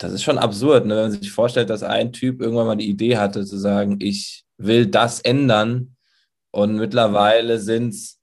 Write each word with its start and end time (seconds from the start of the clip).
das 0.00 0.12
ist 0.12 0.22
schon 0.22 0.38
absurd, 0.38 0.86
ne? 0.86 0.96
wenn 0.96 1.02
man 1.02 1.12
sich 1.12 1.30
vorstellt, 1.30 1.68
dass 1.68 1.82
ein 1.82 2.12
Typ 2.12 2.40
irgendwann 2.40 2.66
mal 2.66 2.76
die 2.76 2.88
Idee 2.88 3.18
hatte, 3.18 3.44
zu 3.44 3.58
sagen, 3.58 3.98
ich 4.00 4.44
will 4.56 4.86
das 4.86 5.20
ändern. 5.20 5.94
Und 6.52 6.76
mittlerweile 6.76 7.58
sind 7.58 7.90
es 7.90 8.18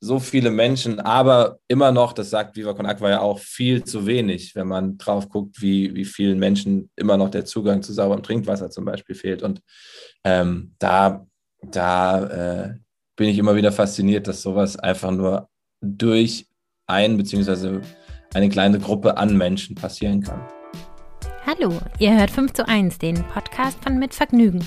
so 0.00 0.18
viele 0.18 0.50
Menschen, 0.50 0.98
aber 1.00 1.58
immer 1.68 1.92
noch, 1.92 2.14
das 2.14 2.30
sagt 2.30 2.56
Viva 2.56 2.72
Con 2.72 2.86
Aqua 2.86 3.10
ja 3.10 3.20
auch, 3.20 3.38
viel 3.38 3.84
zu 3.84 4.06
wenig, 4.06 4.54
wenn 4.54 4.68
man 4.68 4.96
drauf 4.96 5.28
guckt, 5.28 5.60
wie, 5.60 5.94
wie 5.94 6.04
vielen 6.06 6.38
Menschen 6.38 6.90
immer 6.96 7.16
noch 7.16 7.30
der 7.30 7.44
Zugang 7.44 7.82
zu 7.82 7.92
sauberem 7.92 8.22
Trinkwasser 8.22 8.70
zum 8.70 8.86
Beispiel 8.86 9.14
fehlt. 9.14 9.42
Und 9.42 9.60
ähm, 10.24 10.74
da, 10.78 11.26
da 11.62 12.24
äh, 12.64 12.74
bin 13.16 13.28
ich 13.28 13.38
immer 13.38 13.54
wieder 13.54 13.72
fasziniert, 13.72 14.28
dass 14.28 14.42
sowas 14.42 14.78
einfach 14.78 15.10
nur 15.10 15.48
durch 15.82 16.46
ein 16.86 17.16
beziehungsweise 17.18 17.82
eine 18.32 18.48
kleine 18.48 18.78
Gruppe 18.78 19.18
an 19.18 19.36
Menschen 19.36 19.74
passieren 19.74 20.22
kann. 20.22 20.55
Hallo, 21.46 21.78
ihr 22.00 22.12
hört 22.18 22.32
5 22.32 22.54
zu 22.54 22.66
1, 22.66 22.98
den 22.98 23.22
Podcast 23.22 23.78
von 23.80 24.00
Mit 24.00 24.12
Vergnügen. 24.14 24.66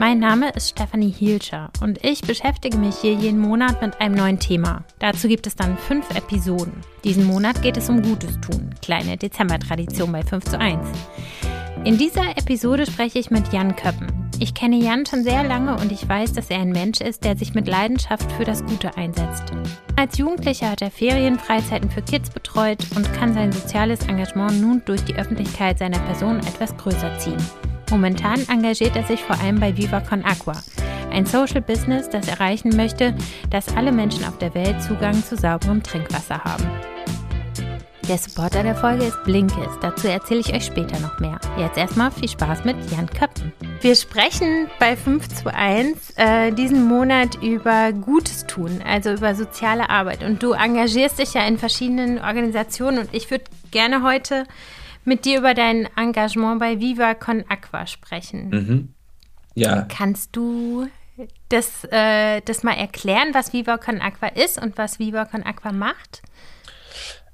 Mein 0.00 0.18
Name 0.18 0.50
ist 0.50 0.70
Stefanie 0.70 1.12
Hielscher 1.12 1.70
und 1.80 2.04
ich 2.04 2.22
beschäftige 2.22 2.76
mich 2.76 2.96
hier 2.96 3.14
jeden 3.14 3.38
Monat 3.38 3.80
mit 3.80 4.00
einem 4.00 4.16
neuen 4.16 4.40
Thema. 4.40 4.82
Dazu 4.98 5.28
gibt 5.28 5.46
es 5.46 5.54
dann 5.54 5.78
fünf 5.78 6.10
Episoden. 6.16 6.72
Diesen 7.04 7.24
Monat 7.24 7.62
geht 7.62 7.76
es 7.76 7.88
um 7.88 8.02
Gutes 8.02 8.36
tun, 8.40 8.74
kleine 8.82 9.16
Dezember-Tradition 9.16 10.10
bei 10.10 10.24
5 10.24 10.44
zu 10.44 10.58
1. 10.58 10.80
In 11.84 11.96
dieser 11.96 12.36
Episode 12.36 12.86
spreche 12.86 13.18
ich 13.18 13.30
mit 13.30 13.52
Jan 13.52 13.74
Köppen. 13.74 14.28
Ich 14.40 14.54
kenne 14.54 14.76
Jan 14.76 15.06
schon 15.06 15.22
sehr 15.22 15.42
lange 15.42 15.76
und 15.76 15.90
ich 15.90 16.08
weiß, 16.08 16.32
dass 16.32 16.50
er 16.50 16.60
ein 16.60 16.70
Mensch 16.70 17.00
ist, 17.00 17.24
der 17.24 17.36
sich 17.36 17.54
mit 17.54 17.66
Leidenschaft 17.66 18.30
für 18.32 18.44
das 18.44 18.64
Gute 18.64 18.96
einsetzt. 18.96 19.44
Als 19.96 20.18
Jugendlicher 20.18 20.70
hat 20.70 20.82
er 20.82 20.90
Ferienfreizeiten 20.90 21.90
für 21.90 22.02
Kids 22.02 22.30
betreut 22.30 22.84
und 22.94 23.12
kann 23.14 23.32
sein 23.32 23.52
soziales 23.52 24.06
Engagement 24.06 24.60
nun 24.60 24.82
durch 24.84 25.02
die 25.04 25.14
Öffentlichkeit 25.14 25.78
seiner 25.78 25.98
Person 26.00 26.38
etwas 26.40 26.76
größer 26.76 27.18
ziehen. 27.18 27.42
Momentan 27.90 28.46
engagiert 28.48 28.94
er 28.96 29.04
sich 29.04 29.22
vor 29.22 29.40
allem 29.40 29.58
bei 29.58 29.76
Viva 29.76 30.00
Con 30.00 30.24
Aqua, 30.24 30.60
ein 31.10 31.26
Social 31.26 31.62
Business, 31.62 32.08
das 32.10 32.28
erreichen 32.28 32.76
möchte, 32.76 33.14
dass 33.50 33.74
alle 33.76 33.92
Menschen 33.92 34.24
auf 34.24 34.38
der 34.38 34.54
Welt 34.54 34.82
Zugang 34.82 35.24
zu 35.24 35.36
sauberem 35.36 35.82
Trinkwasser 35.82 36.44
haben. 36.44 36.68
Der 38.08 38.16
Supporter 38.16 38.62
der 38.62 38.74
Folge 38.74 39.04
ist 39.04 39.22
Blinkist. 39.24 39.78
Dazu 39.82 40.08
erzähle 40.08 40.40
ich 40.40 40.54
euch 40.54 40.64
später 40.64 40.98
noch 41.00 41.20
mehr. 41.20 41.38
Jetzt 41.58 41.76
erstmal 41.76 42.10
viel 42.10 42.30
Spaß 42.30 42.64
mit 42.64 42.76
Jan 42.90 43.06
Köppen. 43.06 43.52
Wir 43.82 43.94
sprechen 43.94 44.70
bei 44.80 44.96
5 44.96 45.28
zu 45.28 45.54
1 45.54 46.14
äh, 46.16 46.50
diesen 46.52 46.88
Monat 46.88 47.34
über 47.42 47.92
Gutes 47.92 48.46
tun, 48.46 48.80
also 48.82 49.12
über 49.12 49.34
soziale 49.34 49.90
Arbeit. 49.90 50.24
Und 50.24 50.42
du 50.42 50.52
engagierst 50.52 51.18
dich 51.18 51.34
ja 51.34 51.46
in 51.46 51.58
verschiedenen 51.58 52.18
Organisationen 52.18 53.00
und 53.00 53.12
ich 53.12 53.30
würde 53.30 53.44
gerne 53.72 54.02
heute 54.02 54.44
mit 55.04 55.26
dir 55.26 55.40
über 55.40 55.52
dein 55.52 55.86
Engagement 55.94 56.60
bei 56.60 56.80
Viva 56.80 57.12
Con 57.12 57.44
Aqua 57.50 57.86
sprechen. 57.86 58.48
Mhm. 58.48 58.94
Ja. 59.54 59.82
Kannst 59.82 60.34
du 60.34 60.88
das, 61.50 61.84
äh, 61.90 62.40
das 62.40 62.62
mal 62.62 62.72
erklären, 62.72 63.34
was 63.34 63.52
Viva 63.52 63.76
Con 63.76 64.00
Aqua 64.00 64.28
ist 64.28 64.58
und 64.58 64.78
was 64.78 64.98
Viva 64.98 65.26
Con 65.26 65.42
Aqua 65.42 65.72
macht? 65.72 66.22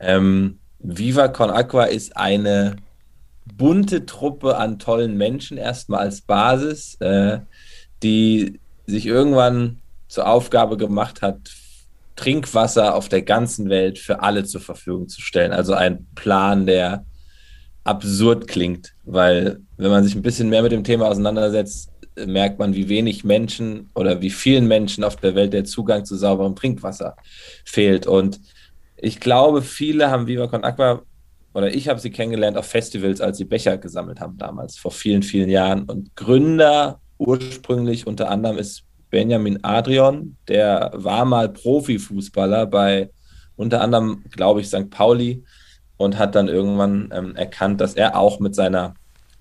Ähm, 0.00 0.58
Viva 0.86 1.28
Con 1.28 1.50
Aqua 1.50 1.84
ist 1.84 2.14
eine 2.14 2.76
bunte 3.56 4.04
Truppe 4.04 4.58
an 4.58 4.78
tollen 4.78 5.16
Menschen, 5.16 5.56
erstmal 5.56 6.00
als 6.00 6.20
Basis, 6.20 6.96
äh, 7.00 7.38
die 8.02 8.60
sich 8.86 9.06
irgendwann 9.06 9.80
zur 10.08 10.28
Aufgabe 10.28 10.76
gemacht 10.76 11.22
hat, 11.22 11.38
Trinkwasser 12.16 12.94
auf 12.94 13.08
der 13.08 13.22
ganzen 13.22 13.70
Welt 13.70 13.98
für 13.98 14.22
alle 14.22 14.44
zur 14.44 14.60
Verfügung 14.60 15.08
zu 15.08 15.22
stellen. 15.22 15.52
Also 15.52 15.72
ein 15.72 16.06
Plan, 16.14 16.66
der 16.66 17.06
absurd 17.82 18.46
klingt, 18.46 18.94
weil 19.04 19.60
wenn 19.78 19.90
man 19.90 20.04
sich 20.04 20.14
ein 20.14 20.22
bisschen 20.22 20.50
mehr 20.50 20.62
mit 20.62 20.72
dem 20.72 20.84
Thema 20.84 21.08
auseinandersetzt, 21.08 21.90
merkt 22.26 22.58
man, 22.58 22.74
wie 22.74 22.88
wenig 22.90 23.24
Menschen 23.24 23.90
oder 23.94 24.20
wie 24.20 24.30
vielen 24.30 24.68
Menschen 24.68 25.02
auf 25.02 25.16
der 25.16 25.34
Welt 25.34 25.54
der 25.54 25.64
Zugang 25.64 26.04
zu 26.04 26.14
sauberem 26.14 26.54
Trinkwasser 26.54 27.16
fehlt. 27.64 28.06
Und 28.06 28.38
ich 29.04 29.20
glaube, 29.20 29.62
viele 29.62 30.10
haben 30.10 30.26
Viva 30.26 30.46
Con 30.46 30.64
Aqua 30.64 31.02
oder 31.52 31.72
ich 31.72 31.88
habe 31.88 32.00
sie 32.00 32.10
kennengelernt 32.10 32.56
auf 32.56 32.66
Festivals, 32.66 33.20
als 33.20 33.38
sie 33.38 33.44
Becher 33.44 33.78
gesammelt 33.78 34.20
haben 34.20 34.36
damals, 34.38 34.76
vor 34.76 34.90
vielen, 34.90 35.22
vielen 35.22 35.48
Jahren. 35.48 35.84
Und 35.84 36.16
Gründer 36.16 37.00
ursprünglich 37.18 38.06
unter 38.06 38.30
anderem 38.30 38.58
ist 38.58 38.82
Benjamin 39.10 39.62
Adrian, 39.62 40.36
der 40.48 40.90
war 40.94 41.24
mal 41.24 41.48
Profifußballer 41.48 42.66
bei 42.66 43.10
unter 43.56 43.80
anderem, 43.80 44.24
glaube 44.30 44.60
ich, 44.60 44.66
St. 44.66 44.90
Pauli 44.90 45.44
und 45.96 46.18
hat 46.18 46.34
dann 46.34 46.48
irgendwann 46.48 47.10
ähm, 47.14 47.36
erkannt, 47.36 47.80
dass 47.80 47.94
er 47.94 48.18
auch 48.18 48.40
mit 48.40 48.56
seiner, 48.56 48.94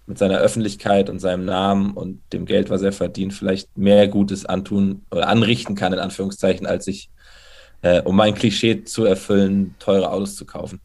mit 0.05 0.19
seiner 0.19 0.37
Öffentlichkeit 0.37 1.09
und 1.09 1.19
seinem 1.19 1.45
Namen 1.45 1.93
und 1.93 2.21
dem 2.31 2.45
Geld, 2.45 2.69
was 2.69 2.83
er 2.83 2.91
verdient, 2.91 3.33
vielleicht 3.33 3.75
mehr 3.75 4.07
Gutes 4.07 4.45
antun 4.45 5.01
oder 5.09 5.27
anrichten 5.27 5.73
kann, 5.73 5.93
in 5.93 5.99
Anführungszeichen, 5.99 6.67
als 6.67 6.85
sich 6.85 7.09
äh, 7.83 8.01
um 8.01 8.15
mein 8.15 8.33
Klischee 8.33 8.83
zu 8.83 9.05
erfüllen, 9.05 9.75
teure 9.77 10.11
Autos 10.11 10.35
zu 10.35 10.45
kaufen. 10.45 10.81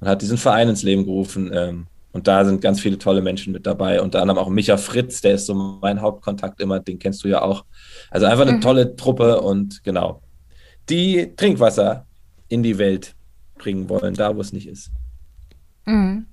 Und 0.00 0.08
hat 0.08 0.22
diesen 0.22 0.38
Verein 0.38 0.68
ins 0.68 0.82
Leben 0.82 1.04
gerufen. 1.04 1.50
Ähm, 1.52 1.86
und 2.12 2.26
da 2.26 2.44
sind 2.44 2.62
ganz 2.62 2.80
viele 2.80 2.96
tolle 2.96 3.20
Menschen 3.20 3.52
mit 3.52 3.66
dabei, 3.66 4.00
unter 4.00 4.22
anderem 4.22 4.38
auch 4.38 4.48
Micha 4.48 4.76
Fritz, 4.76 5.20
der 5.20 5.34
ist 5.34 5.46
so 5.46 5.54
mein 5.54 6.00
Hauptkontakt 6.00 6.60
immer, 6.60 6.80
den 6.80 6.98
kennst 6.98 7.22
du 7.22 7.28
ja 7.28 7.42
auch. 7.42 7.64
Also 8.10 8.26
einfach 8.26 8.46
eine 8.46 8.56
mhm. 8.56 8.60
tolle 8.60 8.96
Truppe 8.96 9.40
und 9.40 9.84
genau, 9.84 10.22
die 10.88 11.34
Trinkwasser 11.36 12.06
in 12.48 12.62
die 12.62 12.78
Welt 12.78 13.14
bringen 13.56 13.88
wollen, 13.88 14.14
da 14.14 14.34
wo 14.34 14.40
es 14.40 14.52
nicht 14.52 14.68
ist. 14.68 14.90
Mhm. 15.84 16.26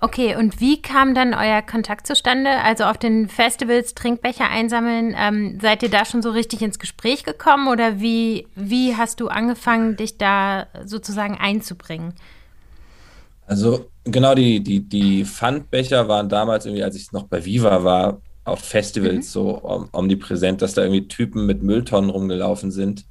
Okay, 0.00 0.36
und 0.36 0.60
wie 0.60 0.82
kam 0.82 1.14
dann 1.14 1.32
euer 1.32 1.62
Kontakt 1.62 2.06
zustande? 2.06 2.50
Also 2.62 2.84
auf 2.84 2.98
den 2.98 3.28
Festivals 3.28 3.94
Trinkbecher 3.94 4.48
einsammeln, 4.48 5.14
ähm, 5.18 5.58
seid 5.60 5.82
ihr 5.82 5.88
da 5.88 6.04
schon 6.04 6.20
so 6.20 6.30
richtig 6.30 6.60
ins 6.60 6.78
Gespräch 6.78 7.24
gekommen 7.24 7.68
oder 7.68 7.98
wie, 7.98 8.46
wie 8.54 8.94
hast 8.96 9.20
du 9.20 9.28
angefangen, 9.28 9.96
dich 9.96 10.18
da 10.18 10.66
sozusagen 10.84 11.36
einzubringen? 11.36 12.12
Also 13.46 13.88
genau, 14.04 14.34
die, 14.34 14.62
die, 14.62 14.80
die 14.80 15.24
Pfandbecher 15.24 16.08
waren 16.08 16.28
damals 16.28 16.66
irgendwie, 16.66 16.84
als 16.84 16.96
ich 16.96 17.12
noch 17.12 17.24
bei 17.24 17.44
Viva 17.44 17.82
war, 17.84 18.20
auf 18.44 18.60
Festivals 18.60 19.14
mhm. 19.14 19.22
so 19.22 19.88
omnipräsent, 19.92 20.62
dass 20.62 20.74
da 20.74 20.82
irgendwie 20.82 21.08
Typen 21.08 21.46
mit 21.46 21.62
Mülltonnen 21.62 22.10
rumgelaufen 22.10 22.70
sind, 22.70 23.06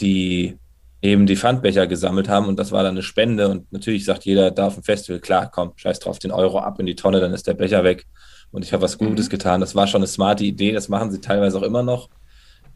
die 0.00 0.58
eben 1.02 1.26
die 1.26 1.36
Pfandbecher 1.36 1.88
gesammelt 1.88 2.28
haben 2.28 2.46
und 2.46 2.58
das 2.58 2.70
war 2.70 2.84
dann 2.84 2.94
eine 2.94 3.02
Spende 3.02 3.48
und 3.48 3.70
natürlich 3.72 4.04
sagt 4.04 4.24
jeder 4.24 4.52
da 4.52 4.68
auf 4.68 4.74
dem 4.74 4.84
Festival, 4.84 5.20
klar, 5.20 5.50
komm, 5.52 5.72
scheiß 5.74 5.98
drauf, 5.98 6.20
den 6.20 6.30
Euro 6.30 6.60
ab 6.60 6.78
in 6.78 6.86
die 6.86 6.94
Tonne, 6.94 7.20
dann 7.20 7.34
ist 7.34 7.48
der 7.48 7.54
Becher 7.54 7.82
weg 7.82 8.06
und 8.52 8.64
ich 8.64 8.72
habe 8.72 8.84
was 8.84 8.98
Gutes 8.98 9.26
mhm. 9.26 9.30
getan. 9.30 9.60
Das 9.60 9.74
war 9.74 9.88
schon 9.88 9.98
eine 9.98 10.06
smarte 10.06 10.44
Idee, 10.44 10.70
das 10.70 10.88
machen 10.88 11.10
sie 11.10 11.20
teilweise 11.20 11.58
auch 11.58 11.62
immer 11.62 11.82
noch 11.82 12.08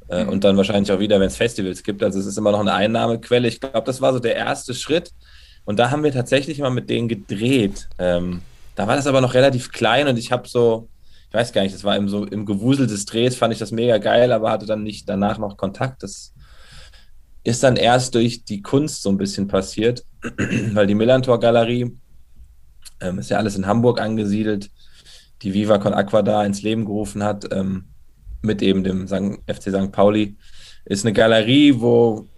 äh, 0.08 0.24
mhm. 0.24 0.30
und 0.30 0.44
dann 0.44 0.56
wahrscheinlich 0.56 0.90
auch 0.90 0.98
wieder, 0.98 1.20
wenn 1.20 1.28
es 1.28 1.36
Festivals 1.36 1.84
gibt. 1.84 2.02
Also 2.02 2.18
es 2.18 2.26
ist 2.26 2.36
immer 2.36 2.50
noch 2.50 2.60
eine 2.60 2.74
Einnahmequelle. 2.74 3.46
Ich 3.46 3.60
glaube, 3.60 3.84
das 3.84 4.00
war 4.00 4.12
so 4.12 4.18
der 4.18 4.34
erste 4.34 4.74
Schritt 4.74 5.12
und 5.64 5.78
da 5.78 5.92
haben 5.92 6.02
wir 6.02 6.12
tatsächlich 6.12 6.58
mal 6.58 6.70
mit 6.70 6.90
denen 6.90 7.06
gedreht. 7.06 7.88
Ähm, 7.98 8.42
da 8.74 8.88
war 8.88 8.96
das 8.96 9.06
aber 9.06 9.20
noch 9.20 9.34
relativ 9.34 9.70
klein 9.70 10.08
und 10.08 10.18
ich 10.18 10.32
habe 10.32 10.48
so, 10.48 10.88
ich 11.28 11.34
weiß 11.34 11.52
gar 11.52 11.62
nicht, 11.62 11.76
das 11.76 11.84
war 11.84 11.96
eben 11.96 12.08
so 12.08 12.24
im 12.24 12.44
Gewusel 12.44 12.88
des 12.88 13.04
Drehs, 13.04 13.36
fand 13.36 13.52
ich 13.52 13.60
das 13.60 13.70
mega 13.70 13.98
geil, 13.98 14.32
aber 14.32 14.50
hatte 14.50 14.66
dann 14.66 14.82
nicht 14.82 15.08
danach 15.08 15.38
noch 15.38 15.56
Kontakt. 15.56 16.02
Das 16.02 16.32
ist 17.46 17.62
dann 17.62 17.76
erst 17.76 18.16
durch 18.16 18.44
die 18.44 18.60
Kunst 18.60 19.02
so 19.02 19.08
ein 19.08 19.18
bisschen 19.18 19.46
passiert, 19.46 20.04
weil 20.72 20.88
die 20.88 20.96
Millantor-Galerie 20.96 21.96
ähm, 23.00 23.18
ist 23.20 23.30
ja 23.30 23.38
alles 23.38 23.56
in 23.56 23.68
Hamburg 23.68 24.00
angesiedelt, 24.00 24.68
die 25.42 25.54
Viva 25.54 25.78
Con 25.78 25.94
Aqua 25.94 26.22
da 26.22 26.44
ins 26.44 26.62
Leben 26.62 26.84
gerufen 26.84 27.22
hat, 27.22 27.46
ähm, 27.52 27.84
mit 28.42 28.62
eben 28.62 28.82
dem 28.82 29.06
FC 29.06 29.70
St. 29.70 29.92
Pauli, 29.92 30.36
ist 30.86 31.04
eine 31.04 31.12
Galerie, 31.12 31.80
wo 31.80 32.28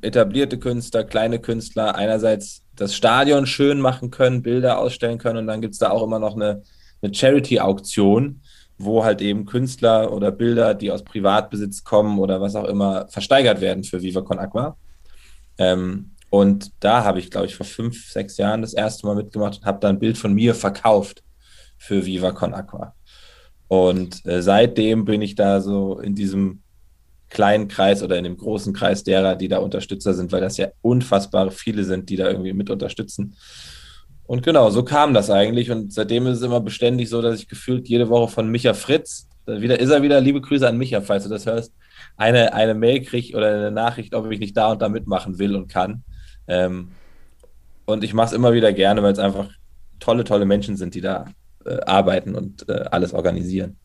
etablierte 0.00 0.58
Künstler, 0.58 1.02
kleine 1.02 1.40
Künstler 1.40 1.96
einerseits 1.96 2.62
das 2.76 2.94
Stadion 2.94 3.46
schön 3.46 3.80
machen 3.80 4.12
können, 4.12 4.42
Bilder 4.42 4.78
ausstellen 4.78 5.18
können 5.18 5.38
und 5.38 5.46
dann 5.48 5.60
gibt 5.60 5.74
es 5.74 5.80
da 5.80 5.90
auch 5.90 6.04
immer 6.04 6.20
noch 6.20 6.36
eine, 6.36 6.62
eine 7.02 7.12
Charity-Auktion, 7.12 8.42
wo 8.78 9.04
halt 9.04 9.22
eben 9.22 9.46
Künstler 9.46 10.12
oder 10.12 10.30
Bilder, 10.30 10.74
die 10.74 10.90
aus 10.90 11.02
Privatbesitz 11.02 11.84
kommen 11.84 12.18
oder 12.18 12.40
was 12.40 12.54
auch 12.54 12.64
immer, 12.64 13.08
versteigert 13.08 13.60
werden 13.60 13.84
für 13.84 14.02
Viva 14.02 14.20
Con 14.22 14.38
Aqua. 14.38 14.76
Ähm, 15.58 16.12
und 16.28 16.72
da 16.80 17.04
habe 17.04 17.18
ich, 17.18 17.30
glaube 17.30 17.46
ich, 17.46 17.56
vor 17.56 17.66
fünf, 17.66 18.10
sechs 18.10 18.36
Jahren 18.36 18.60
das 18.60 18.74
erste 18.74 19.06
Mal 19.06 19.16
mitgemacht 19.16 19.58
und 19.58 19.64
habe 19.64 19.78
da 19.80 19.88
ein 19.88 19.98
Bild 19.98 20.18
von 20.18 20.34
mir 20.34 20.54
verkauft 20.54 21.22
für 21.78 22.04
Viva 22.04 22.32
Con 22.32 22.52
Aqua. 22.52 22.94
Und 23.68 24.24
äh, 24.26 24.42
seitdem 24.42 25.04
bin 25.04 25.22
ich 25.22 25.34
da 25.34 25.60
so 25.60 25.98
in 25.98 26.14
diesem 26.14 26.62
kleinen 27.30 27.68
Kreis 27.68 28.02
oder 28.02 28.16
in 28.16 28.24
dem 28.24 28.36
großen 28.36 28.72
Kreis 28.72 29.02
derer, 29.02 29.34
die 29.34 29.48
da 29.48 29.58
Unterstützer 29.58 30.14
sind, 30.14 30.32
weil 30.32 30.40
das 30.40 30.56
ja 30.56 30.68
unfassbar 30.82 31.50
viele 31.50 31.84
sind, 31.84 32.08
die 32.08 32.16
da 32.16 32.28
irgendwie 32.28 32.52
mit 32.52 32.70
unterstützen. 32.70 33.36
Und 34.26 34.42
genau, 34.42 34.70
so 34.70 34.84
kam 34.84 35.14
das 35.14 35.30
eigentlich. 35.30 35.70
Und 35.70 35.92
seitdem 35.92 36.26
ist 36.26 36.38
es 36.38 36.42
immer 36.42 36.60
beständig 36.60 37.08
so, 37.08 37.22
dass 37.22 37.38
ich 37.38 37.48
gefühlt 37.48 37.88
jede 37.88 38.08
Woche 38.08 38.32
von 38.32 38.50
Micha 38.50 38.74
Fritz, 38.74 39.28
wieder 39.46 39.78
ist 39.78 39.90
er 39.90 40.02
wieder, 40.02 40.20
liebe 40.20 40.40
Grüße 40.40 40.66
an 40.66 40.76
Micha, 40.76 41.00
falls 41.00 41.24
du 41.24 41.30
das 41.30 41.46
hörst, 41.46 41.72
eine, 42.16 42.52
eine 42.52 42.74
Mail 42.74 43.04
kriege 43.04 43.36
oder 43.36 43.54
eine 43.54 43.70
Nachricht, 43.70 44.14
ob 44.14 44.30
ich 44.30 44.40
nicht 44.40 44.56
da 44.56 44.72
und 44.72 44.82
da 44.82 44.88
mitmachen 44.88 45.38
will 45.38 45.54
und 45.54 45.68
kann. 45.68 46.02
Ähm, 46.48 46.88
und 47.84 48.02
ich 48.02 48.12
mache 48.12 48.26
es 48.26 48.32
immer 48.32 48.52
wieder 48.52 48.72
gerne, 48.72 49.02
weil 49.02 49.12
es 49.12 49.20
einfach 49.20 49.48
tolle, 50.00 50.24
tolle 50.24 50.44
Menschen 50.44 50.76
sind, 50.76 50.94
die 50.94 51.00
da 51.00 51.26
äh, 51.64 51.78
arbeiten 51.86 52.34
und 52.34 52.68
äh, 52.68 52.84
alles 52.90 53.14
organisieren. 53.14 53.76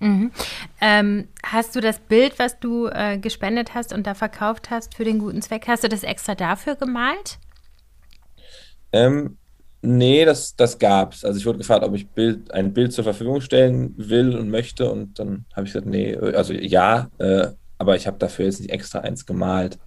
Mhm. 0.00 0.32
Ähm, 0.80 1.28
hast 1.44 1.76
du 1.76 1.82
das 1.82 1.98
Bild, 1.98 2.38
was 2.38 2.58
du 2.58 2.86
äh, 2.86 3.18
gespendet 3.18 3.74
hast 3.74 3.92
und 3.92 4.06
da 4.06 4.14
verkauft 4.14 4.70
hast 4.70 4.94
für 4.94 5.04
den 5.04 5.18
guten 5.18 5.42
Zweck, 5.42 5.68
hast 5.68 5.84
du 5.84 5.88
das 5.88 6.02
extra 6.02 6.34
dafür 6.34 6.76
gemalt? 6.76 7.38
Ähm, 8.92 9.36
nee, 9.82 10.24
das, 10.24 10.56
das 10.56 10.78
gab 10.78 11.12
es. 11.12 11.24
Also 11.24 11.38
ich 11.38 11.46
wurde 11.46 11.58
gefragt, 11.58 11.84
ob 11.84 11.94
ich 11.94 12.08
Bild, 12.08 12.52
ein 12.52 12.72
Bild 12.72 12.92
zur 12.92 13.04
Verfügung 13.04 13.40
stellen 13.40 13.94
will 13.96 14.36
und 14.36 14.50
möchte. 14.50 14.90
Und 14.90 15.18
dann 15.18 15.46
habe 15.54 15.66
ich 15.66 15.72
gesagt, 15.72 15.86
nee, 15.86 16.16
also 16.16 16.52
ja, 16.52 17.10
äh, 17.18 17.48
aber 17.78 17.96
ich 17.96 18.06
habe 18.06 18.18
dafür 18.18 18.46
jetzt 18.46 18.60
nicht 18.60 18.70
extra 18.70 19.00
eins 19.00 19.26
gemalt. 19.26 19.78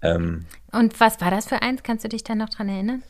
Ähm, 0.00 0.46
und 0.72 0.98
was 1.00 1.20
war 1.20 1.30
das 1.30 1.46
für 1.46 1.62
eins? 1.62 1.82
Kannst 1.82 2.04
du 2.04 2.08
dich 2.08 2.24
da 2.24 2.34
noch 2.34 2.48
dran 2.48 2.68
erinnern? 2.68 3.02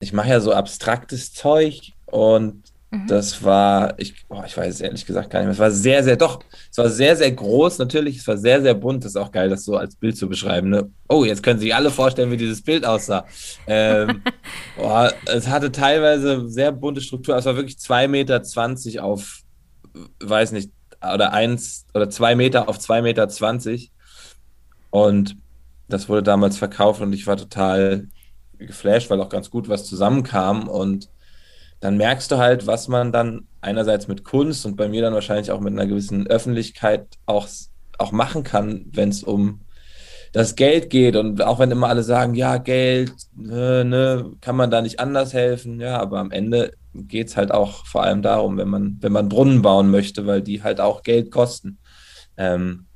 ich 0.00 0.12
mache 0.12 0.28
ja 0.28 0.40
so 0.40 0.52
abstraktes 0.52 1.32
Zeug 1.32 1.92
und 2.06 2.62
mhm. 2.90 3.06
das 3.06 3.42
war, 3.42 3.98
ich, 3.98 4.14
oh, 4.28 4.42
ich 4.46 4.56
weiß 4.56 4.74
es 4.74 4.80
ehrlich 4.80 5.06
gesagt 5.06 5.30
gar 5.30 5.40
nicht 5.40 5.46
mehr. 5.46 5.52
Es 5.52 5.58
war 5.58 5.70
sehr, 5.70 6.02
sehr, 6.04 6.16
doch, 6.16 6.40
es 6.70 6.78
war 6.78 6.88
sehr, 6.88 7.16
sehr 7.16 7.32
groß 7.32 7.78
natürlich, 7.78 8.18
es 8.18 8.26
war 8.26 8.36
sehr, 8.36 8.62
sehr 8.62 8.74
bunt. 8.74 9.04
Das 9.04 9.12
ist 9.12 9.16
auch 9.16 9.32
geil, 9.32 9.48
das 9.48 9.64
so 9.64 9.76
als 9.76 9.96
Bild 9.96 10.16
zu 10.16 10.28
beschreiben. 10.28 10.70
Ne? 10.70 10.90
Oh, 11.08 11.24
jetzt 11.24 11.42
können 11.42 11.60
sich 11.60 11.74
alle 11.74 11.90
vorstellen, 11.90 12.30
wie 12.30 12.36
dieses 12.36 12.62
Bild 12.62 12.84
aussah. 12.84 13.26
Ähm, 13.66 14.22
oh, 14.78 15.08
es 15.26 15.48
hatte 15.48 15.72
teilweise 15.72 16.48
sehr 16.48 16.72
bunte 16.72 17.00
Struktur. 17.00 17.36
Es 17.36 17.44
war 17.44 17.56
wirklich 17.56 17.76
2,20 17.76 18.08
Meter 18.08 19.04
auf, 19.04 19.42
weiß 20.20 20.52
nicht, 20.52 20.70
oder 21.00 21.32
eins 21.32 21.86
oder 21.94 22.10
zwei 22.10 22.34
Meter 22.34 22.68
auf 22.68 22.78
2,20 22.78 23.02
Meter. 23.02 23.28
Und 24.90 25.36
das 25.88 26.08
wurde 26.08 26.22
damals 26.22 26.58
verkauft 26.58 27.00
und 27.00 27.12
ich 27.12 27.26
war 27.26 27.36
total 27.36 28.08
geflasht, 28.58 29.10
weil 29.10 29.20
auch 29.20 29.28
ganz 29.28 29.50
gut 29.50 29.68
was 29.68 29.84
zusammenkam 29.84 30.68
und 30.68 31.08
dann 31.80 31.96
merkst 31.96 32.30
du 32.30 32.38
halt, 32.38 32.66
was 32.66 32.88
man 32.88 33.12
dann 33.12 33.46
einerseits 33.60 34.08
mit 34.08 34.24
Kunst 34.24 34.66
und 34.66 34.76
bei 34.76 34.88
mir 34.88 35.02
dann 35.02 35.14
wahrscheinlich 35.14 35.50
auch 35.50 35.60
mit 35.60 35.72
einer 35.72 35.86
gewissen 35.86 36.26
Öffentlichkeit 36.26 37.06
auch, 37.26 37.48
auch 37.98 38.12
machen 38.12 38.42
kann, 38.44 38.86
wenn 38.92 39.10
es 39.10 39.22
um 39.22 39.60
das 40.32 40.56
Geld 40.56 40.90
geht 40.90 41.16
und 41.16 41.42
auch 41.42 41.58
wenn 41.58 41.70
immer 41.70 41.88
alle 41.88 42.02
sagen, 42.02 42.34
ja, 42.34 42.58
Geld, 42.58 43.12
ne, 43.34 43.84
ne, 43.84 44.32
kann 44.40 44.56
man 44.56 44.70
da 44.70 44.82
nicht 44.82 45.00
anders 45.00 45.32
helfen, 45.32 45.80
ja, 45.80 45.98
aber 45.98 46.18
am 46.18 46.30
Ende 46.30 46.72
geht 46.92 47.28
es 47.28 47.36
halt 47.36 47.50
auch 47.52 47.86
vor 47.86 48.02
allem 48.02 48.22
darum, 48.22 48.58
wenn 48.58 48.68
man, 48.68 48.98
wenn 49.00 49.12
man 49.12 49.28
Brunnen 49.28 49.62
bauen 49.62 49.90
möchte, 49.90 50.26
weil 50.26 50.42
die 50.42 50.62
halt 50.62 50.80
auch 50.80 51.02
Geld 51.02 51.30
kosten. 51.30 51.78
Ähm, 52.36 52.86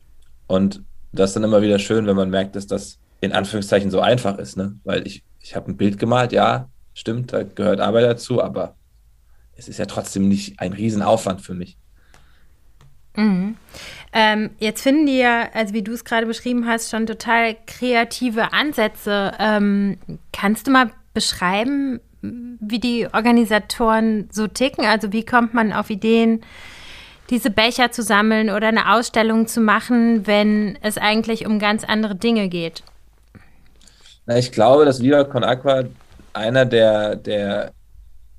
und 0.46 0.82
das 1.12 1.30
ist 1.30 1.36
dann 1.36 1.44
immer 1.44 1.62
wieder 1.62 1.78
schön, 1.78 2.06
wenn 2.06 2.16
man 2.16 2.30
merkt, 2.30 2.56
dass 2.56 2.66
das 2.66 2.98
in 3.20 3.32
Anführungszeichen 3.32 3.90
so 3.90 4.00
einfach 4.00 4.38
ist, 4.38 4.56
ne? 4.56 4.76
Weil 4.84 5.06
ich 5.06 5.24
ich 5.42 5.56
habe 5.56 5.70
ein 5.70 5.76
Bild 5.76 5.98
gemalt, 5.98 6.32
ja, 6.32 6.68
stimmt, 6.94 7.32
da 7.32 7.42
gehört 7.42 7.80
Arbeit 7.80 8.04
dazu, 8.04 8.42
aber 8.42 8.76
es 9.56 9.68
ist 9.68 9.78
ja 9.78 9.86
trotzdem 9.86 10.28
nicht 10.28 10.60
ein 10.60 10.72
Riesenaufwand 10.72 11.40
für 11.42 11.54
mich. 11.54 11.76
Mhm. 13.16 13.56
Ähm, 14.12 14.50
jetzt 14.58 14.82
finden 14.82 15.06
die 15.06 15.18
ja, 15.18 15.48
also 15.52 15.74
wie 15.74 15.82
du 15.82 15.92
es 15.92 16.04
gerade 16.04 16.26
beschrieben 16.26 16.66
hast, 16.66 16.90
schon 16.90 17.06
total 17.06 17.56
kreative 17.66 18.52
Ansätze. 18.52 19.32
Ähm, 19.38 19.98
kannst 20.32 20.66
du 20.66 20.70
mal 20.70 20.90
beschreiben, 21.12 22.00
wie 22.22 22.78
die 22.78 23.08
Organisatoren 23.12 24.28
so 24.30 24.46
ticken? 24.46 24.84
Also 24.84 25.12
wie 25.12 25.24
kommt 25.24 25.54
man 25.54 25.72
auf 25.72 25.90
Ideen, 25.90 26.42
diese 27.30 27.50
Becher 27.50 27.90
zu 27.90 28.02
sammeln 28.02 28.50
oder 28.50 28.68
eine 28.68 28.94
Ausstellung 28.94 29.46
zu 29.46 29.60
machen, 29.60 30.26
wenn 30.26 30.78
es 30.82 30.98
eigentlich 30.98 31.46
um 31.46 31.58
ganz 31.58 31.84
andere 31.84 32.14
Dinge 32.14 32.48
geht? 32.48 32.82
Na, 34.26 34.38
ich 34.38 34.52
glaube, 34.52 34.84
dass 34.84 35.02
Viva 35.02 35.24
Con 35.24 35.42
Aqua 35.42 35.84
einer 36.34 36.64
der, 36.64 37.16
der 37.16 37.72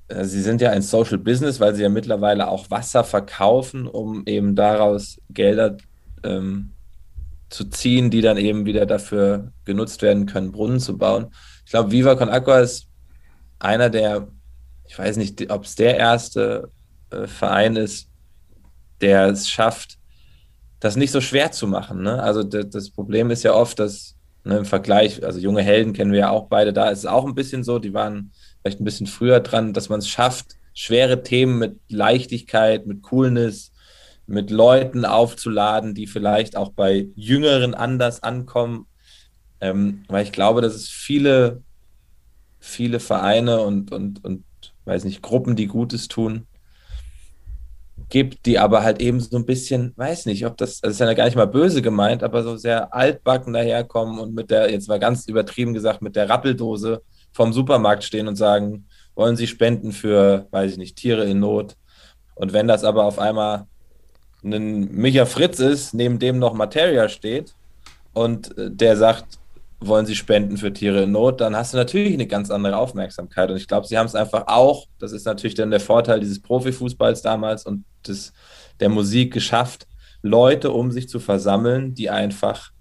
äh, 0.08 0.24
Sie 0.24 0.42
sind 0.42 0.60
ja 0.60 0.70
ein 0.70 0.82
Social 0.82 1.18
Business, 1.18 1.60
weil 1.60 1.74
Sie 1.74 1.82
ja 1.82 1.88
mittlerweile 1.88 2.48
auch 2.48 2.70
Wasser 2.70 3.04
verkaufen, 3.04 3.86
um 3.86 4.22
eben 4.26 4.54
daraus 4.54 5.20
Gelder 5.30 5.76
ähm, 6.22 6.72
zu 7.50 7.64
ziehen, 7.64 8.10
die 8.10 8.20
dann 8.20 8.36
eben 8.36 8.66
wieder 8.66 8.86
dafür 8.86 9.52
genutzt 9.64 10.02
werden 10.02 10.26
können, 10.26 10.52
Brunnen 10.52 10.80
zu 10.80 10.98
bauen. 10.98 11.32
Ich 11.64 11.70
glaube, 11.70 11.92
Viva 11.92 12.14
Con 12.16 12.28
Aqua 12.28 12.60
ist 12.60 12.88
einer 13.58 13.90
der, 13.90 14.28
ich 14.86 14.98
weiß 14.98 15.16
nicht, 15.16 15.50
ob 15.50 15.64
es 15.64 15.74
der 15.76 15.96
erste 15.96 16.70
äh, 17.10 17.26
Verein 17.26 17.76
ist, 17.76 18.08
der 19.00 19.26
es 19.28 19.48
schafft, 19.48 19.98
das 20.80 20.96
nicht 20.96 21.12
so 21.12 21.20
schwer 21.20 21.52
zu 21.52 21.66
machen. 21.66 22.02
Ne? 22.02 22.22
Also 22.22 22.42
das 22.42 22.90
Problem 22.90 23.30
ist 23.30 23.42
ja 23.42 23.54
oft, 23.54 23.78
dass 23.78 24.16
Ne, 24.44 24.58
Im 24.58 24.64
Vergleich, 24.66 25.24
also 25.24 25.38
junge 25.38 25.62
Helden 25.62 25.94
kennen 25.94 26.12
wir 26.12 26.20
ja 26.20 26.30
auch 26.30 26.48
beide, 26.48 26.74
da 26.74 26.90
ist 26.90 26.98
es 27.00 27.06
auch 27.06 27.24
ein 27.24 27.34
bisschen 27.34 27.64
so, 27.64 27.78
die 27.78 27.94
waren 27.94 28.30
vielleicht 28.60 28.80
ein 28.80 28.84
bisschen 28.84 29.06
früher 29.06 29.40
dran, 29.40 29.72
dass 29.72 29.88
man 29.88 30.00
es 30.00 30.08
schafft, 30.08 30.56
schwere 30.74 31.22
Themen 31.22 31.58
mit 31.58 31.80
Leichtigkeit, 31.88 32.86
mit 32.86 33.02
Coolness, 33.02 33.72
mit 34.26 34.50
Leuten 34.50 35.06
aufzuladen, 35.06 35.94
die 35.94 36.06
vielleicht 36.06 36.56
auch 36.56 36.72
bei 36.72 37.08
Jüngeren 37.14 37.74
anders 37.74 38.22
ankommen. 38.22 38.86
Ähm, 39.60 40.02
weil 40.08 40.24
ich 40.24 40.32
glaube, 40.32 40.60
dass 40.60 40.74
es 40.74 40.88
viele, 40.88 41.62
viele 42.58 43.00
Vereine 43.00 43.60
und, 43.60 43.92
und, 43.92 44.24
und 44.24 44.44
weiß 44.84 45.04
nicht, 45.04 45.22
Gruppen, 45.22 45.56
die 45.56 45.68
Gutes 45.68 46.08
tun, 46.08 46.46
gibt, 48.08 48.46
die 48.46 48.58
aber 48.58 48.82
halt 48.82 49.00
eben 49.00 49.20
so 49.20 49.36
ein 49.36 49.46
bisschen, 49.46 49.92
weiß 49.96 50.26
nicht, 50.26 50.46
ob 50.46 50.56
das, 50.56 50.80
das 50.80 50.92
ist 50.92 51.00
ja 51.00 51.12
gar 51.14 51.24
nicht 51.24 51.36
mal 51.36 51.46
böse 51.46 51.82
gemeint, 51.82 52.22
aber 52.22 52.42
so 52.42 52.56
sehr 52.56 52.94
altbacken 52.94 53.52
daherkommen 53.52 54.18
und 54.18 54.34
mit 54.34 54.50
der, 54.50 54.70
jetzt 54.70 54.88
war 54.88 54.98
ganz 54.98 55.26
übertrieben 55.26 55.74
gesagt, 55.74 56.02
mit 56.02 56.16
der 56.16 56.28
Rappeldose 56.28 57.02
vom 57.32 57.52
Supermarkt 57.52 58.04
stehen 58.04 58.28
und 58.28 58.36
sagen, 58.36 58.86
wollen 59.14 59.36
Sie 59.36 59.46
spenden 59.46 59.92
für, 59.92 60.46
weiß 60.50 60.72
ich 60.72 60.78
nicht, 60.78 60.96
Tiere 60.96 61.24
in 61.24 61.40
Not. 61.40 61.76
Und 62.34 62.52
wenn 62.52 62.68
das 62.68 62.84
aber 62.84 63.04
auf 63.04 63.18
einmal 63.18 63.66
ein 64.42 64.90
Micha 64.92 65.24
Fritz 65.24 65.58
ist, 65.58 65.94
neben 65.94 66.18
dem 66.18 66.38
noch 66.38 66.54
Materia 66.54 67.08
steht 67.08 67.54
und 68.12 68.56
äh, 68.58 68.70
der 68.70 68.96
sagt, 68.96 69.38
wollen 69.86 70.06
sie 70.06 70.16
spenden 70.16 70.56
für 70.56 70.72
Tiere 70.72 71.02
in 71.02 71.12
Not, 71.12 71.40
dann 71.40 71.56
hast 71.56 71.72
du 71.72 71.76
natürlich 71.76 72.12
eine 72.12 72.26
ganz 72.26 72.50
andere 72.50 72.76
Aufmerksamkeit. 72.76 73.50
Und 73.50 73.56
ich 73.56 73.68
glaube, 73.68 73.86
sie 73.86 73.98
haben 73.98 74.06
es 74.06 74.14
einfach 74.14 74.46
auch, 74.46 74.86
das 74.98 75.12
ist 75.12 75.26
natürlich 75.26 75.54
dann 75.54 75.70
der 75.70 75.80
Vorteil 75.80 76.20
dieses 76.20 76.40
Profifußballs 76.40 77.22
damals 77.22 77.66
und 77.66 77.84
des, 78.06 78.32
der 78.80 78.88
Musik 78.88 79.32
geschafft, 79.32 79.86
Leute 80.22 80.72
um 80.72 80.90
sich 80.90 81.08
zu 81.08 81.20
versammeln, 81.20 81.94
die 81.94 82.10
einfach 82.10 82.72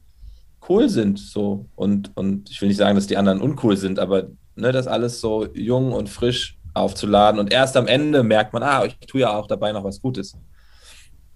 cool 0.69 0.89
sind. 0.89 1.19
So. 1.19 1.65
Und, 1.75 2.15
und 2.15 2.49
ich 2.49 2.61
will 2.61 2.69
nicht 2.69 2.77
sagen, 2.77 2.95
dass 2.95 3.07
die 3.07 3.17
anderen 3.17 3.41
uncool 3.41 3.77
sind, 3.77 3.99
aber 3.99 4.29
ne, 4.55 4.71
das 4.71 4.87
alles 4.87 5.19
so 5.19 5.47
jung 5.53 5.91
und 5.91 6.09
frisch 6.09 6.57
aufzuladen. 6.73 7.39
Und 7.39 7.51
erst 7.51 7.77
am 7.77 7.87
Ende 7.87 8.23
merkt 8.23 8.53
man, 8.53 8.63
ah, 8.63 8.85
ich 8.85 8.97
tue 9.07 9.21
ja 9.21 9.35
auch 9.35 9.47
dabei 9.47 9.71
noch 9.71 9.83
was 9.83 10.01
Gutes. 10.01 10.37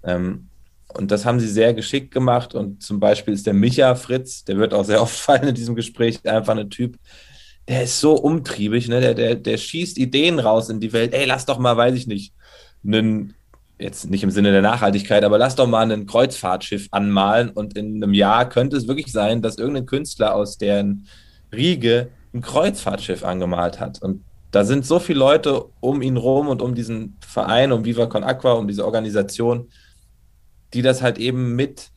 Ähm, 0.03 0.49
und 0.97 1.11
das 1.11 1.25
haben 1.25 1.39
sie 1.39 1.47
sehr 1.47 1.73
geschickt 1.73 2.11
gemacht. 2.11 2.55
Und 2.55 2.83
zum 2.83 2.99
Beispiel 2.99 3.33
ist 3.33 3.45
der 3.45 3.53
Micha 3.53 3.95
Fritz, 3.95 4.43
der 4.43 4.57
wird 4.57 4.73
auch 4.73 4.85
sehr 4.85 5.01
oft 5.03 5.15
fallen 5.15 5.49
in 5.49 5.55
diesem 5.55 5.75
Gespräch, 5.75 6.19
einfach 6.27 6.57
ein 6.57 6.69
Typ, 6.69 6.97
der 7.67 7.83
ist 7.83 7.99
so 7.99 8.13
umtriebig, 8.13 8.87
ne? 8.87 9.01
der, 9.01 9.13
der, 9.13 9.35
der 9.35 9.57
schießt 9.57 9.97
Ideen 9.97 10.39
raus 10.39 10.69
in 10.69 10.79
die 10.79 10.93
Welt. 10.93 11.13
Ey, 11.13 11.25
lass 11.25 11.45
doch 11.45 11.59
mal, 11.59 11.75
weiß 11.75 11.95
ich 11.95 12.07
nicht, 12.07 12.33
einen, 12.85 13.33
jetzt 13.77 14.09
nicht 14.09 14.23
im 14.23 14.31
Sinne 14.31 14.51
der 14.51 14.61
Nachhaltigkeit, 14.61 15.23
aber 15.23 15.37
lass 15.37 15.55
doch 15.55 15.67
mal 15.67 15.91
ein 15.91 16.05
Kreuzfahrtschiff 16.05 16.87
anmalen. 16.91 17.49
Und 17.49 17.77
in 17.77 18.01
einem 18.01 18.13
Jahr 18.13 18.47
könnte 18.47 18.77
es 18.77 18.87
wirklich 18.87 19.11
sein, 19.11 19.41
dass 19.41 19.57
irgendein 19.57 19.85
Künstler 19.85 20.33
aus 20.33 20.57
deren 20.57 21.07
Riege 21.53 22.09
ein 22.33 22.41
Kreuzfahrtschiff 22.41 23.25
angemalt 23.25 23.79
hat. 23.81 24.01
Und 24.01 24.23
da 24.51 24.63
sind 24.63 24.85
so 24.85 24.99
viele 24.99 25.19
Leute 25.19 25.65
um 25.81 26.01
ihn 26.01 26.15
rum 26.15 26.47
und 26.47 26.61
um 26.61 26.73
diesen 26.73 27.17
Verein, 27.19 27.73
um 27.73 27.83
Viva 27.83 28.05
Con 28.05 28.23
Aqua, 28.23 28.53
um 28.53 28.67
diese 28.67 28.85
Organisation, 28.85 29.67
die 30.73 30.81
das 30.81 31.01
halt 31.01 31.17
eben 31.17 31.55
mit 31.55 31.91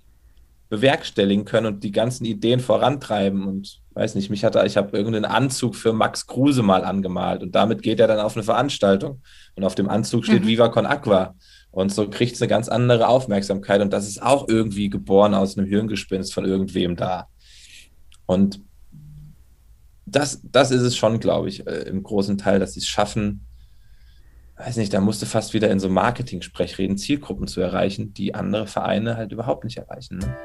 bewerkstelligen 0.69 1.45
können 1.45 1.67
und 1.67 1.85
die 1.85 1.91
ganzen 1.91 2.25
Ideen 2.25 2.61
vorantreiben. 2.61 3.47
Und 3.47 3.81
weiß 3.95 4.15
nicht, 4.15 4.31
mich 4.31 4.45
hatte, 4.45 4.65
ich 4.65 4.77
habe 4.77 4.97
irgendeinen 4.97 5.25
Anzug 5.25 5.75
für 5.75 5.93
Max 5.93 6.27
Kruse 6.27 6.63
mal 6.63 6.85
angemalt 6.85 7.43
und 7.43 7.55
damit 7.55 7.83
geht 7.83 8.01
er 8.01 8.07
dann 8.07 8.21
auf 8.21 8.37
eine 8.37 8.45
Veranstaltung 8.45 9.21
und 9.57 9.65
auf 9.65 9.75
dem 9.75 9.91
Anzug 9.91 10.25
steht 10.25 10.45
mhm. 10.45 10.47
Viva 10.49 10.69
Con 10.69 10.87
Aqua. 10.87 11.35
Und 11.73 11.93
so 11.93 12.09
kriegt 12.09 12.35
es 12.35 12.43
eine 12.43 12.49
ganz 12.49 12.69
andere 12.69 13.09
Aufmerksamkeit 13.09 13.81
und 13.81 13.93
das 13.93 14.09
ist 14.09 14.23
auch 14.23 14.49
irgendwie 14.49 14.91
geboren 14.91 15.35
aus 15.35 15.57
einem 15.57 15.69
Hirngespinst 15.69 16.33
von 16.33 16.45
irgendwem 16.45 16.97
da. 16.97 17.29
Und 18.27 18.61
das, 20.07 20.41
das 20.43 20.71
ist 20.71 20.83
es 20.83 20.97
schon, 20.97 21.21
glaube 21.21 21.49
ich, 21.49 21.67
äh, 21.67 21.83
im 21.83 22.03
großen 22.03 22.39
Teil, 22.39 22.59
dass 22.59 22.75
sie 22.75 22.81
es 22.81 22.87
schaffen, 22.87 23.47
weiß 24.67 24.77
nicht, 24.77 24.93
da 24.93 25.01
musste 25.01 25.27
fast 25.27 25.55
wieder 25.55 25.71
in 25.71 25.81
so 25.81 25.89
Marketing-Sprechreden 25.89 26.99
Zielgruppen 26.99 27.47
zu 27.47 27.61
erreichen, 27.61 28.13
die 28.13 28.35
andere 28.35 28.67
Vereine 28.67 29.17
halt 29.17 29.33
überhaupt 29.33 29.65
nicht 29.65 29.79
erreichen. 29.79 30.19
Ne? 30.19 30.37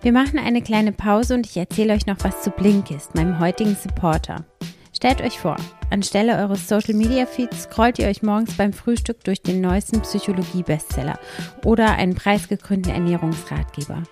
Wir 0.00 0.12
machen 0.12 0.38
eine 0.38 0.62
kleine 0.62 0.92
Pause 0.92 1.34
und 1.34 1.46
ich 1.46 1.56
erzähle 1.56 1.92
euch 1.92 2.06
noch 2.06 2.18
was 2.22 2.42
zu 2.42 2.50
Blinkist, 2.50 3.14
meinem 3.14 3.38
heutigen 3.38 3.76
Supporter. 3.76 4.46
Stellt 4.92 5.20
euch 5.20 5.38
vor, 5.38 5.56
anstelle 5.90 6.38
eures 6.38 6.66
Social 6.66 6.94
Media 6.94 7.26
Feeds 7.26 7.64
scrollt 7.64 7.98
ihr 7.98 8.08
euch 8.08 8.22
morgens 8.22 8.56
beim 8.56 8.72
Frühstück 8.72 9.22
durch 9.22 9.42
den 9.42 9.60
neuesten 9.60 10.00
Psychologie-Bestseller 10.00 11.18
oder 11.64 11.92
einen 11.92 12.14
preisgekrönten 12.14 12.92
Ernährungsratgeber. 12.92 14.02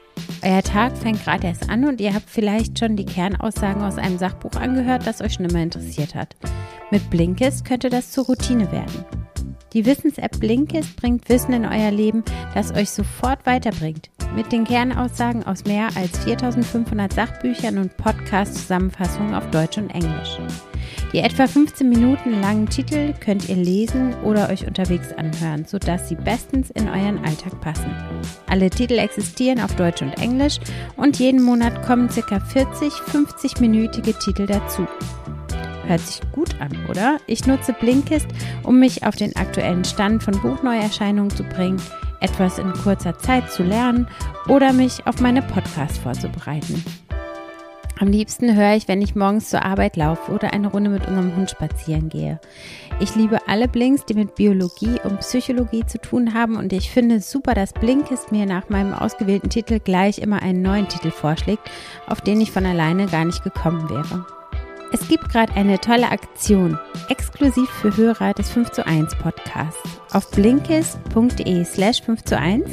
Euer 0.43 0.63
Tag 0.63 0.97
fängt 0.97 1.25
gerade 1.25 1.47
erst 1.47 1.69
an 1.71 1.89
und 1.89 2.01
ihr 2.01 2.15
habt 2.15 2.29
vielleicht 2.29 2.79
schon 2.79 2.97
die 2.97 3.07
Kernaussagen 3.07 3.83
aus 3.83 3.99
einem 3.99 4.19
Sachbuch 4.19 4.55
angehört, 4.55 5.07
das 5.07 5.21
euch 5.21 5.35
schon 5.35 5.47
immer 5.47 5.63
interessiert 5.63 6.15
hat. 6.15 6.37
Mit 6.91 7.11
Blinkist 7.11 7.65
könnte 7.65 7.89
das 7.89 8.13
zur 8.13 8.27
Routine 8.27 8.71
werden. 8.71 9.26
Die 9.77 9.85
Wissens-App 9.85 10.41
Blinkist 10.41 10.97
bringt 10.97 11.29
Wissen 11.29 11.53
in 11.53 11.67
euer 11.67 11.91
Leben, 11.91 12.25
das 12.55 12.73
euch 12.73 12.89
sofort 12.89 13.45
weiterbringt. 13.45 14.09
Mit 14.35 14.51
den 14.51 14.65
Kernaussagen 14.65 15.45
aus 15.45 15.67
mehr 15.67 15.89
als 15.97 16.17
4500 16.21 17.13
Sachbüchern 17.13 17.77
und 17.77 17.95
Podcast-Zusammenfassungen 17.99 19.35
auf 19.35 19.51
Deutsch 19.51 19.77
und 19.77 19.91
Englisch. 19.91 20.39
Die 21.13 21.19
etwa 21.19 21.47
15 21.47 21.91
Minuten 21.91 22.41
langen 22.41 22.71
Titel 22.71 23.13
könnt 23.21 23.51
ihr 23.51 23.57
lesen 23.57 24.15
oder 24.25 24.49
euch 24.49 24.67
unterwegs 24.67 25.13
anhören, 25.13 25.67
sodass 25.67 26.09
sie 26.09 26.17
bestens 26.17 26.71
in 26.71 26.89
euren 26.89 27.23
Alltag 27.23 27.61
passen. 27.61 27.95
Alle 28.49 28.71
Titel 28.71 28.95
existieren 28.95 29.61
auf 29.61 29.77
Deutsch 29.77 30.01
und 30.01 30.19
Englisch 30.23 30.59
und 30.97 31.19
jeden 31.19 31.43
Monat 31.43 31.83
kommen 31.83 32.09
ca. 32.09 32.41
40 32.41 32.95
50-minütige 32.95 34.19
Titel 34.19 34.47
dazu. 34.47 34.87
Hört 35.87 36.01
sich 36.01 36.21
gut 36.33 36.61
an, 36.61 36.73
oder? 36.91 37.19
Ich 37.27 37.47
nutze 37.47 37.73
Blinkist, 37.73 38.27
um 38.65 38.81
mich 38.81 39.07
auf 39.07 39.15
den 39.15 39.37
aktuellen 39.37 39.85
Stand 39.85 40.23
von 40.23 40.41
Buchneuerscheinungen 40.41 41.31
zu 41.31 41.45
bringen, 41.45 41.81
etwas 42.21 42.59
in 42.59 42.73
kurzer 42.73 43.17
Zeit 43.19 43.51
zu 43.53 43.63
lernen 43.63 44.09
oder 44.49 44.73
mich 44.73 45.07
auf 45.07 45.21
meine 45.21 45.43
Podcasts 45.43 45.99
vorzubereiten. 45.99 46.85
Am 47.99 48.09
liebsten 48.09 48.55
höre 48.55 48.75
ich, 48.75 48.89
wenn 48.89 49.01
ich 49.01 49.15
morgens 49.15 49.49
zur 49.49 49.65
Arbeit 49.65 49.97
laufe 49.97 50.31
oder 50.31 50.53
eine 50.53 50.69
Runde 50.69 50.91
mit 50.91 51.07
unserem 51.07 51.35
Hund 51.35 51.51
spazieren 51.51 52.11
gehe. 52.11 52.41
Ich 53.01 53.15
liebe 53.15 53.49
alle 53.49 53.69
Blinks, 53.69 54.05
die 54.05 54.13
mit 54.13 54.35
Biologie 54.35 55.01
und 55.05 55.21
Psychologie 55.21 55.87
zu 55.87 55.99
tun 55.99 56.35
haben 56.35 56.57
und 56.57 56.75
ich 56.75 56.91
finde 56.91 57.17
es 57.17 57.31
super, 57.31 57.55
dass 57.55 57.73
Blinkist 57.73 58.33
mir 58.33 58.45
nach 58.45 58.69
meinem 58.69 58.93
ausgewählten 58.93 59.49
Titel 59.49 59.79
gleich 59.79 60.19
immer 60.19 60.43
einen 60.43 60.61
neuen 60.61 60.89
Titel 60.89 61.11
vorschlägt, 61.11 61.71
auf 62.07 62.21
den 62.21 62.41
ich 62.41 62.51
von 62.53 62.67
alleine 62.67 63.07
gar 63.07 63.25
nicht 63.25 63.43
gekommen 63.45 63.89
wäre. 63.89 64.27
Es 64.93 65.09
gibt 65.09 65.29
gerade 65.29 65.53
eine 65.55 65.81
tolle 65.81 66.11
Aktion, 66.11 66.79
exklusiv 67.09 67.69
für 67.69 67.97
Hörer 67.97 68.35
des 68.35 68.51
5 68.51 68.71
zu 68.71 68.87
1 68.87 69.17
Podcasts. 69.17 69.81
Auf 70.13 70.31
blinkist.de 70.31 71.65
slash 71.65 72.03
5 72.03 72.23
zu 72.23 72.39
1 72.39 72.71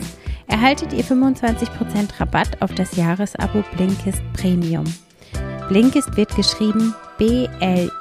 erhaltet 0.48 0.94
ihr 0.94 1.04
25% 1.04 2.20
Rabatt 2.20 2.62
auf 2.62 2.74
das 2.76 2.96
Jahresabo 2.96 3.64
Blinkist 3.76 4.22
Premium. 4.34 4.86
Blinkist 5.70 6.16
wird 6.16 6.36
geschrieben 6.36 6.94
B-L-I-N-K-I-S-T. 7.18 7.94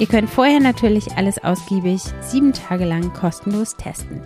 Ihr 0.00 0.06
könnt 0.06 0.30
vorher 0.30 0.60
natürlich 0.60 1.12
alles 1.18 1.44
ausgiebig 1.44 2.00
sieben 2.22 2.54
Tage 2.54 2.86
lang 2.86 3.12
kostenlos 3.12 3.76
testen. 3.76 4.22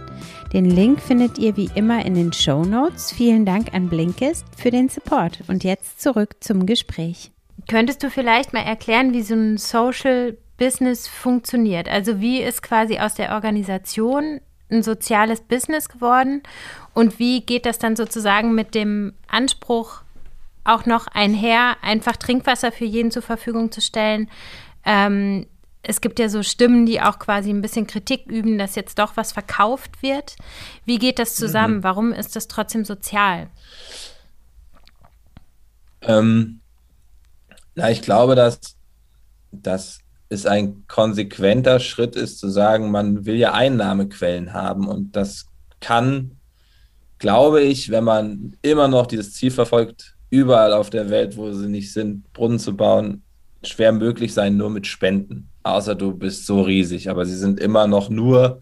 Den 0.53 0.67
Link 0.67 1.01
findet 1.01 1.37
ihr 1.37 1.57
wie 1.57 1.69
immer 1.75 2.07
in 2.07 2.15
den 2.15 2.33
Show 2.33 2.65
Notes. 2.65 3.11
Vielen 3.11 3.45
Dank 3.45 3.75
an 3.75 3.89
Blinkist 3.89 4.47
für 4.57 4.71
den 4.71 4.89
Support. 4.89 5.41
Und 5.49 5.65
jetzt 5.65 6.01
zurück 6.01 6.37
zum 6.39 6.65
Gespräch. 6.65 7.33
Könntest 7.69 8.05
du 8.05 8.11
vielleicht 8.11 8.53
mal 8.53 8.63
erklären, 8.63 9.13
wie 9.13 9.23
so 9.23 9.35
ein 9.35 9.57
Social 9.59 10.37
Business 10.59 11.09
funktioniert? 11.09 11.89
Also 11.89 12.21
wie 12.21 12.41
ist 12.41 12.63
quasi 12.63 13.01
aus 13.01 13.15
der 13.15 13.33
Organisation 13.33 14.41
ein 14.71 14.85
soziales 14.85 15.41
Business 15.41 15.89
geworden 15.89 16.45
und 16.95 17.19
wie 17.19 17.41
geht 17.41 17.67
das 17.67 17.81
dann 17.81 17.97
sozusagen 17.97 18.55
mit 18.55 18.77
dem 18.77 19.15
Anspruch 19.27 20.03
auch 20.63 20.87
noch 20.87 21.09
einher, 21.09 21.79
einfach 21.83 22.17
Trinkwasser 22.17 22.71
für 22.71 22.85
jeden 22.85 23.11
zur 23.11 23.23
Verfügung 23.23 23.73
zu 23.73 23.81
stellen. 23.81 24.31
Ähm, 24.85 25.47
es 25.87 26.01
gibt 26.01 26.19
ja 26.19 26.29
so 26.29 26.43
Stimmen, 26.43 26.87
die 26.87 27.01
auch 27.01 27.19
quasi 27.19 27.51
ein 27.51 27.63
bisschen 27.63 27.87
Kritik 27.87 28.27
üben, 28.27 28.59
dass 28.59 28.75
jetzt 28.75 28.99
doch 28.99 29.17
was 29.17 29.33
verkauft 29.33 30.03
wird. 30.03 30.37
Wie 30.85 30.99
geht 30.99 31.19
das 31.19 31.37
zusammen? 31.37 31.77
Mhm. 31.77 31.83
Warum 31.83 32.13
ist 32.13 32.37
das 32.37 32.49
trotzdem 32.49 32.85
sozial? 32.85 33.49
Ähm, 36.03 36.61
na, 37.75 37.91
ich 37.91 38.03
glaube, 38.03 38.35
dass, 38.35 38.77
dass 39.53 40.01
es 40.29 40.47
ein 40.47 40.87
konsequenter 40.87 41.81
Schritt 41.81 42.17
ist, 42.17 42.39
zu 42.39 42.49
sagen, 42.49 42.91
man 42.91 43.25
will 43.27 43.37
ja 43.37 43.53
Einnahmequellen 43.53 44.53
haben. 44.53 44.89
Und 44.89 45.17
das 45.17 45.47
kann, 45.81 46.39
glaube 47.19 47.61
ich, 47.61 47.91
wenn 47.91 48.05
man 48.05 48.57
immer 48.63 48.89
noch 48.89 49.07
dieses 49.07 49.35
Ziel 49.35 49.51
verfolgt, 49.51 50.15
überall 50.31 50.73
auf 50.73 50.91
der 50.91 51.11
Welt, 51.11 51.37
wo 51.37 51.53
sie 51.53 51.69
nicht 51.69 51.93
sind, 51.93 52.33
Brunnen 52.33 52.59
zu 52.59 52.77
bauen, 52.77 53.23
schwer 53.63 53.93
möglich 53.93 54.35
sein, 54.35 54.57
nur 54.57 54.71
mit 54.71 54.87
Spenden. 54.87 55.51
Außer 55.65 55.95
du 55.95 56.15
bist 56.15 56.47
so 56.47 56.63
riesig. 56.63 57.11
Aber 57.11 57.27
sie 57.27 57.37
sind 57.37 57.59
immer 57.59 57.87
noch 57.87 58.09
nur 58.09 58.61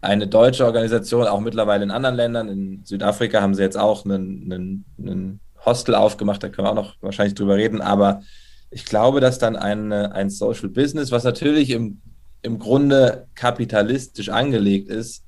eine 0.00 0.26
deutsche 0.26 0.64
Organisation, 0.64 1.26
auch 1.26 1.40
mittlerweile 1.40 1.84
in 1.84 1.90
anderen 1.90 2.16
Ländern. 2.16 2.48
In 2.48 2.84
Südafrika 2.84 3.40
haben 3.40 3.54
sie 3.54 3.62
jetzt 3.62 3.78
auch 3.78 4.04
einen, 4.04 4.52
einen, 4.52 4.84
einen 4.98 5.40
Hostel 5.64 5.94
aufgemacht, 5.94 6.42
da 6.42 6.48
können 6.48 6.66
wir 6.66 6.70
auch 6.70 6.76
noch 6.76 6.94
wahrscheinlich 7.00 7.34
drüber 7.34 7.56
reden. 7.56 7.80
Aber 7.80 8.22
ich 8.70 8.84
glaube, 8.84 9.20
dass 9.20 9.38
dann 9.38 9.56
ein, 9.56 9.92
ein 9.92 10.30
Social 10.30 10.68
Business, 10.68 11.10
was 11.10 11.24
natürlich 11.24 11.70
im, 11.70 12.00
im 12.42 12.58
Grunde 12.58 13.26
kapitalistisch 13.34 14.28
angelegt 14.28 14.88
ist 14.88 15.24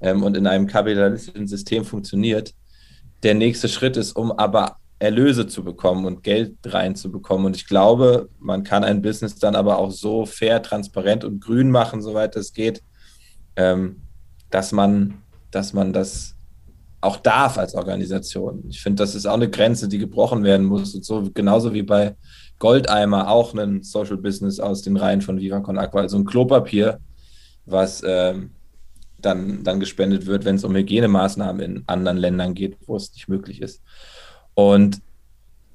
ähm, 0.00 0.22
und 0.22 0.36
in 0.36 0.46
einem 0.46 0.66
kapitalistischen 0.66 1.46
System 1.46 1.84
funktioniert, 1.84 2.54
der 3.22 3.34
nächste 3.34 3.68
Schritt 3.68 3.96
ist, 3.96 4.12
um 4.12 4.32
aber 4.32 4.76
Erlöse 5.00 5.46
zu 5.46 5.64
bekommen 5.64 6.04
und 6.04 6.22
Geld 6.22 6.56
reinzubekommen. 6.64 7.46
Und 7.46 7.56
ich 7.56 7.66
glaube, 7.66 8.28
man 8.38 8.62
kann 8.64 8.84
ein 8.84 9.00
Business 9.00 9.34
dann 9.36 9.56
aber 9.56 9.78
auch 9.78 9.90
so 9.90 10.26
fair, 10.26 10.62
transparent 10.62 11.24
und 11.24 11.40
grün 11.40 11.70
machen, 11.70 12.02
soweit 12.02 12.36
es 12.36 12.52
geht, 12.52 12.82
ähm, 13.56 14.02
dass 14.50 14.72
man, 14.72 15.22
dass 15.50 15.72
man 15.72 15.94
das 15.94 16.36
auch 17.00 17.16
darf 17.16 17.56
als 17.56 17.74
Organisation. 17.74 18.64
Ich 18.68 18.82
finde, 18.82 19.02
das 19.02 19.14
ist 19.14 19.24
auch 19.24 19.34
eine 19.34 19.48
Grenze, 19.48 19.88
die 19.88 19.96
gebrochen 19.96 20.44
werden 20.44 20.66
muss. 20.66 20.94
Und 20.94 21.04
so 21.04 21.30
genauso 21.32 21.72
wie 21.72 21.82
bei 21.82 22.14
Goldeimer 22.58 23.30
auch 23.30 23.54
ein 23.54 23.82
Social 23.82 24.18
Business 24.18 24.60
aus 24.60 24.82
den 24.82 24.98
Reihen 24.98 25.22
von 25.22 25.40
Viva 25.40 25.60
Con 25.60 25.78
Aqua, 25.78 26.02
also 26.02 26.18
ein 26.18 26.26
Klopapier, 26.26 27.00
was 27.64 28.02
ähm, 28.06 28.50
dann, 29.18 29.64
dann 29.64 29.80
gespendet 29.80 30.26
wird, 30.26 30.44
wenn 30.44 30.56
es 30.56 30.64
um 30.64 30.76
Hygienemaßnahmen 30.76 31.62
in 31.62 31.84
anderen 31.86 32.18
Ländern 32.18 32.52
geht, 32.52 32.76
wo 32.86 32.96
es 32.96 33.14
nicht 33.14 33.28
möglich 33.28 33.62
ist. 33.62 33.82
Und 34.68 35.00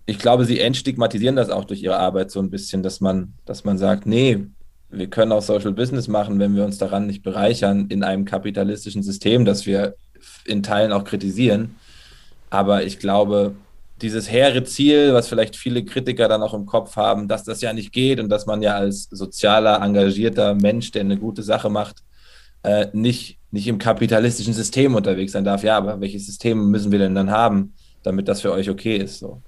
ich 0.06 0.20
glaube, 0.20 0.46
sie 0.46 0.60
entstigmatisieren 0.60 1.36
das 1.36 1.50
auch 1.50 1.65
durch 1.65 1.82
ihre 1.82 1.98
Arbeit 1.98 2.30
so 2.30 2.39
ein 2.39 2.51
bisschen, 2.51 2.84
dass 2.84 3.01
man, 3.01 3.34
dass 3.46 3.63
man 3.63 3.77
sagt, 3.80 4.06
nee, 4.06 4.46
wir 4.89 5.08
können 5.08 5.32
auch 5.32 5.42
Social 5.42 5.74
Business 5.74 6.08
machen, 6.08 6.39
wenn 6.39 6.56
wir 6.56 6.63
uns 6.63 6.77
daran 6.77 7.08
nicht 7.08 7.24
bereichern 7.24 7.88
in 7.89 8.04
einem 8.04 8.25
kapitalistischen 8.25 9.01
System, 9.01 9.44
das 9.44 9.65
wir 9.65 9.96
in 10.46 10.62
Teilen 10.62 10.92
auch 10.92 11.04
kritisieren. 11.04 11.75
Aber 12.51 12.84
ich 12.84 13.00
glaube, 13.00 13.56
dieses 14.01 14.32
hehre 14.32 14.63
Ziel, 14.63 15.13
was 15.13 15.27
vielleicht 15.27 15.56
viele 15.56 15.84
Kritiker 15.84 16.27
dann 16.27 16.44
auch 16.44 16.54
im 16.54 16.68
Kopf 16.68 16.96
haben, 16.96 17.27
dass 17.27 17.44
das 17.44 17.62
ja 17.62 17.74
nicht 17.74 17.92
geht 17.92 18.20
und 18.20 18.30
dass 18.30 18.46
man 18.46 18.62
ja 18.62 18.75
als 18.75 19.08
sozialer, 19.10 19.82
engagierter 19.82 20.54
Mensch, 20.54 20.92
der 20.92 21.01
eine 21.01 21.18
gute 21.18 21.42
Sache 21.42 21.70
macht, 21.70 22.04
äh, 22.63 22.88
nicht, 22.94 23.39
nicht 23.51 23.68
im 23.68 23.80
kapitalistischen 23.80 24.54
System 24.54 24.94
unterwegs 24.96 25.32
sein 25.32 25.44
darf. 25.44 25.63
Ja, 25.63 25.77
aber 25.77 26.00
welches 26.00 26.27
System 26.27 26.70
müssen 26.70 26.92
wir 26.92 27.00
denn 27.00 27.15
dann 27.15 27.32
haben? 27.32 27.74
Damit 28.06 28.28
das 28.28 28.42
für 28.42 28.52
euch 28.52 28.70
okay 28.70 28.98
ist. 28.98 29.20
So. 29.20 29.42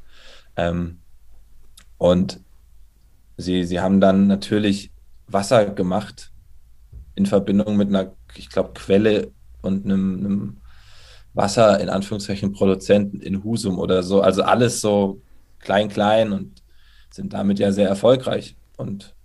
Ähm, 0.56 1.00
und 1.98 2.40
sie, 3.38 3.64
sie 3.64 3.80
haben 3.80 4.02
dann 4.02 4.28
natürlich 4.28 4.92
Wasser 5.28 5.66
gemacht 5.66 6.32
in 7.16 7.26
Verbindung 7.26 7.78
mit 7.78 7.90
einer, 7.90 8.14
ich 8.36 8.50
glaube, 8.50 8.72
Quelle 8.74 9.32
und 9.62 9.86
einem, 9.86 10.20
einem 10.20 10.58
Wasser, 11.34 11.80
in 11.80 11.90
Anführungszeichen, 11.90 12.54
Produzenten 12.54 13.20
in 13.20 13.44
Husum 13.44 13.80
oder 13.80 14.04
so. 14.04 14.22
Also 14.22 14.44
alles 14.44 14.82
so 14.82 15.22
klein, 15.60 15.90
klein 15.90 16.32
und 16.32 16.64
sind 17.12 17.34
damit 17.34 17.60
ja 17.60 17.72
sehr 17.72 17.88
erfolgreich. 17.88 18.56
Und 18.78 19.16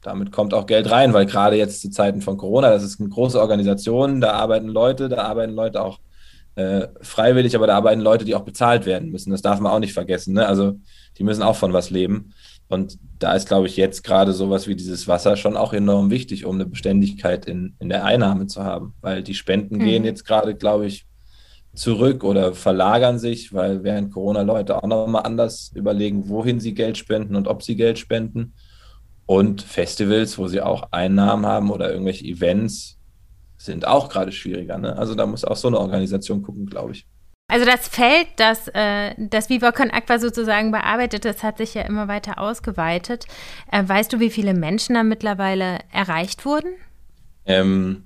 damit 0.00 0.32
kommt 0.32 0.52
auch 0.54 0.66
Geld 0.66 0.90
rein, 0.90 1.14
weil 1.14 1.26
gerade 1.26 1.56
jetzt 1.56 1.80
zu 1.80 1.90
Zeiten 1.90 2.20
von 2.20 2.36
Corona, 2.36 2.70
das 2.70 2.82
ist 2.82 3.00
eine 3.00 3.08
große 3.08 3.40
Organisation, 3.40 4.20
da 4.20 4.32
arbeiten 4.32 4.68
Leute, 4.68 5.08
da 5.08 5.22
arbeiten 5.22 5.54
Leute 5.54 5.82
auch 5.82 6.00
äh, 6.56 6.88
freiwillig, 7.00 7.56
aber 7.56 7.66
da 7.66 7.76
arbeiten 7.76 8.00
Leute, 8.00 8.24
die 8.24 8.34
auch 8.34 8.44
bezahlt 8.44 8.86
werden 8.86 9.10
müssen. 9.10 9.30
Das 9.30 9.42
darf 9.42 9.60
man 9.60 9.72
auch 9.72 9.80
nicht 9.80 9.92
vergessen. 9.92 10.34
Ne? 10.34 10.46
Also 10.46 10.78
die 11.18 11.24
müssen 11.24 11.42
auch 11.42 11.56
von 11.56 11.72
was 11.72 11.90
leben. 11.90 12.32
Und 12.68 12.98
da 13.18 13.34
ist, 13.34 13.48
glaube 13.48 13.66
ich, 13.66 13.76
jetzt 13.76 14.04
gerade 14.04 14.32
sowas 14.32 14.66
wie 14.66 14.74
dieses 14.74 15.06
Wasser 15.06 15.36
schon 15.36 15.56
auch 15.56 15.72
enorm 15.72 16.10
wichtig, 16.10 16.44
um 16.44 16.54
eine 16.54 16.66
Beständigkeit 16.66 17.46
in, 17.46 17.74
in 17.78 17.88
der 17.88 18.04
Einnahme 18.04 18.46
zu 18.46 18.64
haben. 18.64 18.94
Weil 19.00 19.22
die 19.22 19.34
Spenden 19.34 19.76
mhm. 19.76 19.84
gehen 19.84 20.04
jetzt 20.04 20.24
gerade, 20.24 20.54
glaube 20.54 20.86
ich, 20.86 21.06
zurück 21.74 22.24
oder 22.24 22.54
verlagern 22.54 23.18
sich, 23.18 23.52
weil 23.52 23.82
während 23.82 24.12
Corona 24.12 24.42
Leute 24.42 24.82
auch 24.82 24.86
nochmal 24.86 25.22
anders 25.24 25.72
überlegen, 25.74 26.28
wohin 26.28 26.60
sie 26.60 26.72
Geld 26.72 26.96
spenden 26.96 27.36
und 27.36 27.48
ob 27.48 27.62
sie 27.62 27.76
Geld 27.76 27.98
spenden. 27.98 28.54
Und 29.26 29.62
Festivals, 29.62 30.38
wo 30.38 30.48
sie 30.48 30.60
auch 30.60 30.88
Einnahmen 30.92 31.46
haben 31.46 31.70
oder 31.70 31.90
irgendwelche 31.90 32.26
Events, 32.26 32.98
sind 33.64 33.86
auch 33.86 34.08
gerade 34.08 34.32
schwieriger. 34.32 34.78
Ne? 34.78 34.96
Also 34.96 35.14
da 35.14 35.26
muss 35.26 35.44
auch 35.44 35.56
so 35.56 35.68
eine 35.68 35.78
Organisation 35.78 36.42
gucken, 36.42 36.66
glaube 36.66 36.92
ich. 36.92 37.06
Also 37.48 37.66
das 37.66 37.88
Feld, 37.88 38.26
das, 38.36 38.68
äh, 38.68 39.14
das 39.18 39.50
Viva 39.50 39.70
Con 39.70 39.90
Aqua 39.90 40.18
sozusagen 40.18 40.70
bearbeitet, 40.70 41.24
das 41.24 41.42
hat 41.42 41.58
sich 41.58 41.74
ja 41.74 41.82
immer 41.82 42.08
weiter 42.08 42.38
ausgeweitet. 42.38 43.26
Äh, 43.70 43.86
weißt 43.86 44.12
du, 44.12 44.20
wie 44.20 44.30
viele 44.30 44.54
Menschen 44.54 44.94
da 44.94 45.02
mittlerweile 45.02 45.78
erreicht 45.92 46.46
wurden? 46.46 46.68
Ähm, 47.44 48.04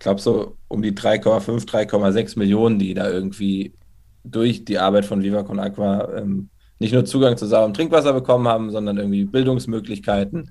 glaube 0.00 0.20
so 0.20 0.56
um 0.66 0.82
die 0.82 0.92
3,5, 0.92 1.66
3,6 1.66 2.38
Millionen, 2.38 2.78
die 2.78 2.94
da 2.94 3.08
irgendwie 3.08 3.74
durch 4.24 4.64
die 4.64 4.78
Arbeit 4.78 5.04
von 5.04 5.22
Viva 5.22 5.44
Con 5.44 5.60
Aqua 5.60 6.16
ähm, 6.16 6.50
nicht 6.78 6.92
nur 6.92 7.04
Zugang 7.04 7.36
zu 7.36 7.46
sauberem 7.46 7.74
Trinkwasser 7.74 8.12
bekommen 8.12 8.48
haben, 8.48 8.70
sondern 8.70 8.98
irgendwie 8.98 9.24
Bildungsmöglichkeiten. 9.24 10.50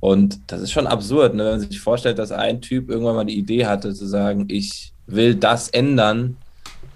Und 0.00 0.40
das 0.46 0.60
ist 0.60 0.72
schon 0.72 0.86
absurd, 0.86 1.34
ne? 1.34 1.44
wenn 1.44 1.58
man 1.58 1.60
sich 1.60 1.80
vorstellt, 1.80 2.18
dass 2.18 2.30
ein 2.30 2.60
Typ 2.60 2.88
irgendwann 2.88 3.16
mal 3.16 3.24
die 3.24 3.38
Idee 3.38 3.66
hatte, 3.66 3.92
zu 3.94 4.06
sagen, 4.06 4.46
ich 4.48 4.92
will 5.06 5.34
das 5.34 5.68
ändern. 5.68 6.36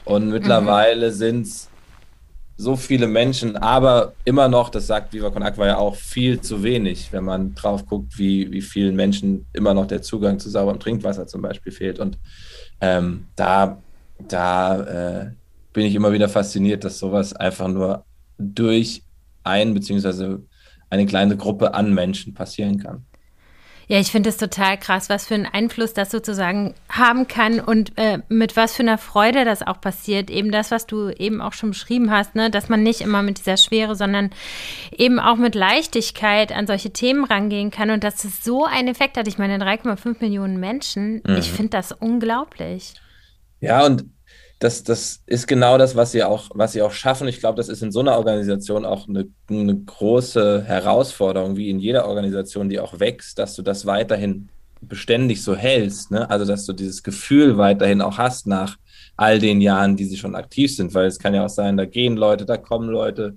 Und 0.04 0.28
mittlerweile 0.30 1.08
mhm. 1.08 1.14
sind 1.14 1.46
es 1.46 1.68
so 2.56 2.76
viele 2.76 3.08
Menschen, 3.08 3.56
aber 3.56 4.12
immer 4.24 4.48
noch, 4.48 4.68
das 4.68 4.86
sagt 4.86 5.12
Viva 5.12 5.30
Con 5.30 5.42
Aqua 5.42 5.66
ja 5.66 5.78
auch, 5.78 5.96
viel 5.96 6.40
zu 6.40 6.62
wenig, 6.62 7.12
wenn 7.12 7.24
man 7.24 7.54
drauf 7.54 7.86
guckt, 7.86 8.18
wie, 8.18 8.52
wie 8.52 8.60
vielen 8.60 8.94
Menschen 8.94 9.46
immer 9.52 9.74
noch 9.74 9.86
der 9.86 10.02
Zugang 10.02 10.38
zu 10.38 10.48
sauberem 10.48 10.78
Trinkwasser 10.78 11.26
zum 11.26 11.42
Beispiel 11.42 11.72
fehlt. 11.72 11.98
Und 11.98 12.18
ähm, 12.80 13.26
da, 13.34 13.82
da 14.28 14.80
äh, 15.22 15.30
bin 15.72 15.86
ich 15.86 15.94
immer 15.94 16.12
wieder 16.12 16.28
fasziniert, 16.28 16.84
dass 16.84 16.98
sowas 16.98 17.32
einfach 17.32 17.68
nur 17.68 18.04
durch 18.38 19.02
ein 19.42 19.74
beziehungsweise 19.74 20.42
eine 20.92 21.06
kleine 21.06 21.38
Gruppe 21.38 21.72
an 21.72 21.94
Menschen 21.94 22.34
passieren 22.34 22.78
kann. 22.78 23.06
Ja, 23.88 23.98
ich 23.98 24.12
finde 24.12 24.28
es 24.28 24.36
total 24.36 24.78
krass, 24.78 25.08
was 25.08 25.26
für 25.26 25.34
einen 25.34 25.46
Einfluss 25.46 25.92
das 25.92 26.10
sozusagen 26.10 26.74
haben 26.88 27.28
kann 27.28 27.60
und 27.60 27.98
äh, 27.98 28.18
mit 28.28 28.56
was 28.56 28.76
für 28.76 28.82
einer 28.82 28.98
Freude 28.98 29.44
das 29.44 29.66
auch 29.66 29.80
passiert. 29.80 30.30
Eben 30.30 30.52
das, 30.52 30.70
was 30.70 30.86
du 30.86 31.08
eben 31.10 31.40
auch 31.40 31.52
schon 31.52 31.70
beschrieben 31.70 32.10
hast, 32.10 32.34
ne? 32.34 32.50
dass 32.50 32.68
man 32.68 32.82
nicht 32.82 33.00
immer 33.00 33.22
mit 33.22 33.38
dieser 33.38 33.56
Schwere, 33.56 33.96
sondern 33.96 34.30
eben 34.96 35.18
auch 35.18 35.36
mit 35.36 35.54
Leichtigkeit 35.54 36.52
an 36.52 36.66
solche 36.66 36.92
Themen 36.92 37.24
rangehen 37.24 37.70
kann 37.70 37.90
und 37.90 38.04
dass 38.04 38.24
es 38.24 38.44
so 38.44 38.64
einen 38.64 38.88
Effekt 38.88 39.16
hat. 39.16 39.26
Ich 39.26 39.38
meine, 39.38 39.56
3,5 39.58 40.16
Millionen 40.20 40.60
Menschen, 40.60 41.22
mhm. 41.26 41.36
ich 41.36 41.50
finde 41.50 41.70
das 41.70 41.92
unglaublich. 41.92 42.94
Ja, 43.60 43.84
und 43.84 44.04
das, 44.62 44.84
das 44.84 45.22
ist 45.26 45.48
genau 45.48 45.76
das, 45.76 45.96
was 45.96 46.12
sie 46.12 46.22
auch, 46.22 46.50
was 46.54 46.72
sie 46.72 46.82
auch 46.82 46.92
schaffen. 46.92 47.26
Ich 47.26 47.40
glaube, 47.40 47.56
das 47.56 47.68
ist 47.68 47.82
in 47.82 47.90
so 47.90 47.98
einer 47.98 48.16
Organisation 48.16 48.84
auch 48.84 49.08
eine, 49.08 49.26
eine, 49.50 49.76
große 49.76 50.62
Herausforderung, 50.62 51.56
wie 51.56 51.68
in 51.68 51.80
jeder 51.80 52.06
Organisation, 52.06 52.68
die 52.68 52.78
auch 52.78 53.00
wächst, 53.00 53.40
dass 53.40 53.56
du 53.56 53.62
das 53.62 53.86
weiterhin 53.86 54.48
beständig 54.80 55.42
so 55.42 55.56
hältst. 55.56 56.12
Ne? 56.12 56.30
Also, 56.30 56.44
dass 56.44 56.64
du 56.64 56.72
dieses 56.74 57.02
Gefühl 57.02 57.58
weiterhin 57.58 58.00
auch 58.00 58.18
hast 58.18 58.46
nach 58.46 58.76
all 59.16 59.40
den 59.40 59.60
Jahren, 59.60 59.96
die 59.96 60.04
sie 60.04 60.16
schon 60.16 60.36
aktiv 60.36 60.74
sind, 60.74 60.94
weil 60.94 61.06
es 61.06 61.18
kann 61.18 61.34
ja 61.34 61.44
auch 61.44 61.50
sein, 61.50 61.76
da 61.76 61.84
gehen 61.84 62.16
Leute, 62.16 62.46
da 62.46 62.56
kommen 62.56 62.88
Leute. 62.88 63.36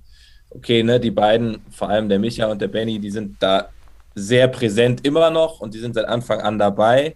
Okay, 0.52 0.84
ne, 0.84 1.00
die 1.00 1.12
beiden, 1.12 1.58
vor 1.72 1.90
allem 1.90 2.08
der 2.08 2.20
Micha 2.20 2.46
und 2.46 2.62
der 2.62 2.68
Benny, 2.68 3.00
die 3.00 3.10
sind 3.10 3.38
da 3.42 3.70
sehr 4.14 4.48
präsent 4.48 5.06
immer 5.06 5.32
noch 5.32 5.60
und 5.60 5.74
die 5.74 5.80
sind 5.80 5.96
seit 5.96 6.06
Anfang 6.06 6.40
an 6.42 6.60
dabei. 6.60 7.16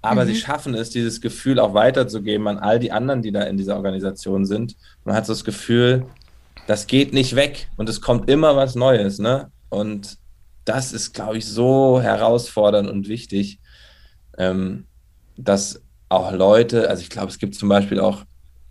Aber 0.00 0.24
mhm. 0.24 0.28
sie 0.28 0.34
schaffen 0.36 0.74
es, 0.74 0.90
dieses 0.90 1.20
Gefühl 1.20 1.58
auch 1.58 1.74
weiterzugeben 1.74 2.46
an 2.46 2.58
all 2.58 2.78
die 2.78 2.92
anderen, 2.92 3.22
die 3.22 3.32
da 3.32 3.42
in 3.42 3.56
dieser 3.56 3.76
Organisation 3.76 4.46
sind. 4.46 4.76
Man 5.04 5.14
hat 5.14 5.26
so 5.26 5.32
das 5.32 5.44
Gefühl, 5.44 6.06
das 6.66 6.86
geht 6.86 7.12
nicht 7.12 7.34
weg 7.34 7.68
und 7.76 7.88
es 7.88 8.00
kommt 8.00 8.30
immer 8.30 8.54
was 8.56 8.74
Neues. 8.74 9.18
Ne? 9.18 9.50
Und 9.68 10.18
das 10.64 10.92
ist, 10.92 11.14
glaube 11.14 11.38
ich, 11.38 11.46
so 11.46 12.00
herausfordernd 12.00 12.88
und 12.88 13.08
wichtig, 13.08 13.58
ähm, 14.36 14.84
dass 15.36 15.82
auch 16.08 16.32
Leute, 16.32 16.88
also 16.88 17.02
ich 17.02 17.10
glaube, 17.10 17.28
es 17.28 17.38
gibt 17.38 17.54
zum 17.54 17.68
Beispiel 17.68 18.00
auch 18.00 18.24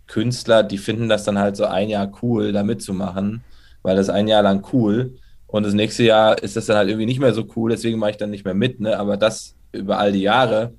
Künstler, 0.06 0.62
die 0.62 0.78
finden 0.78 1.08
das 1.08 1.24
dann 1.24 1.38
halt 1.38 1.56
so 1.56 1.66
ein 1.66 1.88
Jahr 1.88 2.10
cool, 2.22 2.52
da 2.52 2.62
mitzumachen, 2.62 3.42
weil 3.82 3.96
das 3.96 4.08
ein 4.08 4.28
Jahr 4.28 4.42
lang 4.42 4.66
cool 4.72 5.14
und 5.46 5.64
das 5.64 5.74
nächste 5.74 6.04
Jahr 6.04 6.42
ist 6.42 6.56
das 6.56 6.66
dann 6.66 6.76
halt 6.76 6.88
irgendwie 6.88 7.06
nicht 7.06 7.20
mehr 7.20 7.34
so 7.34 7.46
cool, 7.56 7.70
deswegen 7.70 7.98
mache 7.98 8.12
ich 8.12 8.16
dann 8.16 8.30
nicht 8.30 8.44
mehr 8.44 8.54
mit. 8.54 8.80
Ne? 8.80 8.98
Aber 8.98 9.16
das 9.16 9.54
über 9.72 9.98
all 9.98 10.12
die 10.12 10.22
Jahre 10.22 10.72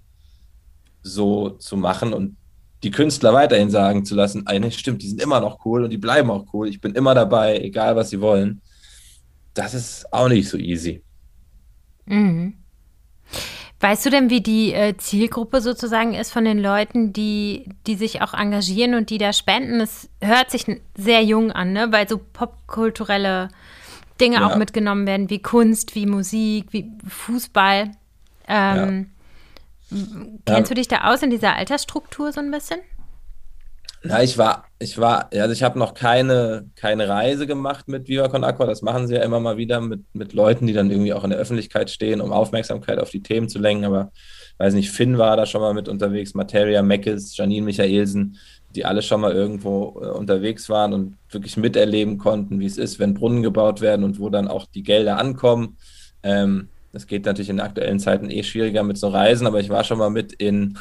so 1.13 1.49
zu 1.49 1.77
machen 1.77 2.13
und 2.13 2.37
die 2.83 2.91
Künstler 2.91 3.33
weiterhin 3.33 3.69
sagen 3.69 4.05
zu 4.05 4.15
lassen, 4.15 4.47
eine 4.47 4.71
stimmt, 4.71 5.01
die 5.01 5.09
sind 5.09 5.21
immer 5.21 5.41
noch 5.41 5.65
cool 5.65 5.83
und 5.83 5.89
die 5.89 5.97
bleiben 5.97 6.31
auch 6.31 6.45
cool. 6.53 6.69
Ich 6.69 6.79
bin 6.79 6.93
immer 6.95 7.13
dabei, 7.13 7.59
egal 7.59 7.95
was 7.95 8.09
sie 8.09 8.21
wollen. 8.21 8.61
Das 9.53 9.73
ist 9.73 10.11
auch 10.13 10.29
nicht 10.29 10.47
so 10.47 10.57
easy. 10.57 11.03
Mhm. 12.05 12.53
Weißt 13.81 14.05
du 14.05 14.09
denn, 14.09 14.29
wie 14.29 14.41
die 14.41 14.73
äh, 14.73 14.97
Zielgruppe 14.97 15.61
sozusagen 15.61 16.13
ist 16.13 16.31
von 16.31 16.43
den 16.43 16.59
Leuten, 16.59 17.13
die, 17.13 17.69
die 17.87 17.95
sich 17.95 18.21
auch 18.21 18.33
engagieren 18.33 18.93
und 18.93 19.09
die 19.09 19.17
da 19.17 19.31
spenden? 19.31 19.79
Es 19.79 20.09
hört 20.21 20.51
sich 20.51 20.65
sehr 20.95 21.23
jung 21.23 21.51
an, 21.51 21.71
ne? 21.71 21.87
weil 21.91 22.07
so 22.07 22.17
popkulturelle 22.17 23.49
Dinge 24.19 24.37
ja. 24.37 24.47
auch 24.47 24.57
mitgenommen 24.57 25.07
werden, 25.07 25.29
wie 25.29 25.41
Kunst, 25.41 25.95
wie 25.95 26.05
Musik, 26.05 26.67
wie 26.71 26.91
Fußball. 27.07 27.91
Ähm, 28.49 29.07
ja. 29.07 29.18
Kennst 30.45 30.71
du 30.71 30.75
dich 30.75 30.87
da 30.87 31.11
aus 31.11 31.23
in 31.23 31.29
dieser 31.29 31.55
Altersstruktur 31.55 32.31
so 32.31 32.39
ein 32.39 32.51
bisschen? 32.51 32.79
Na, 34.01 34.23
ich 34.23 34.37
war, 34.37 34.65
ich 34.79 34.97
war, 34.97 35.29
also 35.33 35.51
ich 35.51 35.61
habe 35.61 35.77
noch 35.77 35.93
keine, 35.93 36.69
keine 36.75 37.09
Reise 37.09 37.45
gemacht 37.45 37.89
mit 37.89 38.07
Viva 38.07 38.29
Con 38.29 38.45
Aqua. 38.45 38.65
Das 38.65 38.81
machen 38.81 39.07
sie 39.07 39.15
ja 39.15 39.23
immer 39.23 39.41
mal 39.41 39.57
wieder 39.57 39.81
mit, 39.81 40.03
mit 40.13 40.31
Leuten, 40.31 40.67
die 40.67 40.73
dann 40.73 40.89
irgendwie 40.89 41.13
auch 41.13 41.25
in 41.25 41.31
der 41.31 41.39
Öffentlichkeit 41.39 41.89
stehen, 41.89 42.21
um 42.21 42.31
Aufmerksamkeit 42.31 42.97
auf 42.99 43.09
die 43.09 43.21
Themen 43.21 43.49
zu 43.49 43.59
lenken. 43.59 43.83
Aber 43.83 44.11
weiß 44.57 44.73
nicht, 44.73 44.91
Finn 44.91 45.17
war 45.17 45.35
da 45.35 45.45
schon 45.45 45.59
mal 45.59 45.73
mit 45.73 45.89
unterwegs, 45.89 46.33
Materia 46.33 46.81
Meckes, 46.81 47.35
Janine 47.35 47.65
Michaelsen, 47.65 48.37
die 48.73 48.85
alle 48.85 49.01
schon 49.01 49.19
mal 49.19 49.33
irgendwo 49.33 49.99
äh, 50.01 50.07
unterwegs 50.07 50.69
waren 50.69 50.93
und 50.93 51.17
wirklich 51.29 51.57
miterleben 51.57 52.17
konnten, 52.17 52.61
wie 52.61 52.67
es 52.67 52.77
ist, 52.77 52.99
wenn 52.99 53.15
Brunnen 53.15 53.43
gebaut 53.43 53.81
werden 53.81 54.05
und 54.05 54.17
wo 54.19 54.29
dann 54.29 54.47
auch 54.47 54.65
die 54.65 54.83
Gelder 54.83 55.17
ankommen. 55.17 55.77
Ähm, 56.23 56.69
das 56.91 57.07
geht 57.07 57.25
natürlich 57.25 57.49
in 57.49 57.59
aktuellen 57.59 57.99
Zeiten 57.99 58.29
eh 58.29 58.43
schwieriger 58.43 58.83
mit 58.83 58.97
so 58.97 59.09
Reisen, 59.09 59.47
aber 59.47 59.59
ich 59.59 59.69
war 59.69 59.83
schon 59.83 59.99
mal 59.99 60.09
mit 60.09 60.33
in 60.33 60.77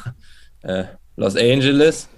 äh, 0.61 0.85
Los 1.15 1.35
Angeles, 1.35 2.09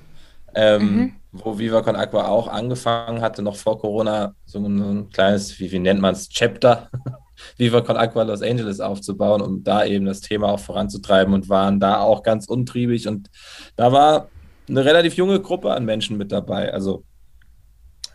ähm, 0.55 0.95
mhm. 0.95 1.13
wo 1.31 1.57
Viva 1.57 1.81
Con 1.81 1.95
Aqua 1.95 2.27
auch 2.27 2.47
angefangen 2.47 3.21
hatte, 3.21 3.41
noch 3.41 3.55
vor 3.55 3.79
Corona, 3.79 4.35
so 4.45 4.59
ein, 4.59 4.79
so 4.79 4.85
ein 4.85 5.09
kleines, 5.09 5.59
wie, 5.59 5.71
wie 5.71 5.79
nennt 5.79 6.01
man 6.01 6.13
es, 6.13 6.29
Chapter 6.29 6.89
Viva 7.57 7.81
Con 7.81 7.97
Aqua 7.97 8.23
Los 8.23 8.41
Angeles 8.41 8.79
aufzubauen, 8.79 9.41
um 9.41 9.63
da 9.63 9.85
eben 9.85 10.05
das 10.05 10.21
Thema 10.21 10.49
auch 10.49 10.59
voranzutreiben 10.59 11.33
und 11.33 11.49
waren 11.49 11.79
da 11.79 11.99
auch 11.99 12.23
ganz 12.23 12.47
untriebig. 12.47 13.07
Und 13.07 13.29
da 13.75 13.91
war 13.91 14.29
eine 14.69 14.85
relativ 14.85 15.15
junge 15.15 15.39
Gruppe 15.41 15.71
an 15.73 15.85
Menschen 15.85 16.17
mit 16.17 16.31
dabei. 16.31 16.71
Also 16.73 17.03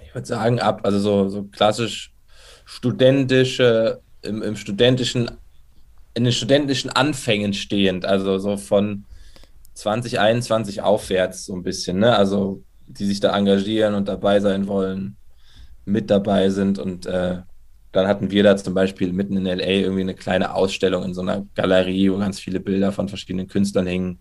ich 0.05 0.15
würde 0.15 0.27
sagen, 0.27 0.61
ab, 0.61 0.81
also 0.85 0.99
so, 0.99 1.29
so 1.29 1.45
klassisch 1.45 2.15
studentische, 2.65 4.01
im, 4.23 4.43
im 4.43 4.57
studentischen 4.57 5.31
in 6.17 6.25
den 6.25 6.33
studentischen 6.33 6.91
Anfängen 6.91 7.53
stehend, 7.53 8.07
also 8.07 8.39
so 8.39 8.57
von 8.57 9.05
2021 9.75 10.81
aufwärts 10.81 11.45
so 11.45 11.55
ein 11.55 11.63
bisschen, 11.63 11.99
ne? 11.99 12.17
Also 12.17 12.63
die 12.87 13.05
sich 13.05 13.21
da 13.21 13.37
engagieren 13.37 13.95
und 13.95 14.09
dabei 14.09 14.41
sein 14.41 14.67
wollen, 14.67 15.17
mit 15.85 16.11
dabei 16.11 16.49
sind 16.49 16.79
und 16.79 17.05
äh, 17.05 17.43
dann 17.93 18.09
hatten 18.09 18.31
wir 18.31 18.43
da 18.43 18.57
zum 18.57 18.73
Beispiel 18.73 19.13
mitten 19.13 19.37
in 19.37 19.45
LA 19.45 19.67
irgendwie 19.67 20.01
eine 20.01 20.15
kleine 20.15 20.55
Ausstellung 20.55 21.05
in 21.05 21.15
so 21.15 21.21
einer 21.21 21.47
Galerie, 21.55 22.11
wo 22.11 22.17
ganz 22.17 22.41
viele 22.41 22.61
Bilder 22.61 22.93
von 22.93 23.09
verschiedenen 23.09 23.49
Künstlern 23.49 23.87
hingen. 23.87 24.19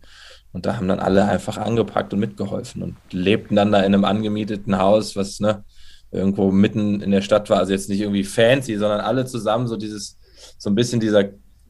Und 0.52 0.66
da 0.66 0.78
haben 0.78 0.88
dann 0.88 1.00
alle 1.00 1.26
einfach 1.26 1.58
angepackt 1.58 2.14
und 2.14 2.20
mitgeholfen 2.20 2.82
und 2.84 2.96
lebten 3.12 3.56
dann 3.56 3.72
da 3.74 3.80
in 3.80 3.94
einem 3.94 4.06
angemieteten 4.06 4.78
Haus, 4.78 5.18
was 5.18 5.42
ne, 5.42 5.66
irgendwo 6.12 6.52
mitten 6.52 7.02
in 7.02 7.12
der 7.12 7.22
Stadt 7.22 7.50
war. 7.50 7.58
Also 7.58 7.74
jetzt 7.74 7.90
nicht 7.90 8.00
irgendwie 8.00 8.24
fancy, 8.24 8.78
sondern 8.78 9.02
alle 9.02 9.26
zusammen 9.26 9.68
so 9.68 9.76
dieses, 9.76 10.18
so 10.58 10.70
ein 10.70 10.76
bisschen 10.76 11.02
dieser 11.02 11.26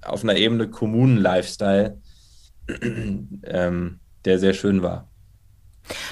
auf 0.05 0.23
einer 0.23 0.35
Ebene 0.35 0.69
Kommunen-Lifestyle, 0.69 2.01
ähm, 3.43 3.99
der 4.25 4.39
sehr 4.39 4.53
schön 4.53 4.81
war. 4.81 5.09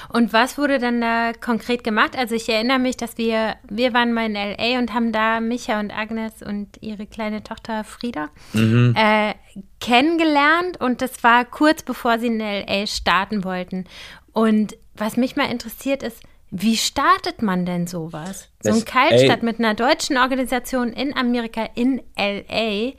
Und 0.10 0.34
was 0.34 0.58
wurde 0.58 0.78
dann 0.78 1.02
da 1.02 1.34
konkret 1.34 1.84
gemacht? 1.84 2.16
Also 2.18 2.36
ich 2.36 2.48
erinnere 2.48 2.80
mich, 2.80 2.98
dass 2.98 3.18
wir, 3.18 3.56
wir 3.68 3.94
waren 3.94 4.14
mal 4.14 4.26
in 4.26 4.36
LA 4.36 4.78
und 4.78 4.94
haben 4.94 5.12
da 5.12 5.40
Micha 5.40 5.80
und 5.80 5.92
Agnes 5.92 6.44
und 6.44 6.82
ihre 6.82 7.08
kleine 7.08 7.44
Tochter 7.44 7.84
Frieda 7.84 8.30
mhm. 8.54 8.94
äh, 8.96 9.34
kennengelernt 9.80 10.80
und 10.80 11.02
das 11.02 11.24
war 11.24 11.46
kurz 11.46 11.84
bevor 11.84 12.20
sie 12.20 12.28
in 12.28 12.40
LA 12.40 12.86
starten 12.86 13.44
wollten. 13.44 13.86
Und 14.32 14.78
was 14.96 15.18
mich 15.18 15.36
mal 15.36 15.50
interessiert 15.52 16.04
ist, 16.04 16.22
wie 16.52 16.78
startet 16.78 17.42
man 17.42 17.66
denn 17.66 17.88
sowas? 17.88 18.50
So 18.62 18.72
ein 18.72 18.86
Kaltstadt 18.86 19.42
mit 19.42 19.58
einer 19.58 19.74
deutschen 19.74 20.18
Organisation 20.18 20.94
in 20.94 21.16
Amerika, 21.18 21.68
in 21.74 22.00
LA. 22.16 22.94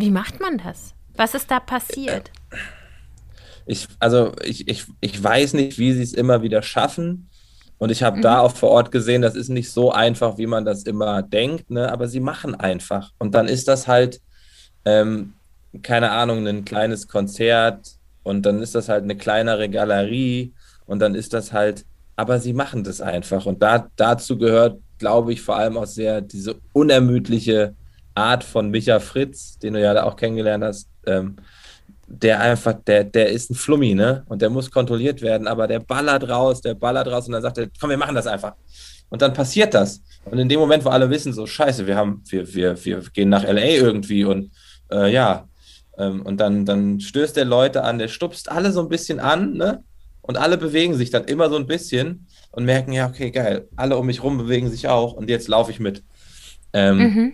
Wie 0.00 0.10
macht 0.10 0.40
man 0.40 0.58
das? 0.58 0.94
Was 1.16 1.34
ist 1.34 1.50
da 1.50 1.60
passiert? 1.60 2.30
Ich, 3.66 3.86
also 3.98 4.32
ich, 4.42 4.66
ich, 4.68 4.86
ich 5.00 5.22
weiß 5.22 5.54
nicht, 5.54 5.78
wie 5.78 5.92
sie 5.92 6.02
es 6.02 6.12
immer 6.12 6.42
wieder 6.42 6.62
schaffen. 6.62 7.28
Und 7.78 7.90
ich 7.90 8.02
habe 8.02 8.18
mhm. 8.18 8.22
da 8.22 8.40
auch 8.40 8.54
vor 8.54 8.70
Ort 8.70 8.90
gesehen, 8.90 9.22
das 9.22 9.34
ist 9.34 9.48
nicht 9.48 9.70
so 9.70 9.90
einfach, 9.90 10.36
wie 10.38 10.46
man 10.46 10.64
das 10.64 10.82
immer 10.82 11.22
denkt, 11.22 11.70
ne? 11.70 11.90
aber 11.90 12.08
sie 12.08 12.20
machen 12.20 12.54
einfach. 12.54 13.12
Und 13.18 13.34
dann 13.34 13.48
ist 13.48 13.68
das 13.68 13.88
halt, 13.88 14.20
ähm, 14.84 15.32
keine 15.82 16.10
Ahnung, 16.10 16.46
ein 16.46 16.64
kleines 16.64 17.08
Konzert 17.08 17.92
und 18.22 18.44
dann 18.44 18.60
ist 18.60 18.74
das 18.74 18.90
halt 18.90 19.04
eine 19.04 19.16
kleinere 19.16 19.70
Galerie 19.70 20.52
und 20.84 20.98
dann 20.98 21.14
ist 21.14 21.32
das 21.32 21.52
halt, 21.52 21.86
aber 22.16 22.38
sie 22.38 22.52
machen 22.52 22.84
das 22.84 23.00
einfach. 23.00 23.46
Und 23.46 23.62
da, 23.62 23.88
dazu 23.96 24.36
gehört, 24.36 24.78
glaube 24.98 25.32
ich, 25.32 25.40
vor 25.40 25.56
allem 25.56 25.78
auch 25.78 25.86
sehr 25.86 26.20
diese 26.20 26.56
unermüdliche 26.72 27.74
Art 28.22 28.44
von 28.44 28.70
Micha 28.70 29.00
Fritz, 29.00 29.58
den 29.58 29.74
du 29.74 29.80
ja 29.80 29.94
da 29.94 30.04
auch 30.04 30.16
kennengelernt 30.16 30.64
hast, 30.64 30.88
ähm, 31.06 31.36
der 32.06 32.40
einfach, 32.40 32.74
der, 32.86 33.04
der 33.04 33.28
ist 33.28 33.50
ein 33.50 33.54
Flummi, 33.54 33.94
ne? 33.94 34.24
Und 34.28 34.42
der 34.42 34.50
muss 34.50 34.70
kontrolliert 34.70 35.22
werden, 35.22 35.46
aber 35.46 35.68
der 35.68 35.78
ballert 35.78 36.28
raus, 36.28 36.60
der 36.60 36.74
ballert 36.74 37.06
raus 37.06 37.26
und 37.26 37.32
dann 37.32 37.42
sagt 37.42 37.58
er, 37.58 37.68
komm, 37.80 37.90
wir 37.90 37.96
machen 37.96 38.16
das 38.16 38.26
einfach. 38.26 38.54
Und 39.08 39.22
dann 39.22 39.32
passiert 39.32 39.74
das. 39.74 40.02
Und 40.24 40.38
in 40.38 40.48
dem 40.48 40.58
Moment, 40.58 40.84
wo 40.84 40.88
alle 40.88 41.08
wissen, 41.08 41.32
so, 41.32 41.46
scheiße, 41.46 41.86
wir 41.86 41.96
haben, 41.96 42.22
wir, 42.28 42.52
wir, 42.52 42.84
wir 42.84 43.00
gehen 43.12 43.28
nach 43.28 43.44
LA 43.44 43.76
irgendwie 43.76 44.24
und 44.24 44.50
äh, 44.90 45.12
ja, 45.12 45.48
ähm, 45.98 46.22
und 46.22 46.38
dann, 46.38 46.64
dann 46.64 47.00
stößt 47.00 47.36
der 47.36 47.44
Leute 47.44 47.84
an, 47.84 47.98
der 47.98 48.08
stupst 48.08 48.50
alle 48.50 48.72
so 48.72 48.80
ein 48.80 48.88
bisschen 48.88 49.20
an, 49.20 49.52
ne? 49.54 49.84
Und 50.22 50.36
alle 50.36 50.58
bewegen 50.58 50.94
sich 50.94 51.10
dann 51.10 51.24
immer 51.24 51.48
so 51.48 51.56
ein 51.56 51.66
bisschen 51.66 52.26
und 52.50 52.64
merken, 52.64 52.92
ja, 52.92 53.08
okay, 53.08 53.30
geil, 53.30 53.68
alle 53.76 53.96
um 53.96 54.06
mich 54.06 54.22
rum 54.22 54.36
bewegen 54.38 54.70
sich 54.70 54.88
auch 54.88 55.12
und 55.12 55.30
jetzt 55.30 55.48
laufe 55.48 55.70
ich 55.70 55.80
mit. 55.80 56.04
Ähm, 56.72 56.98
mhm. 56.98 57.32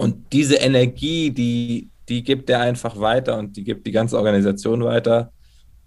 Und 0.00 0.32
diese 0.32 0.54
Energie, 0.54 1.30
die, 1.30 1.90
die 2.08 2.22
gibt 2.22 2.48
er 2.48 2.60
einfach 2.60 2.98
weiter 2.98 3.38
und 3.38 3.58
die 3.58 3.64
gibt 3.64 3.86
die 3.86 3.90
ganze 3.90 4.16
Organisation 4.16 4.82
weiter. 4.82 5.30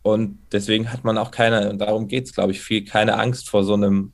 Und 0.04 0.38
deswegen 0.52 0.94
hat 0.94 1.04
man 1.04 1.18
auch 1.18 1.32
keine, 1.32 1.72
und 1.72 1.80
darum 1.80 2.08
geht 2.08 2.26
es, 2.26 2.34
glaube 2.36 2.52
ich, 2.52 2.62
viel, 2.62 2.86
keine 2.86 3.18
Angst 3.18 3.50
vor 3.50 3.64
so 3.64 3.74
einem 3.74 4.14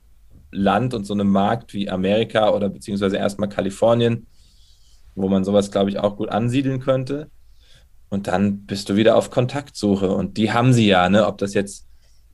Land 0.52 0.94
und 0.94 1.04
so 1.04 1.12
einem 1.12 1.28
Markt 1.28 1.74
wie 1.74 1.90
Amerika 1.90 2.48
oder 2.48 2.70
beziehungsweise 2.70 3.18
erstmal 3.18 3.50
Kalifornien, 3.50 4.26
wo 5.16 5.28
man 5.28 5.44
sowas, 5.44 5.70
glaube 5.70 5.90
ich, 5.90 5.98
auch 5.98 6.16
gut 6.16 6.30
ansiedeln 6.30 6.80
könnte. 6.80 7.28
Und 8.08 8.26
dann 8.26 8.64
bist 8.64 8.88
du 8.88 8.96
wieder 8.96 9.16
auf 9.16 9.30
Kontaktsuche. 9.30 10.10
Und 10.10 10.38
die 10.38 10.50
haben 10.50 10.72
sie 10.72 10.86
ja, 10.86 11.10
ne? 11.10 11.26
Ob 11.26 11.36
das 11.36 11.52
jetzt 11.52 11.89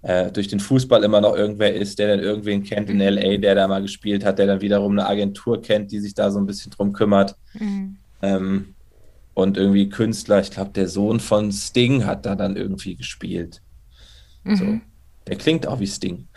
äh, 0.07 0.31
durch 0.31 0.47
den 0.47 0.61
Fußball 0.61 1.03
immer 1.03 1.21
noch 1.21 1.35
irgendwer 1.35 1.75
ist, 1.75 1.99
der 1.99 2.07
dann 2.07 2.21
irgendwen 2.21 2.63
kennt 2.63 2.89
in 2.89 3.01
LA, 3.01 3.39
der 3.39 3.57
da 3.57 3.67
mal 3.67 3.83
gespielt 3.83 4.25
hat, 4.25 4.39
der 4.39 4.47
dann 4.47 4.61
wiederum 4.61 4.93
eine 4.93 5.09
Agentur 5.09 5.61
kennt, 5.61 5.91
die 5.91 5.99
sich 5.99 6.15
da 6.15 6.31
so 6.31 6.39
ein 6.39 6.47
bisschen 6.47 6.71
drum 6.71 6.93
kümmert. 6.93 7.35
Mhm. 7.55 7.97
Ähm, 8.23 8.75
und 9.35 9.57
irgendwie 9.57 9.89
Künstler, 9.89 10.41
ich 10.41 10.53
glaube, 10.53 10.71
der 10.71 10.89
Sohn 10.89 11.19
von 11.19 11.51
Sting 11.51 12.07
hat 12.07 12.25
da 12.25 12.37
dann 12.37 12.57
irgendwie 12.57 12.95
gespielt. 12.95 13.63
Mhm. 14.45 14.57
So. 14.57 14.81
Der 15.27 15.37
klingt 15.37 15.67
auch 15.67 15.81
wie 15.81 15.89
Sting. 15.89 16.29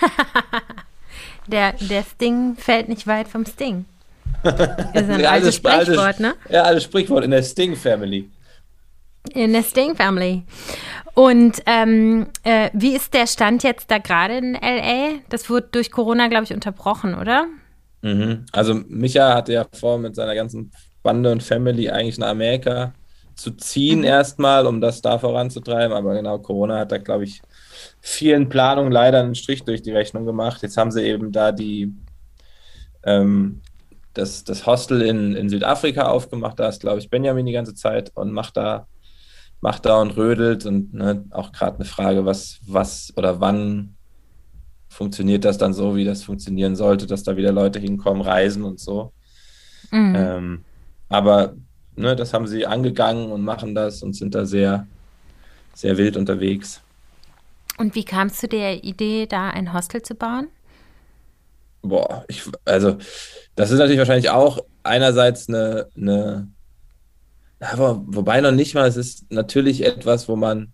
der, 1.48 1.72
der 1.72 2.04
Sting 2.04 2.54
fällt 2.54 2.88
nicht 2.88 3.08
weit 3.08 3.26
vom 3.26 3.44
Sting. 3.46 3.84
Das 4.44 4.54
ist 4.94 5.10
ein 5.10 5.20
ja, 5.20 5.30
altes 5.30 5.56
Sprichwort, 5.56 5.98
altes, 5.98 6.20
ne? 6.20 6.34
Ja, 6.48 6.62
altes 6.62 6.84
Sprichwort 6.84 7.24
in 7.24 7.32
der 7.32 7.42
Sting 7.42 7.74
Family. 7.74 8.30
In 9.34 9.52
der 9.52 9.64
Sting 9.64 9.96
Family. 9.96 10.44
Und 11.14 11.62
ähm, 11.66 12.26
äh, 12.44 12.70
wie 12.72 12.94
ist 12.94 13.14
der 13.14 13.26
Stand 13.26 13.62
jetzt 13.62 13.90
da 13.90 13.98
gerade 13.98 14.38
in 14.38 14.54
LA? 14.54 15.20
Das 15.28 15.50
wurde 15.50 15.68
durch 15.72 15.90
Corona, 15.90 16.28
glaube 16.28 16.44
ich, 16.44 16.52
unterbrochen, 16.52 17.14
oder? 17.14 17.46
Mhm. 18.02 18.46
Also 18.52 18.74
Micha 18.74 19.34
hatte 19.34 19.52
ja 19.52 19.66
vor, 19.72 19.98
mit 19.98 20.14
seiner 20.14 20.34
ganzen 20.34 20.72
Bande 21.02 21.32
und 21.32 21.42
Family 21.42 21.90
eigentlich 21.90 22.18
nach 22.18 22.28
Amerika 22.28 22.92
zu 23.34 23.52
ziehen 23.52 24.00
mhm. 24.00 24.04
erstmal, 24.04 24.66
um 24.66 24.80
das 24.80 25.02
da 25.02 25.18
voranzutreiben. 25.18 25.96
Aber 25.96 26.14
genau, 26.14 26.38
Corona 26.38 26.78
hat 26.78 26.92
da, 26.92 26.98
glaube 26.98 27.24
ich, 27.24 27.40
vielen 28.00 28.48
Planungen 28.48 28.92
leider 28.92 29.20
einen 29.20 29.34
Strich 29.34 29.64
durch 29.64 29.82
die 29.82 29.92
Rechnung 29.92 30.26
gemacht. 30.26 30.62
Jetzt 30.62 30.76
haben 30.76 30.90
sie 30.90 31.02
eben 31.02 31.32
da 31.32 31.52
die 31.52 31.94
ähm, 33.04 33.60
das, 34.14 34.44
das 34.44 34.66
Hostel 34.66 35.02
in, 35.02 35.34
in 35.34 35.48
Südafrika 35.48 36.08
aufgemacht. 36.08 36.58
Da 36.58 36.68
ist, 36.68 36.80
glaube 36.80 36.98
ich, 36.98 37.10
Benjamin 37.10 37.46
die 37.46 37.52
ganze 37.52 37.74
Zeit 37.74 38.10
und 38.14 38.32
macht 38.32 38.56
da, 38.56 38.86
macht 39.60 39.86
da 39.86 40.00
und 40.00 40.16
rödelt. 40.16 40.66
Und 40.66 40.94
ne, 40.94 41.24
auch 41.30 41.52
gerade 41.52 41.76
eine 41.76 41.84
Frage, 41.84 42.24
was, 42.24 42.60
was 42.66 43.12
oder 43.16 43.40
wann 43.40 43.96
funktioniert 44.88 45.44
das 45.44 45.58
dann 45.58 45.72
so, 45.72 45.96
wie 45.96 46.04
das 46.04 46.24
funktionieren 46.24 46.76
sollte, 46.76 47.06
dass 47.06 47.22
da 47.22 47.36
wieder 47.36 47.52
Leute 47.52 47.78
hinkommen, 47.78 48.22
reisen 48.22 48.64
und 48.64 48.80
so. 48.80 49.12
Mhm. 49.90 50.14
Ähm, 50.16 50.64
aber 51.08 51.54
ne, 51.96 52.16
das 52.16 52.34
haben 52.34 52.46
sie 52.46 52.66
angegangen 52.66 53.30
und 53.30 53.42
machen 53.42 53.74
das 53.74 54.02
und 54.02 54.14
sind 54.14 54.34
da 54.34 54.44
sehr, 54.44 54.86
sehr 55.74 55.96
wild 55.96 56.16
unterwegs. 56.16 56.80
Und 57.78 57.94
wie 57.94 58.04
kamst 58.04 58.42
du 58.42 58.48
der 58.48 58.84
Idee, 58.84 59.26
da 59.26 59.50
ein 59.50 59.72
Hostel 59.72 60.02
zu 60.02 60.14
bauen? 60.14 60.48
Boah, 61.82 62.24
ich, 62.28 62.42
also 62.66 62.98
das 63.56 63.70
ist 63.70 63.78
natürlich 63.78 63.98
wahrscheinlich 63.98 64.28
auch 64.28 64.58
einerseits 64.82 65.48
eine, 65.48 65.88
eine 65.96 66.48
aber 67.60 68.02
wobei 68.06 68.40
noch 68.40 68.52
nicht 68.52 68.74
mal, 68.74 68.88
es 68.88 68.96
ist 68.96 69.30
natürlich 69.30 69.84
etwas, 69.84 70.28
wo 70.28 70.36
man 70.36 70.72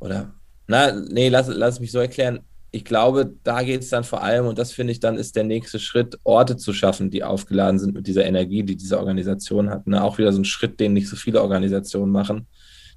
oder 0.00 0.32
na, 0.66 0.92
nee, 0.92 1.28
lass, 1.28 1.48
lass 1.48 1.80
mich 1.80 1.92
so 1.92 1.98
erklären 1.98 2.40
ich 2.70 2.84
glaube, 2.84 3.34
da 3.44 3.62
geht 3.62 3.80
es 3.80 3.88
dann 3.88 4.04
vor 4.04 4.22
allem, 4.22 4.46
und 4.46 4.58
das 4.58 4.72
finde 4.72 4.92
ich 4.92 5.00
dann 5.00 5.16
ist 5.16 5.36
der 5.36 5.44
nächste 5.44 5.78
Schritt, 5.78 6.18
Orte 6.24 6.56
zu 6.56 6.72
schaffen, 6.72 7.10
die 7.10 7.24
aufgeladen 7.24 7.78
sind 7.78 7.94
mit 7.94 8.06
dieser 8.06 8.26
Energie, 8.26 8.62
die 8.62 8.76
diese 8.76 8.98
Organisation 8.98 9.70
hat. 9.70 9.86
Ne? 9.86 10.02
Auch 10.02 10.18
wieder 10.18 10.32
so 10.32 10.40
ein 10.40 10.44
Schritt, 10.44 10.78
den 10.78 10.92
nicht 10.92 11.08
so 11.08 11.16
viele 11.16 11.40
Organisationen 11.40 12.12
machen, 12.12 12.46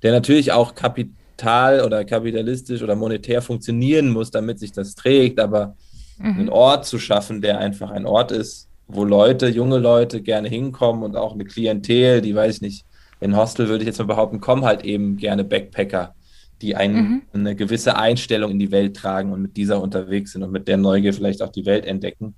der 0.04 0.12
natürlich 0.12 0.52
auch 0.52 0.76
kapital 0.76 1.82
oder 1.86 2.04
kapitalistisch 2.04 2.82
oder 2.82 2.96
monetär 2.96 3.42
funktionieren 3.42 4.10
muss, 4.10 4.30
damit 4.30 4.60
sich 4.60 4.74
das 4.74 4.94
trägt, 4.96 5.40
aber 5.40 5.78
mhm. 6.18 6.40
einen 6.40 6.50
Ort 6.50 6.86
zu 6.86 7.00
schaffen, 7.00 7.42
der 7.42 7.60
einfach 7.60 7.92
ein 7.92 8.06
Ort 8.06 8.34
ist, 8.34 8.68
wo 8.92 9.04
Leute, 9.04 9.48
junge 9.48 9.78
Leute 9.78 10.22
gerne 10.22 10.50
hinkommen 10.50 11.04
und 11.04 11.16
auch 11.16 11.34
eine 11.34 11.46
Klientel, 11.46 12.22
die 12.22 12.36
weiß 12.36 12.56
ich 12.56 12.62
nicht, 12.62 12.86
in 13.20 13.36
Hostel 13.36 13.68
würde 13.68 13.84
ich 13.84 13.88
jetzt 13.88 14.00
mal 14.00 14.06
behaupten, 14.06 14.42
kommen 14.42 14.66
halt 14.66 14.84
eben 14.84 15.18
gerne 15.18 15.44
Backpacker 15.44 16.16
die 16.62 16.76
ein, 16.76 16.94
mhm. 16.94 17.22
eine 17.34 17.56
gewisse 17.56 17.98
Einstellung 17.98 18.52
in 18.52 18.60
die 18.60 18.72
Welt 18.72 18.96
tragen 18.96 19.32
und 19.32 19.42
mit 19.42 19.58
dieser 19.58 19.82
unterwegs 19.82 20.34
sind 20.34 20.44
und 20.44 20.52
mit 20.52 20.68
der 20.68 20.78
Neugier 20.78 21.14
vielleicht 21.14 21.42
auch 21.42 21.52
die 21.52 21.66
Welt 21.66 21.86
entdecken. 21.86 22.36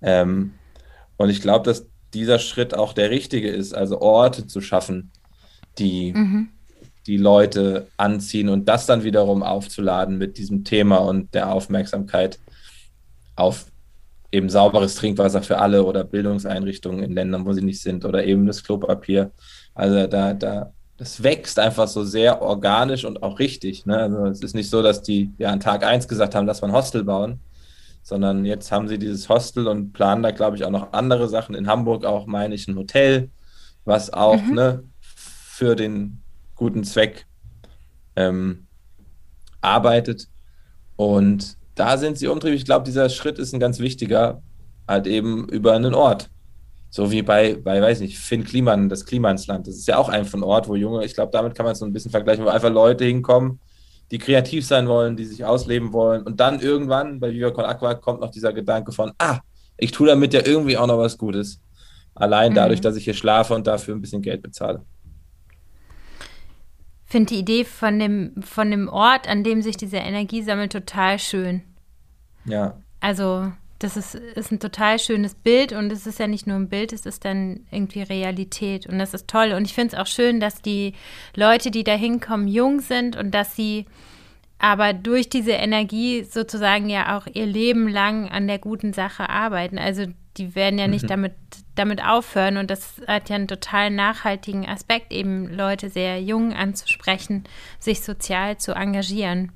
Ähm, 0.00 0.52
und 1.16 1.30
ich 1.30 1.40
glaube, 1.40 1.64
dass 1.64 1.86
dieser 2.12 2.38
Schritt 2.38 2.74
auch 2.74 2.92
der 2.92 3.10
richtige 3.10 3.50
ist, 3.50 3.74
also 3.74 4.00
Orte 4.00 4.46
zu 4.46 4.60
schaffen, 4.60 5.10
die 5.78 6.12
mhm. 6.12 6.48
die 7.06 7.16
Leute 7.16 7.88
anziehen 7.96 8.48
und 8.48 8.68
das 8.68 8.86
dann 8.86 9.02
wiederum 9.02 9.42
aufzuladen 9.42 10.18
mit 10.18 10.38
diesem 10.38 10.64
Thema 10.64 10.98
und 10.98 11.34
der 11.34 11.52
Aufmerksamkeit 11.52 12.38
auf 13.36 13.66
eben 14.34 14.48
sauberes 14.48 14.96
Trinkwasser 14.96 15.42
für 15.42 15.58
alle 15.58 15.84
oder 15.84 16.04
Bildungseinrichtungen 16.04 17.04
in 17.04 17.12
Ländern, 17.12 17.46
wo 17.46 17.52
sie 17.52 17.62
nicht 17.62 17.80
sind 17.80 18.04
oder 18.04 18.24
eben 18.24 18.46
das 18.46 18.64
Klopapier. 18.64 19.30
Also 19.74 20.06
da, 20.06 20.34
da 20.34 20.72
das 20.96 21.22
wächst 21.22 21.58
einfach 21.58 21.88
so 21.88 22.04
sehr 22.04 22.40
organisch 22.42 23.04
und 23.04 23.22
auch 23.22 23.38
richtig. 23.38 23.86
Ne? 23.86 23.96
Also 23.96 24.26
es 24.26 24.40
ist 24.40 24.54
nicht 24.54 24.70
so, 24.70 24.82
dass 24.82 25.02
die 25.02 25.32
ja 25.38 25.50
an 25.50 25.60
Tag 25.60 25.84
1 25.84 26.06
gesagt 26.08 26.34
haben, 26.34 26.46
lass 26.46 26.62
mal 26.62 26.68
ein 26.68 26.74
Hostel 26.74 27.04
bauen, 27.04 27.40
sondern 28.02 28.44
jetzt 28.44 28.70
haben 28.70 28.88
sie 28.88 28.98
dieses 28.98 29.28
Hostel 29.28 29.66
und 29.66 29.92
planen 29.92 30.22
da, 30.22 30.30
glaube 30.30 30.56
ich, 30.56 30.64
auch 30.64 30.70
noch 30.70 30.92
andere 30.92 31.28
Sachen. 31.28 31.54
In 31.54 31.66
Hamburg 31.66 32.04
auch, 32.04 32.26
meine 32.26 32.54
ich, 32.54 32.68
ein 32.68 32.76
Hotel, 32.76 33.30
was 33.84 34.12
auch 34.12 34.40
mhm. 34.40 34.54
ne, 34.54 34.84
für 35.00 35.74
den 35.74 36.22
guten 36.54 36.84
Zweck 36.84 37.26
ähm, 38.14 38.66
arbeitet. 39.60 40.28
Und 40.96 41.56
da 41.74 41.98
sind 41.98 42.18
sie 42.18 42.28
umtriebig. 42.28 42.60
Ich 42.60 42.64
glaube, 42.64 42.84
dieser 42.84 43.08
Schritt 43.08 43.38
ist 43.38 43.52
ein 43.52 43.60
ganz 43.60 43.78
wichtiger, 43.78 44.42
halt 44.86 45.06
eben 45.06 45.48
über 45.48 45.72
einen 45.72 45.94
Ort. 45.94 46.30
So 46.90 47.10
wie 47.10 47.22
bei, 47.22 47.56
bei, 47.56 47.82
weiß 47.82 48.00
nicht, 48.00 48.18
Finn 48.18 48.44
Kliman, 48.44 48.88
das 48.88 49.04
Klimansland. 49.04 49.66
Das 49.66 49.74
ist 49.74 49.88
ja 49.88 49.96
auch 49.98 50.08
ein 50.08 50.24
von 50.24 50.44
Ort, 50.44 50.68
wo 50.68 50.76
junge, 50.76 51.04
ich 51.04 51.14
glaube, 51.14 51.32
damit 51.32 51.54
kann 51.54 51.64
man 51.64 51.72
es 51.72 51.80
so 51.80 51.84
ein 51.84 51.92
bisschen 51.92 52.12
vergleichen, 52.12 52.44
wo 52.44 52.48
einfach 52.48 52.70
Leute 52.70 53.04
hinkommen, 53.04 53.58
die 54.10 54.18
kreativ 54.18 54.64
sein 54.64 54.86
wollen, 54.86 55.16
die 55.16 55.24
sich 55.24 55.44
ausleben 55.44 55.92
wollen. 55.92 56.22
Und 56.22 56.38
dann 56.38 56.60
irgendwann 56.60 57.18
bei 57.18 57.32
Viva 57.32 57.50
Con 57.50 57.64
Aqua 57.64 57.94
kommt 57.94 58.20
noch 58.20 58.30
dieser 58.30 58.52
Gedanke 58.52 58.92
von, 58.92 59.12
ah, 59.18 59.40
ich 59.76 59.90
tue 59.90 60.06
damit 60.06 60.32
ja 60.34 60.46
irgendwie 60.46 60.76
auch 60.76 60.86
noch 60.86 60.98
was 60.98 61.18
Gutes. 61.18 61.60
Allein 62.14 62.52
mhm. 62.52 62.56
dadurch, 62.56 62.80
dass 62.80 62.94
ich 62.94 63.04
hier 63.04 63.14
schlafe 63.14 63.54
und 63.54 63.66
dafür 63.66 63.96
ein 63.96 64.00
bisschen 64.00 64.22
Geld 64.22 64.42
bezahle. 64.42 64.82
Ich 67.14 67.16
finde 67.16 67.32
die 67.32 67.38
Idee 67.38 67.64
von 67.64 68.00
dem, 68.00 68.42
von 68.42 68.72
dem 68.72 68.88
Ort, 68.88 69.28
an 69.28 69.44
dem 69.44 69.62
sich 69.62 69.76
diese 69.76 69.98
Energie 69.98 70.42
sammelt, 70.42 70.72
total 70.72 71.20
schön. 71.20 71.62
Ja. 72.44 72.74
Also 72.98 73.52
das 73.78 73.96
ist, 73.96 74.16
ist 74.16 74.50
ein 74.50 74.58
total 74.58 74.98
schönes 74.98 75.36
Bild 75.36 75.72
und 75.72 75.92
es 75.92 76.08
ist 76.08 76.18
ja 76.18 76.26
nicht 76.26 76.48
nur 76.48 76.56
ein 76.56 76.68
Bild, 76.68 76.92
es 76.92 77.06
ist 77.06 77.24
dann 77.24 77.68
irgendwie 77.70 78.02
Realität 78.02 78.88
und 78.88 78.98
das 78.98 79.14
ist 79.14 79.28
toll. 79.28 79.52
Und 79.52 79.64
ich 79.64 79.74
finde 79.74 79.94
es 79.94 80.02
auch 80.02 80.08
schön, 80.08 80.40
dass 80.40 80.60
die 80.60 80.94
Leute, 81.36 81.70
die 81.70 81.84
da 81.84 81.94
hinkommen, 81.94 82.48
jung 82.48 82.80
sind 82.80 83.14
und 83.14 83.30
dass 83.30 83.54
sie 83.54 83.86
aber 84.58 84.92
durch 84.92 85.28
diese 85.28 85.52
Energie 85.52 86.24
sozusagen 86.24 86.88
ja 86.88 87.16
auch 87.16 87.28
ihr 87.32 87.46
Leben 87.46 87.86
lang 87.86 88.28
an 88.28 88.48
der 88.48 88.58
guten 88.58 88.92
Sache 88.92 89.28
arbeiten. 89.28 89.78
Also 89.78 90.06
die 90.36 90.54
werden 90.54 90.78
ja 90.78 90.88
nicht 90.88 91.04
mhm. 91.04 91.08
damit, 91.08 91.32
damit 91.74 92.04
aufhören 92.04 92.56
und 92.56 92.70
das 92.70 93.00
hat 93.06 93.28
ja 93.28 93.36
einen 93.36 93.48
total 93.48 93.90
nachhaltigen 93.90 94.66
Aspekt, 94.66 95.12
eben 95.12 95.52
Leute 95.52 95.90
sehr 95.90 96.20
jung 96.20 96.52
anzusprechen, 96.52 97.44
sich 97.78 98.02
sozial 98.02 98.58
zu 98.58 98.72
engagieren. 98.72 99.52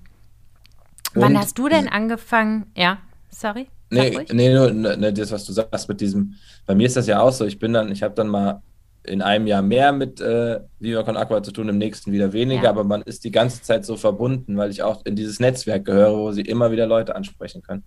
Und 1.15 1.23
Wann 1.23 1.39
hast 1.39 1.59
du 1.59 1.69
denn 1.69 1.89
angefangen? 1.89 2.67
Ja, 2.77 2.99
sorry. 3.31 3.69
Nee, 3.91 4.27
nee, 4.33 4.53
nur 4.53 4.71
ne, 4.71 5.13
das, 5.13 5.33
was 5.33 5.47
du 5.47 5.53
sagst 5.53 5.89
mit 5.89 6.01
diesem, 6.01 6.35
bei 6.67 6.75
mir 6.75 6.87
ist 6.87 6.97
das 6.97 7.07
ja 7.07 7.21
auch 7.21 7.33
so, 7.33 7.47
ich 7.47 7.59
bin 7.59 7.73
dann, 7.73 7.91
ich 7.91 8.03
habe 8.03 8.15
dann 8.15 8.29
mal 8.29 8.63
in 9.05 9.23
einem 9.23 9.47
Jahr 9.47 9.63
mehr 9.63 9.93
mit 9.93 10.21
äh, 10.21 10.61
Viva 10.79 11.03
Con 11.03 11.17
Aqua 11.17 11.43
zu 11.43 11.53
tun, 11.53 11.71
im 11.71 11.79
nächsten 11.79 12.13
wieder 12.13 12.35
weniger, 12.35 12.65
ja. 12.65 12.71
aber 12.71 12.85
man 12.85 13.01
ist 13.03 13.25
die 13.25 13.31
ganze 13.31 13.63
Zeit 13.63 13.87
so 13.87 13.97
verbunden, 13.97 14.59
weil 14.59 14.71
ich 14.71 14.83
auch 14.83 15.05
in 15.07 15.17
dieses 15.17 15.41
Netzwerk 15.41 15.87
gehöre, 15.87 16.19
wo 16.19 16.33
sie 16.33 16.43
immer 16.43 16.71
wieder 16.71 16.87
Leute 16.87 17.17
ansprechen 17.17 17.63
können. 17.63 17.83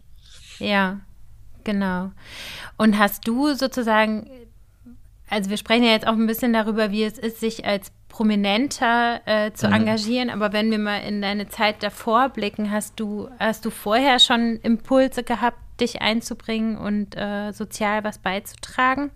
Ja, 0.58 1.01
genau. 1.63 2.12
Und 2.78 2.97
hast 2.97 3.28
du 3.28 3.54
sozusagen, 3.54 4.30
also 5.30 5.50
wir 5.50 5.58
sprechen 5.58 5.84
ja 5.84 5.91
jetzt 5.91 6.08
auch 6.08 6.13
ein 6.13 6.28
bisschen 6.28 6.54
darüber, 6.54 6.91
wie 6.91 7.04
es 7.04 7.17
ist, 7.17 7.39
sich 7.39 7.65
als 7.65 7.91
Prominenter 8.10 9.21
äh, 9.26 9.54
zu 9.54 9.67
mhm. 9.67 9.74
engagieren. 9.74 10.30
Aber 10.30 10.54
wenn 10.54 10.69
wir 10.69 10.80
mal 10.80 10.97
in 10.97 11.21
deine 11.21 11.47
Zeit 11.47 11.82
davor 11.82 12.30
blicken, 12.30 12.71
hast 12.71 13.00
du, 13.00 13.30
hast 13.39 13.65
du 13.65 13.69
vorher 13.69 14.19
schon 14.19 14.60
Impulse 14.63 15.24
gehabt, 15.24 15.58
dich 15.80 16.02
einzubringen 16.02 16.78
und 16.78 17.15
äh, 17.15 17.52
sozial 17.54 18.04
was 18.04 18.19
beizutragen? 18.19 19.12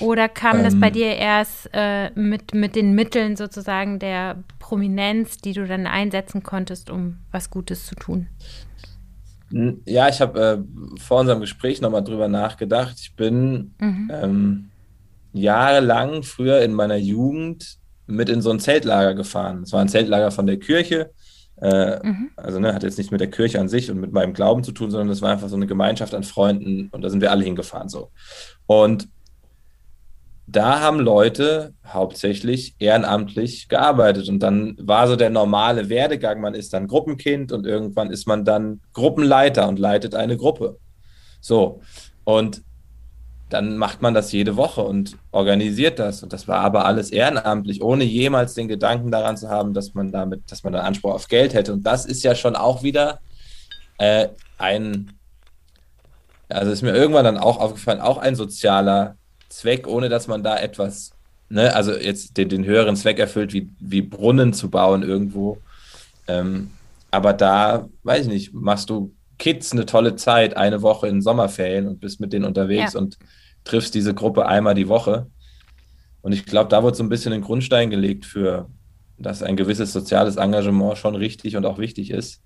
Oder 0.00 0.28
kam 0.28 0.58
ähm, 0.58 0.64
das 0.64 0.78
bei 0.78 0.88
ähm. 0.88 0.92
dir 0.92 1.16
erst 1.16 1.70
äh, 1.72 2.10
mit, 2.10 2.54
mit 2.54 2.76
den 2.76 2.94
Mitteln 2.94 3.36
sozusagen 3.36 3.98
der 3.98 4.42
Prominenz, 4.58 5.38
die 5.38 5.52
du 5.52 5.66
dann 5.66 5.86
einsetzen 5.86 6.42
konntest, 6.42 6.90
um 6.90 7.18
was 7.30 7.50
Gutes 7.50 7.86
zu 7.86 7.94
tun? 7.94 8.28
Ja, 9.84 10.08
ich 10.08 10.20
habe 10.20 10.40
äh, 10.40 11.00
vor 11.00 11.20
unserem 11.20 11.40
Gespräch 11.40 11.80
nochmal 11.80 12.02
drüber 12.02 12.26
nachgedacht. 12.26 12.96
Ich 12.98 13.14
bin 13.14 13.74
mhm. 13.78 14.10
ähm, 14.12 14.70
jahrelang 15.32 16.24
früher 16.24 16.60
in 16.62 16.72
meiner 16.72 16.96
Jugend 16.96 17.78
mit 18.06 18.28
in 18.28 18.42
so 18.42 18.50
ein 18.50 18.58
Zeltlager 18.58 19.14
gefahren. 19.14 19.62
Es 19.62 19.72
war 19.72 19.80
ein 19.80 19.88
Zeltlager 19.88 20.32
von 20.32 20.46
der 20.46 20.58
Kirche. 20.58 21.10
Äh, 21.60 22.04
mhm. 22.04 22.30
Also 22.36 22.58
ne, 22.58 22.74
hat 22.74 22.82
jetzt 22.82 22.98
nichts 22.98 23.12
mit 23.12 23.20
der 23.20 23.30
Kirche 23.30 23.60
an 23.60 23.68
sich 23.68 23.88
und 23.90 24.00
mit 24.00 24.12
meinem 24.12 24.34
Glauben 24.34 24.64
zu 24.64 24.72
tun, 24.72 24.90
sondern 24.90 25.10
es 25.10 25.22
war 25.22 25.30
einfach 25.30 25.48
so 25.48 25.56
eine 25.56 25.68
Gemeinschaft 25.68 26.14
an 26.14 26.24
Freunden 26.24 26.88
und 26.90 27.02
da 27.02 27.08
sind 27.08 27.20
wir 27.20 27.30
alle 27.30 27.44
hingefahren 27.44 27.88
so. 27.88 28.10
Und 28.66 29.08
da 30.46 30.80
haben 30.80 31.00
Leute 31.00 31.72
hauptsächlich 31.86 32.74
ehrenamtlich 32.78 33.68
gearbeitet. 33.68 34.28
Und 34.28 34.40
dann 34.40 34.76
war 34.80 35.08
so 35.08 35.16
der 35.16 35.30
normale 35.30 35.88
Werdegang, 35.88 36.40
man 36.40 36.54
ist 36.54 36.72
dann 36.72 36.86
Gruppenkind 36.86 37.52
und 37.52 37.66
irgendwann 37.66 38.10
ist 38.10 38.26
man 38.26 38.44
dann 38.44 38.80
Gruppenleiter 38.92 39.68
und 39.68 39.78
leitet 39.78 40.14
eine 40.14 40.36
Gruppe. 40.36 40.78
So. 41.40 41.80
Und 42.24 42.62
dann 43.48 43.78
macht 43.78 44.02
man 44.02 44.14
das 44.14 44.32
jede 44.32 44.56
Woche 44.56 44.82
und 44.82 45.16
organisiert 45.30 45.98
das. 45.98 46.22
Und 46.22 46.32
das 46.32 46.48
war 46.48 46.60
aber 46.60 46.84
alles 46.86 47.10
ehrenamtlich, 47.10 47.82
ohne 47.82 48.04
jemals 48.04 48.54
den 48.54 48.68
Gedanken 48.68 49.10
daran 49.10 49.36
zu 49.36 49.48
haben, 49.48 49.74
dass 49.74 49.94
man 49.94 50.12
damit, 50.12 50.50
dass 50.50 50.64
man 50.64 50.72
dann 50.72 50.84
Anspruch 50.84 51.14
auf 51.14 51.28
Geld 51.28 51.54
hätte. 51.54 51.72
Und 51.72 51.86
das 51.86 52.04
ist 52.04 52.22
ja 52.22 52.34
schon 52.34 52.56
auch 52.56 52.82
wieder 52.82 53.20
äh, 53.98 54.28
ein, 54.58 55.12
also 56.48 56.70
ist 56.70 56.82
mir 56.82 56.94
irgendwann 56.94 57.24
dann 57.24 57.38
auch 57.38 57.58
aufgefallen, 57.58 58.00
auch 58.00 58.18
ein 58.18 58.34
sozialer 58.34 59.16
Zweck, 59.48 59.86
ohne 59.86 60.08
dass 60.08 60.26
man 60.26 60.42
da 60.42 60.58
etwas, 60.58 61.12
ne, 61.48 61.74
also 61.74 61.92
jetzt 61.92 62.36
den, 62.36 62.48
den 62.48 62.64
höheren 62.64 62.96
Zweck 62.96 63.18
erfüllt, 63.18 63.52
wie, 63.52 63.70
wie 63.78 64.02
Brunnen 64.02 64.52
zu 64.52 64.70
bauen 64.70 65.02
irgendwo. 65.02 65.58
Ähm, 66.26 66.70
aber 67.10 67.32
da, 67.32 67.88
weiß 68.02 68.26
ich 68.26 68.32
nicht, 68.32 68.54
machst 68.54 68.90
du 68.90 69.14
Kids 69.38 69.72
eine 69.72 69.86
tolle 69.86 70.16
Zeit, 70.16 70.56
eine 70.56 70.82
Woche 70.82 71.08
in 71.08 71.22
Sommerferien 71.22 71.86
und 71.86 72.00
bist 72.00 72.20
mit 72.20 72.32
denen 72.32 72.44
unterwegs 72.44 72.94
ja. 72.94 73.00
und 73.00 73.18
triffst 73.64 73.94
diese 73.94 74.14
Gruppe 74.14 74.46
einmal 74.46 74.74
die 74.74 74.88
Woche. 74.88 75.26
Und 76.22 76.32
ich 76.32 76.46
glaube, 76.46 76.70
da 76.70 76.82
wird 76.82 76.96
so 76.96 77.02
ein 77.02 77.08
bisschen 77.08 77.32
ein 77.32 77.42
Grundstein 77.42 77.90
gelegt 77.90 78.24
für, 78.24 78.68
dass 79.18 79.42
ein 79.42 79.56
gewisses 79.56 79.92
soziales 79.92 80.36
Engagement 80.36 80.98
schon 80.98 81.14
richtig 81.14 81.56
und 81.56 81.66
auch 81.66 81.78
wichtig 81.78 82.10
ist. 82.10 82.42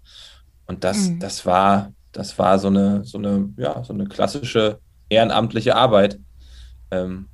Und 0.66 0.84
das, 0.84 1.10
mhm. 1.10 1.20
das 1.20 1.46
war, 1.46 1.92
das 2.12 2.38
war 2.38 2.58
so 2.58 2.68
eine, 2.68 3.04
so 3.04 3.18
eine, 3.18 3.48
ja, 3.56 3.82
so 3.84 3.92
eine 3.92 4.06
klassische 4.06 4.80
ehrenamtliche 5.08 5.76
Arbeit 5.76 6.18
ähm, 6.90 7.28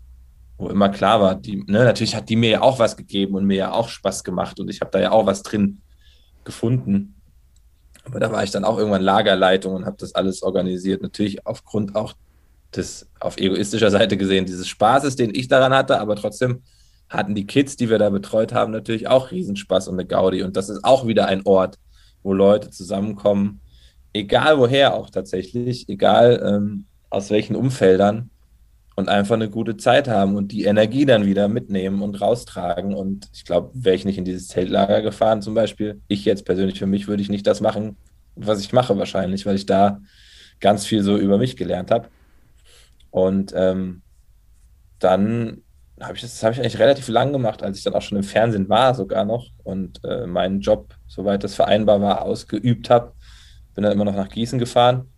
wo 0.57 0.69
immer 0.69 0.89
klar 0.89 1.21
war, 1.21 1.35
die, 1.35 1.65
ne, 1.67 1.85
natürlich 1.85 2.15
hat 2.15 2.29
die 2.29 2.37
mir 2.37 2.51
ja 2.51 2.63
auch 2.63 2.79
was 2.79 2.97
gegeben 2.97 3.35
und 3.35 3.45
mir 3.45 3.57
ja 3.57 3.73
auch 3.73 3.89
Spaß 3.89 4.25
gemacht 4.25 4.61
und 4.61 4.71
ich 4.71 4.81
habe 4.81 4.91
da 4.91 5.01
ja 5.01 5.11
auch 5.11 5.27
was 5.27 5.43
drin 5.43 5.81
gefunden. 6.45 7.21
Aber 8.05 8.21
da 8.21 8.31
war 8.31 8.45
ich 8.45 8.51
dann 8.51 8.65
auch 8.65 8.79
irgendwann 8.79 9.03
Lagerleitung 9.03 9.75
und 9.75 9.87
habe 9.87 9.97
das 9.99 10.15
alles 10.15 10.43
organisiert. 10.43 11.03
Natürlich 11.03 11.47
aufgrund 11.47 11.97
auch 11.97 12.15
des, 12.77 13.09
auf 13.19 13.39
egoistischer 13.39 13.91
Seite 13.91 14.17
gesehen, 14.17 14.45
dieses 14.45 14.69
Spaßes, 14.69 15.17
den 15.17 15.35
ich 15.35 15.49
daran 15.49 15.73
hatte, 15.73 15.99
aber 15.99 16.15
trotzdem 16.17 16.63
hatten 17.09 17.35
die 17.35 17.47
Kids, 17.47 17.77
die 17.77 17.91
wir 17.91 17.99
da 17.99 18.11
betreut 18.11 18.53
haben, 18.53 18.73
natürlich 18.73 19.09
auch 19.09 19.31
Riesenspaß 19.31 19.89
und 19.89 19.95
eine 19.95 20.07
Gaudi. 20.07 20.43
Und 20.43 20.57
das 20.57 20.69
ist 20.69 20.85
auch 20.85 21.07
wieder 21.07 21.27
ein 21.27 21.43
Ort, 21.45 21.79
wo 22.23 22.33
Leute 22.33 22.71
zusammenkommen, 22.71 23.61
egal 24.13 24.59
woher 24.59 24.95
auch 24.95 25.11
tatsächlich, 25.11 25.89
egal 25.89 26.43
ähm, 26.45 26.87
aus 27.11 27.31
welchen 27.31 27.57
Umfeldern, 27.57 28.31
und 28.97 29.09
einfach 29.09 29.35
eine 29.35 29.51
gute 29.51 29.77
Zeit 29.77 30.09
haben 30.09 30.37
und 30.37 30.53
die 30.53 30.65
Energie 30.65 31.05
dann 31.05 31.27
wieder 31.27 31.49
mitnehmen 31.49 32.03
und 32.03 32.21
raustragen. 32.21 32.95
Und 32.95 33.29
ich 33.33 33.45
glaube, 33.45 33.71
wäre 33.75 33.97
ich 33.97 34.05
nicht 34.05 34.19
in 34.19 34.25
dieses 34.25 34.49
Zeltlager 34.49 35.03
gefahren 35.03 35.43
zum 35.43 35.55
Beispiel, 35.55 36.01
ich 36.09 36.25
jetzt 36.25 36.45
persönlich 36.45 36.79
für 36.79 36.87
mich 36.87 37.09
würde 37.09 37.23
ich 37.23 37.29
nicht 37.29 37.47
das 37.47 37.61
machen, 37.61 37.97
was 38.37 38.61
ich 38.61 38.73
mache 38.73 38.97
wahrscheinlich, 38.97 39.47
weil 39.47 39.57
ich 39.57 39.67
da 39.67 40.01
ganz 40.61 40.87
viel 40.87 41.03
so 41.03 41.17
über 41.17 41.39
mich 41.39 41.57
gelernt 41.57 41.91
habe. 41.91 42.09
Und 43.11 43.53
ähm, 43.57 44.03
dann 44.99 45.63
habe 46.01 46.15
ich 46.15 46.23
das, 46.23 46.33
das 46.33 46.43
habe 46.43 46.55
ich 46.55 46.61
eigentlich 46.61 46.79
relativ 46.79 47.09
lang 47.09 47.33
gemacht, 47.33 47.63
als 47.63 47.79
ich 47.79 47.85
dann 47.85 47.95
auch 47.95 48.03
schon 48.03 48.19
im 48.19 48.25
Fernsehen 48.25 48.69
war 48.69 48.95
sogar 48.95 49.25
noch 49.25 49.51
und 49.63 50.01
äh, 50.05 50.27
meinen 50.27 50.61
Job, 50.61 50.95
soweit 51.07 51.45
das 51.45 51.55
vereinbar 51.55 52.01
war, 52.01 52.23
ausgeübt 52.23 52.91
habe. 52.91 53.13
Bin 53.75 53.85
dann 53.85 53.93
immer 53.93 54.05
noch 54.05 54.15
nach 54.15 54.29
Gießen 54.29 54.59
gefahren, 54.59 55.09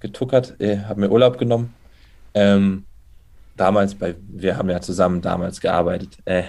getuckert, 0.00 0.60
äh, 0.60 0.78
habe 0.78 1.00
mir 1.00 1.10
Urlaub 1.10 1.38
genommen. 1.38 1.74
Ähm, 2.34 2.86
damals 3.56 3.94
bei, 3.94 4.14
wir 4.28 4.56
haben 4.56 4.70
ja 4.70 4.80
zusammen 4.80 5.20
damals 5.20 5.60
gearbeitet, 5.60 6.18
äh, 6.24 6.44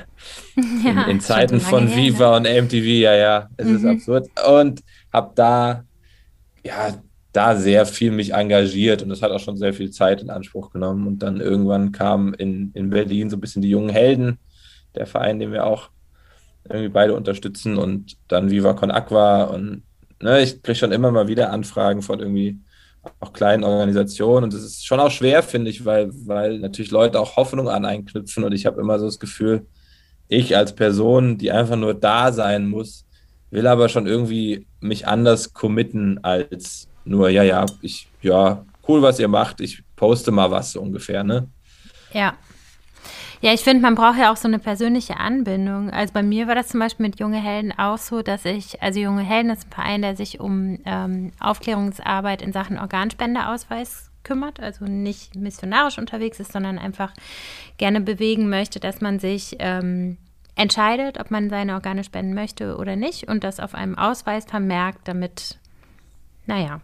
ja, 0.83 1.03
in, 1.03 1.11
in 1.11 1.19
Zeiten 1.21 1.59
von 1.59 1.87
her, 1.87 1.97
Viva 1.97 2.39
ne? 2.39 2.49
und 2.57 2.65
MTV, 2.65 2.85
ja, 2.85 3.15
ja, 3.15 3.49
es 3.57 3.67
mhm. 3.67 3.75
ist 3.75 3.85
absurd. 3.85 4.29
Und 4.47 4.81
habe 5.11 5.31
da, 5.35 5.83
ja, 6.63 6.95
da 7.33 7.55
sehr 7.55 7.85
viel 7.85 8.11
mich 8.11 8.33
engagiert 8.33 9.01
und 9.01 9.09
das 9.09 9.21
hat 9.21 9.31
auch 9.31 9.39
schon 9.39 9.57
sehr 9.57 9.73
viel 9.73 9.89
Zeit 9.89 10.21
in 10.21 10.29
Anspruch 10.29 10.71
genommen. 10.71 11.07
Und 11.07 11.19
dann 11.19 11.41
irgendwann 11.41 11.91
kam 11.91 12.33
in, 12.35 12.71
in 12.73 12.89
Berlin 12.91 13.29
so 13.29 13.37
ein 13.37 13.41
bisschen 13.41 13.63
die 13.63 13.71
jungen 13.71 13.89
Helden, 13.89 14.37
der 14.95 15.07
Verein, 15.07 15.39
den 15.39 15.51
wir 15.51 15.65
auch 15.65 15.89
irgendwie 16.69 16.89
beide 16.89 17.15
unterstützen 17.15 17.77
und 17.77 18.17
dann 18.27 18.51
Viva 18.51 18.73
Con 18.73 18.91
Aqua 18.91 19.43
und 19.43 19.83
ne, 20.21 20.41
ich 20.41 20.61
kriege 20.61 20.77
schon 20.77 20.91
immer 20.91 21.11
mal 21.11 21.27
wieder 21.27 21.51
Anfragen 21.51 22.01
von 22.01 22.19
irgendwie 22.19 22.59
auch 23.19 23.33
kleinen 23.33 23.63
Organisationen. 23.63 24.45
Und 24.45 24.53
das 24.53 24.63
ist 24.63 24.85
schon 24.85 24.99
auch 24.99 25.11
schwer, 25.11 25.43
finde 25.43 25.71
ich, 25.71 25.85
weil, 25.85 26.09
weil 26.25 26.59
natürlich 26.59 26.91
Leute 26.91 27.19
auch 27.19 27.35
Hoffnung 27.35 27.69
an 27.69 27.85
einknüpfen. 27.85 28.43
Und 28.43 28.51
ich 28.53 28.65
habe 28.65 28.81
immer 28.81 28.99
so 28.99 29.05
das 29.05 29.19
Gefühl, 29.19 29.65
ich 30.27 30.55
als 30.55 30.73
Person, 30.73 31.37
die 31.37 31.51
einfach 31.51 31.75
nur 31.75 31.93
da 31.93 32.31
sein 32.31 32.67
muss, 32.67 33.05
will 33.51 33.67
aber 33.67 33.89
schon 33.89 34.07
irgendwie 34.07 34.65
mich 34.79 35.07
anders 35.07 35.53
committen 35.53 36.23
als 36.23 36.87
nur, 37.05 37.29
ja, 37.29 37.43
ja, 37.43 37.65
ich, 37.81 38.07
ja, 38.21 38.65
cool, 38.87 39.01
was 39.01 39.19
ihr 39.19 39.27
macht, 39.27 39.61
ich 39.61 39.83
poste 39.95 40.31
mal 40.31 40.49
was 40.49 40.71
so 40.71 40.81
ungefähr, 40.81 41.23
ne? 41.23 41.47
Ja, 42.13 42.35
ja, 43.43 43.53
ich 43.53 43.59
finde, 43.59 43.81
man 43.81 43.95
braucht 43.95 44.17
ja 44.17 44.31
auch 44.31 44.37
so 44.37 44.47
eine 44.47 44.57
persönliche 44.57 45.17
Anbindung. 45.17 45.89
Also 45.89 46.13
bei 46.13 46.23
mir 46.23 46.47
war 46.47 46.55
das 46.55 46.69
zum 46.69 46.79
Beispiel 46.79 47.07
mit 47.07 47.19
Junge 47.19 47.43
Helden 47.43 47.77
auch 47.77 47.97
so, 47.97 48.21
dass 48.21 48.45
ich, 48.45 48.81
also 48.81 49.01
Junge 49.01 49.21
Helden 49.21 49.51
ist 49.51 49.67
ein 49.67 49.71
Verein, 49.71 50.01
der 50.01 50.15
sich 50.15 50.39
um 50.39 50.79
ähm, 50.85 51.33
Aufklärungsarbeit 51.41 52.41
in 52.41 52.53
Sachen 52.53 52.79
Organspendeausweis 52.79 54.11
kümmert, 54.23 54.61
also 54.61 54.85
nicht 54.85 55.35
missionarisch 55.35 55.97
unterwegs 55.97 56.39
ist, 56.39 56.53
sondern 56.53 56.79
einfach 56.79 57.11
gerne 57.77 57.99
bewegen 57.99 58.47
möchte, 58.47 58.79
dass 58.79 59.01
man 59.01 59.19
sich 59.19 59.57
ähm, 59.59 60.17
entscheidet, 60.55 61.19
ob 61.19 61.29
man 61.29 61.49
seine 61.49 61.73
Organe 61.73 62.05
spenden 62.05 62.35
möchte 62.35 62.77
oder 62.77 62.95
nicht 62.95 63.27
und 63.27 63.43
das 63.43 63.59
auf 63.59 63.75
einem 63.75 63.97
Ausweis 63.97 64.45
vermerkt, 64.45 65.05
damit, 65.05 65.59
naja, 66.45 66.79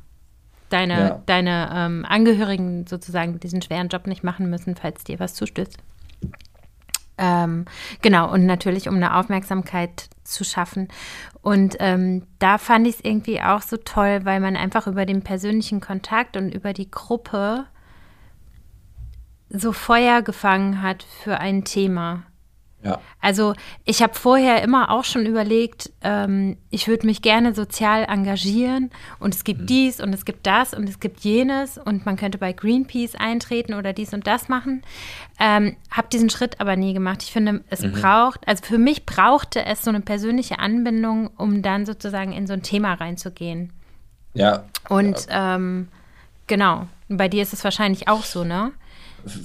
deine, 0.67 0.93
ja. 0.93 1.21
deine 1.25 1.69
ähm, 1.73 2.05
Angehörigen 2.05 2.85
sozusagen 2.85 3.39
diesen 3.39 3.61
schweren 3.61 3.87
Job 3.87 4.07
nicht 4.07 4.25
machen 4.25 4.49
müssen, 4.49 4.75
falls 4.75 5.05
dir 5.05 5.21
was 5.21 5.35
zustößt. 5.35 5.77
Ähm, 7.19 7.65
genau, 8.01 8.31
und 8.31 8.45
natürlich, 8.45 8.87
um 8.87 8.95
eine 8.95 9.15
Aufmerksamkeit 9.15 10.09
zu 10.23 10.45
schaffen. 10.45 10.87
Und 11.41 11.75
ähm, 11.79 12.25
da 12.39 12.57
fand 12.57 12.87
ich 12.87 12.95
es 12.95 13.03
irgendwie 13.03 13.41
auch 13.41 13.61
so 13.61 13.77
toll, 13.77 14.21
weil 14.23 14.39
man 14.39 14.55
einfach 14.55 14.87
über 14.87 15.05
den 15.05 15.21
persönlichen 15.21 15.81
Kontakt 15.81 16.37
und 16.37 16.49
über 16.49 16.71
die 16.71 16.89
Gruppe 16.89 17.65
so 19.49 19.73
Feuer 19.73 20.21
gefangen 20.21 20.81
hat 20.81 21.03
für 21.03 21.39
ein 21.39 21.65
Thema. 21.65 22.23
Ja. 22.81 23.01
Also 23.19 23.55
ich 23.83 24.01
habe 24.01 24.13
vorher 24.13 24.63
immer 24.63 24.89
auch 24.89 25.03
schon 25.03 25.25
überlegt, 25.25 25.91
ähm, 26.01 26.55
ich 26.69 26.87
würde 26.87 27.05
mich 27.05 27.21
gerne 27.21 27.53
sozial 27.53 28.05
engagieren 28.05 28.89
und 29.19 29.35
es 29.35 29.43
gibt 29.43 29.61
mhm. 29.61 29.65
dies 29.65 29.99
und 29.99 30.13
es 30.13 30.23
gibt 30.23 30.47
das 30.47 30.73
und 30.73 30.87
es 30.87 31.01
gibt 31.01 31.19
jenes 31.21 31.77
und 31.77 32.05
man 32.05 32.15
könnte 32.15 32.37
bei 32.37 32.53
Greenpeace 32.53 33.15
eintreten 33.15 33.73
oder 33.73 33.91
dies 33.91 34.13
und 34.13 34.27
das 34.27 34.47
machen. 34.47 34.81
Ähm, 35.39 35.75
habe 35.91 36.07
diesen 36.07 36.29
Schritt 36.29 36.61
aber 36.61 36.77
nie 36.77 36.93
gemacht. 36.93 37.21
Ich 37.23 37.33
finde, 37.33 37.63
es 37.69 37.81
mhm. 37.81 37.91
braucht, 37.91 38.47
also 38.47 38.63
für 38.63 38.77
mich 38.77 39.05
brauchte 39.05 39.65
es 39.65 39.83
so 39.83 39.89
eine 39.89 40.01
persönliche 40.01 40.59
Anbindung, 40.59 41.29
um 41.35 41.61
dann 41.61 41.85
sozusagen 41.85 42.31
in 42.31 42.47
so 42.47 42.53
ein 42.53 42.63
Thema 42.63 42.93
reinzugehen. 42.93 43.73
Ja. 44.33 44.63
Und 44.87 45.27
ähm, 45.29 45.89
genau, 46.47 46.87
bei 47.09 47.27
dir 47.27 47.43
ist 47.43 47.51
es 47.51 47.63
wahrscheinlich 47.65 48.07
auch 48.07 48.23
so, 48.23 48.45
ne? 48.45 48.71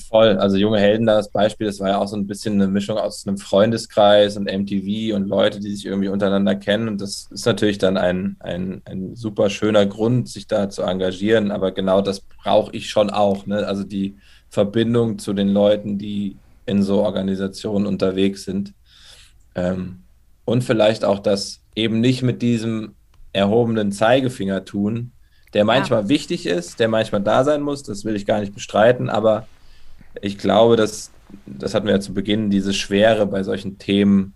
Voll, 0.08 0.38
also 0.38 0.56
junge 0.56 0.78
Helden 0.78 1.06
da 1.06 1.16
das 1.16 1.30
Beispiel, 1.30 1.66
das 1.66 1.80
war 1.80 1.88
ja 1.88 1.98
auch 1.98 2.08
so 2.08 2.16
ein 2.16 2.26
bisschen 2.26 2.54
eine 2.54 2.68
Mischung 2.68 2.98
aus 2.98 3.26
einem 3.26 3.38
Freundeskreis 3.38 4.36
und 4.36 4.44
MTV 4.44 5.14
und 5.14 5.28
Leute, 5.28 5.60
die 5.60 5.74
sich 5.74 5.86
irgendwie 5.86 6.08
untereinander 6.08 6.54
kennen. 6.54 6.88
Und 6.88 7.00
das 7.00 7.28
ist 7.30 7.46
natürlich 7.46 7.78
dann 7.78 7.96
ein, 7.96 8.36
ein, 8.40 8.82
ein 8.84 9.16
super 9.16 9.50
schöner 9.50 9.86
Grund, 9.86 10.28
sich 10.28 10.46
da 10.46 10.70
zu 10.70 10.82
engagieren. 10.82 11.50
Aber 11.50 11.72
genau 11.72 12.00
das 12.00 12.20
brauche 12.20 12.74
ich 12.74 12.88
schon 12.88 13.10
auch. 13.10 13.46
Ne? 13.46 13.66
Also 13.66 13.84
die 13.84 14.16
Verbindung 14.48 15.18
zu 15.18 15.32
den 15.32 15.48
Leuten, 15.48 15.98
die 15.98 16.36
in 16.66 16.82
so 16.82 17.02
Organisationen 17.02 17.86
unterwegs 17.86 18.44
sind. 18.44 18.72
Ähm, 19.54 20.04
und 20.44 20.62
vielleicht 20.62 21.04
auch 21.04 21.18
das 21.18 21.60
eben 21.74 22.00
nicht 22.00 22.22
mit 22.22 22.42
diesem 22.42 22.94
erhobenen 23.32 23.92
Zeigefinger 23.92 24.64
tun, 24.64 25.12
der 25.54 25.64
manchmal 25.64 26.02
ja. 26.02 26.08
wichtig 26.08 26.46
ist, 26.46 26.80
der 26.80 26.88
manchmal 26.88 27.22
da 27.22 27.44
sein 27.44 27.62
muss, 27.62 27.82
das 27.82 28.04
will 28.04 28.16
ich 28.16 28.26
gar 28.26 28.40
nicht 28.40 28.54
bestreiten, 28.54 29.08
aber 29.08 29.46
ich 30.20 30.38
glaube, 30.38 30.76
dass, 30.76 31.10
das 31.46 31.74
hatten 31.74 31.86
wir 31.86 31.94
ja 31.94 32.00
zu 32.00 32.14
Beginn, 32.14 32.50
diese 32.50 32.72
Schwere 32.72 33.26
bei 33.26 33.42
solchen 33.42 33.78
Themen 33.78 34.34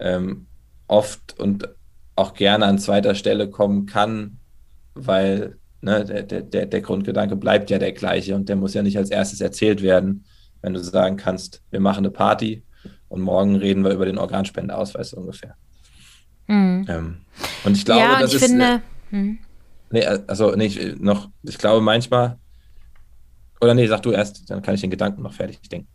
ähm, 0.00 0.46
oft 0.86 1.38
und 1.38 1.68
auch 2.16 2.34
gerne 2.34 2.66
an 2.66 2.78
zweiter 2.78 3.14
Stelle 3.14 3.48
kommen 3.50 3.86
kann, 3.86 4.38
weil 4.94 5.56
ne, 5.80 6.04
der, 6.04 6.42
der, 6.42 6.66
der 6.66 6.80
Grundgedanke 6.80 7.36
bleibt 7.36 7.70
ja 7.70 7.78
der 7.78 7.92
gleiche 7.92 8.34
und 8.34 8.48
der 8.48 8.56
muss 8.56 8.74
ja 8.74 8.82
nicht 8.82 8.98
als 8.98 9.10
erstes 9.10 9.40
erzählt 9.40 9.82
werden, 9.82 10.24
wenn 10.62 10.74
du 10.74 10.80
sagen 10.80 11.16
kannst, 11.16 11.62
wir 11.70 11.80
machen 11.80 11.98
eine 11.98 12.10
Party 12.10 12.62
und 13.08 13.20
morgen 13.20 13.56
reden 13.56 13.84
wir 13.84 13.92
über 13.92 14.06
den 14.06 14.18
Organspendeausweis 14.18 15.12
ungefähr. 15.12 15.56
Mhm. 16.46 16.86
Ähm, 16.88 17.16
und 17.64 17.76
ich 17.76 17.84
glaube, 17.84 18.00
ja, 18.00 18.20
das 18.20 18.30
ich 18.30 18.42
ist. 18.42 18.48
Finde, 18.48 18.82
hm. 19.10 19.38
Nee, 19.90 20.04
also 20.04 20.54
nee, 20.56 20.66
ich, 20.66 21.00
noch, 21.00 21.28
ich 21.42 21.58
glaube 21.58 21.80
manchmal. 21.80 22.38
Oder 23.60 23.74
nee, 23.74 23.86
sag 23.86 24.02
du 24.02 24.10
erst, 24.10 24.50
dann 24.50 24.62
kann 24.62 24.74
ich 24.74 24.80
den 24.80 24.90
Gedanken 24.90 25.22
noch 25.22 25.32
fertig 25.32 25.60
denken. 25.68 25.88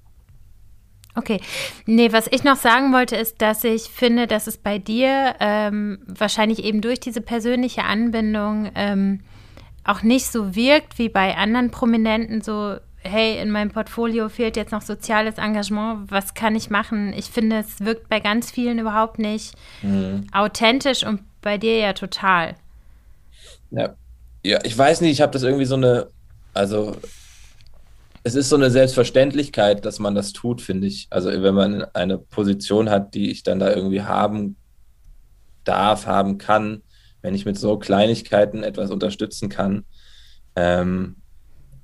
Okay. 1.15 1.41
Nee, 1.86 2.12
was 2.13 2.28
ich 2.32 2.43
noch 2.43 2.56
sagen 2.56 2.93
wollte, 2.93 3.15
ist, 3.15 3.41
dass 3.41 3.63
ich 3.63 3.84
finde, 3.84 4.28
dass 4.28 4.48
es 4.48 4.58
bei 4.58 4.78
dir 4.78 5.36
ähm, 5.39 6.00
wahrscheinlich 6.08 6.63
eben 6.63 6.82
durch 6.82 7.00
diese 7.00 7.22
persönliche 7.22 7.84
Anbindung 7.84 8.72
ähm, 8.76 9.22
auch 9.84 10.04
nicht 10.04 10.28
so 10.28 10.56
wirkt 10.56 10.98
wie 10.98 11.10
bei 11.10 11.36
anderen 11.36 11.72
Prominenten, 11.72 12.41
so, 12.41 12.78
hey, 13.00 13.41
in 13.41 13.50
meinem 13.50 13.72
Portfolio 13.72 14.30
fehlt 14.30 14.56
jetzt 14.56 14.72
noch 14.72 14.82
soziales 14.82 15.38
Engagement, 15.38 16.12
was 16.12 16.36
kann 16.36 16.56
ich 16.56 16.69
machen? 16.69 17.13
Ich 17.13 17.26
finde, 17.26 17.58
es 17.58 17.84
wirkt 17.84 18.08
bei 18.08 18.19
ganz 18.19 18.52
vielen 18.52 18.80
überhaupt 18.80 19.19
nicht 19.19 19.56
mhm. 19.82 20.28
authentisch 20.32 21.04
und 21.04 21.22
bei 21.41 21.58
dir 21.58 21.80
ja 21.80 21.93
total. 21.93 22.56
Ja, 23.72 23.95
ja 24.43 24.60
ich 24.63 24.78
weiß 24.78 25.02
nicht, 25.02 25.12
ich 25.12 25.22
habe 25.22 25.32
das 25.32 25.43
irgendwie 25.43 25.65
so 25.65 25.76
eine, 25.76 26.08
also 26.54 26.95
es 28.23 28.36
ist 28.36 28.49
so 28.49 28.55
eine 28.55 28.69
Selbstverständlichkeit, 28.71 29.86
dass 29.86 29.99
man 29.99 30.15
das 30.15 30.34
tut, 30.34 30.62
finde 30.62 30.88
ich. 30.88 31.08
Also 31.10 31.29
wenn 31.29 31.55
man 31.55 31.84
eine 31.93 32.17
Position 32.17 32.89
hat, 32.89 33.13
die 33.13 33.32
ich 33.32 33.43
dann 33.43 33.60
da 33.60 33.73
irgendwie 33.73 34.01
haben 34.01 34.58
darf, 35.63 36.05
haben 36.05 36.38
kann, 36.38 36.82
wenn 37.21 37.36
ich 37.36 37.45
mit 37.45 37.58
so 37.58 37.77
Kleinigkeiten 37.77 38.63
etwas 38.63 38.91
unterstützen 38.91 39.49
kann. 39.49 39.86
Ähm, 40.55 41.17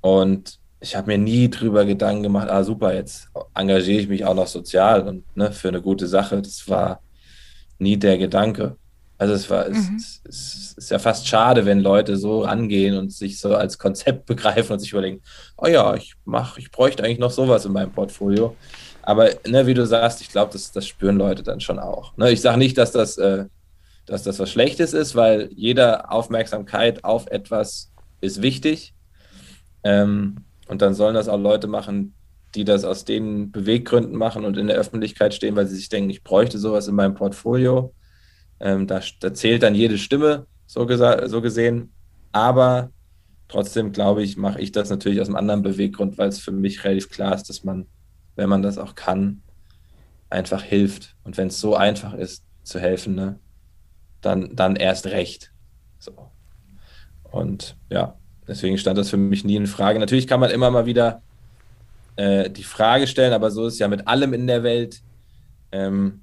und 0.00 0.58
ich 0.80 0.94
habe 0.96 1.08
mir 1.08 1.18
nie 1.18 1.48
drüber 1.48 1.84
Gedanken 1.84 2.22
gemacht, 2.22 2.48
ah 2.48 2.62
super, 2.62 2.94
jetzt 2.94 3.28
engagiere 3.54 4.00
ich 4.00 4.08
mich 4.08 4.24
auch 4.24 4.34
noch 4.34 4.46
sozial 4.46 5.06
und 5.08 5.36
ne, 5.36 5.52
für 5.52 5.68
eine 5.68 5.82
gute 5.82 6.06
Sache. 6.06 6.40
Das 6.42 6.68
war 6.68 7.00
nie 7.78 7.96
der 7.96 8.18
Gedanke. 8.18 8.76
Also 9.18 9.32
es 9.34 9.48
war, 9.48 9.68
mhm. 9.68 9.96
es, 9.96 10.20
es, 10.24 10.74
ist 10.76 10.90
ja 10.90 10.98
fast 10.98 11.26
schade, 11.26 11.64
wenn 11.64 11.80
Leute 11.80 12.16
so 12.16 12.42
rangehen 12.42 12.96
und 12.96 13.12
sich 13.12 13.40
so 13.40 13.54
als 13.54 13.78
Konzept 13.78 14.26
begreifen 14.26 14.74
und 14.74 14.78
sich 14.78 14.92
überlegen, 14.92 15.22
oh 15.56 15.66
ja, 15.66 15.94
ich 15.94 16.14
mach, 16.24 16.58
ich 16.58 16.70
bräuchte 16.70 17.02
eigentlich 17.02 17.18
noch 17.18 17.30
sowas 17.30 17.64
in 17.64 17.72
meinem 17.72 17.92
Portfolio. 17.92 18.54
Aber 19.02 19.30
ne, 19.46 19.66
wie 19.66 19.74
du 19.74 19.86
sagst, 19.86 20.20
ich 20.20 20.30
glaube, 20.30 20.52
das, 20.52 20.72
das 20.72 20.86
spüren 20.86 21.16
Leute 21.16 21.42
dann 21.42 21.60
schon 21.60 21.78
auch. 21.78 22.16
Ne, 22.16 22.30
ich 22.30 22.40
sage 22.40 22.58
nicht, 22.58 22.76
dass 22.76 22.92
das, 22.92 23.16
äh, 23.18 23.46
dass 24.04 24.22
das 24.22 24.38
was 24.38 24.50
Schlechtes 24.50 24.92
ist, 24.92 25.14
weil 25.14 25.48
jede 25.54 26.10
Aufmerksamkeit 26.10 27.04
auf 27.04 27.26
etwas 27.28 27.92
ist 28.20 28.42
wichtig. 28.42 28.94
Ähm, 29.84 30.44
und 30.68 30.82
dann 30.82 30.94
sollen 30.94 31.14
das 31.14 31.28
auch 31.28 31.38
Leute 31.38 31.68
machen, 31.68 32.14
die 32.54 32.64
das 32.64 32.84
aus 32.84 33.04
den 33.04 33.52
Beweggründen 33.52 34.16
machen 34.16 34.44
und 34.44 34.56
in 34.56 34.66
der 34.66 34.76
Öffentlichkeit 34.76 35.34
stehen, 35.34 35.56
weil 35.56 35.66
sie 35.66 35.76
sich 35.76 35.88
denken, 35.88 36.10
ich 36.10 36.24
bräuchte 36.24 36.58
sowas 36.58 36.88
in 36.88 36.94
meinem 36.94 37.14
Portfolio. 37.14 37.94
Ähm, 38.60 38.86
da, 38.86 39.00
da, 39.20 39.34
zählt 39.34 39.62
dann 39.62 39.74
jede 39.74 39.98
Stimme, 39.98 40.46
so, 40.66 40.86
so 41.26 41.42
gesehen. 41.42 41.92
Aber 42.32 42.90
trotzdem, 43.48 43.92
glaube 43.92 44.22
ich, 44.22 44.36
mache 44.36 44.60
ich 44.60 44.72
das 44.72 44.90
natürlich 44.90 45.20
aus 45.20 45.28
einem 45.28 45.36
anderen 45.36 45.62
Beweggrund, 45.62 46.18
weil 46.18 46.28
es 46.28 46.38
für 46.38 46.52
mich 46.52 46.84
relativ 46.84 47.10
klar 47.10 47.34
ist, 47.34 47.48
dass 47.48 47.64
man, 47.64 47.86
wenn 48.34 48.48
man 48.48 48.62
das 48.62 48.78
auch 48.78 48.94
kann, 48.94 49.42
einfach 50.30 50.62
hilft. 50.62 51.16
Und 51.24 51.36
wenn 51.36 51.48
es 51.48 51.60
so 51.60 51.76
einfach 51.76 52.14
ist, 52.14 52.44
zu 52.62 52.80
helfen, 52.80 53.14
ne, 53.14 53.38
dann, 54.20 54.54
dann 54.56 54.76
erst 54.76 55.06
recht. 55.06 55.52
So. 55.98 56.30
Und 57.30 57.76
ja, 57.90 58.16
deswegen 58.48 58.78
stand 58.78 58.98
das 58.98 59.10
für 59.10 59.16
mich 59.16 59.44
nie 59.44 59.56
in 59.56 59.66
Frage. 59.66 59.98
Natürlich 59.98 60.26
kann 60.26 60.40
man 60.40 60.50
immer 60.50 60.70
mal 60.70 60.86
wieder 60.86 61.22
äh, 62.16 62.50
die 62.50 62.64
Frage 62.64 63.06
stellen, 63.06 63.32
aber 63.32 63.50
so 63.50 63.66
ist 63.66 63.74
es 63.74 63.78
ja 63.78 63.88
mit 63.88 64.08
allem 64.08 64.32
in 64.32 64.46
der 64.46 64.62
Welt. 64.62 65.00
Ähm, 65.70 66.22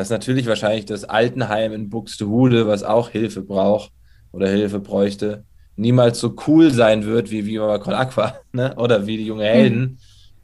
dass 0.00 0.08
natürlich 0.08 0.46
wahrscheinlich 0.46 0.86
das 0.86 1.04
Altenheim 1.04 1.74
in 1.74 1.90
Buxtehude, 1.90 2.66
was 2.66 2.82
auch 2.82 3.10
Hilfe 3.10 3.42
braucht 3.42 3.92
oder 4.32 4.48
Hilfe 4.48 4.80
bräuchte, 4.80 5.44
niemals 5.76 6.18
so 6.18 6.34
cool 6.46 6.70
sein 6.70 7.04
wird 7.04 7.30
wie 7.30 7.44
Viva 7.44 7.76
Con 7.76 7.92
Aqua 7.92 8.40
ne? 8.52 8.74
oder 8.76 9.06
wie 9.06 9.18
die 9.18 9.26
junge 9.26 9.44
Helden. 9.44 9.80
Mhm. 9.80 9.98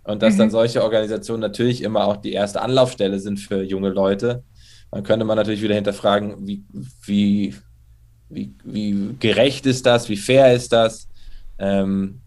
Und 0.04 0.22
dass 0.22 0.34
mhm. 0.34 0.38
dann 0.40 0.50
solche 0.50 0.84
Organisationen 0.84 1.40
natürlich 1.40 1.82
immer 1.82 2.06
auch 2.06 2.18
die 2.18 2.32
erste 2.32 2.60
Anlaufstelle 2.60 3.18
sind 3.18 3.40
für 3.40 3.62
junge 3.62 3.88
Leute. 3.88 4.44
Dann 4.90 5.04
könnte 5.04 5.24
man 5.24 5.38
natürlich 5.38 5.62
wieder 5.62 5.74
hinterfragen, 5.74 6.46
wie, 6.46 6.62
wie, 7.06 7.54
wie, 8.28 8.54
wie 8.62 9.16
gerecht 9.18 9.64
ist 9.64 9.86
das, 9.86 10.10
wie 10.10 10.18
fair 10.18 10.52
ist 10.52 10.70
das, 10.70 11.08
ähm, 11.58 12.20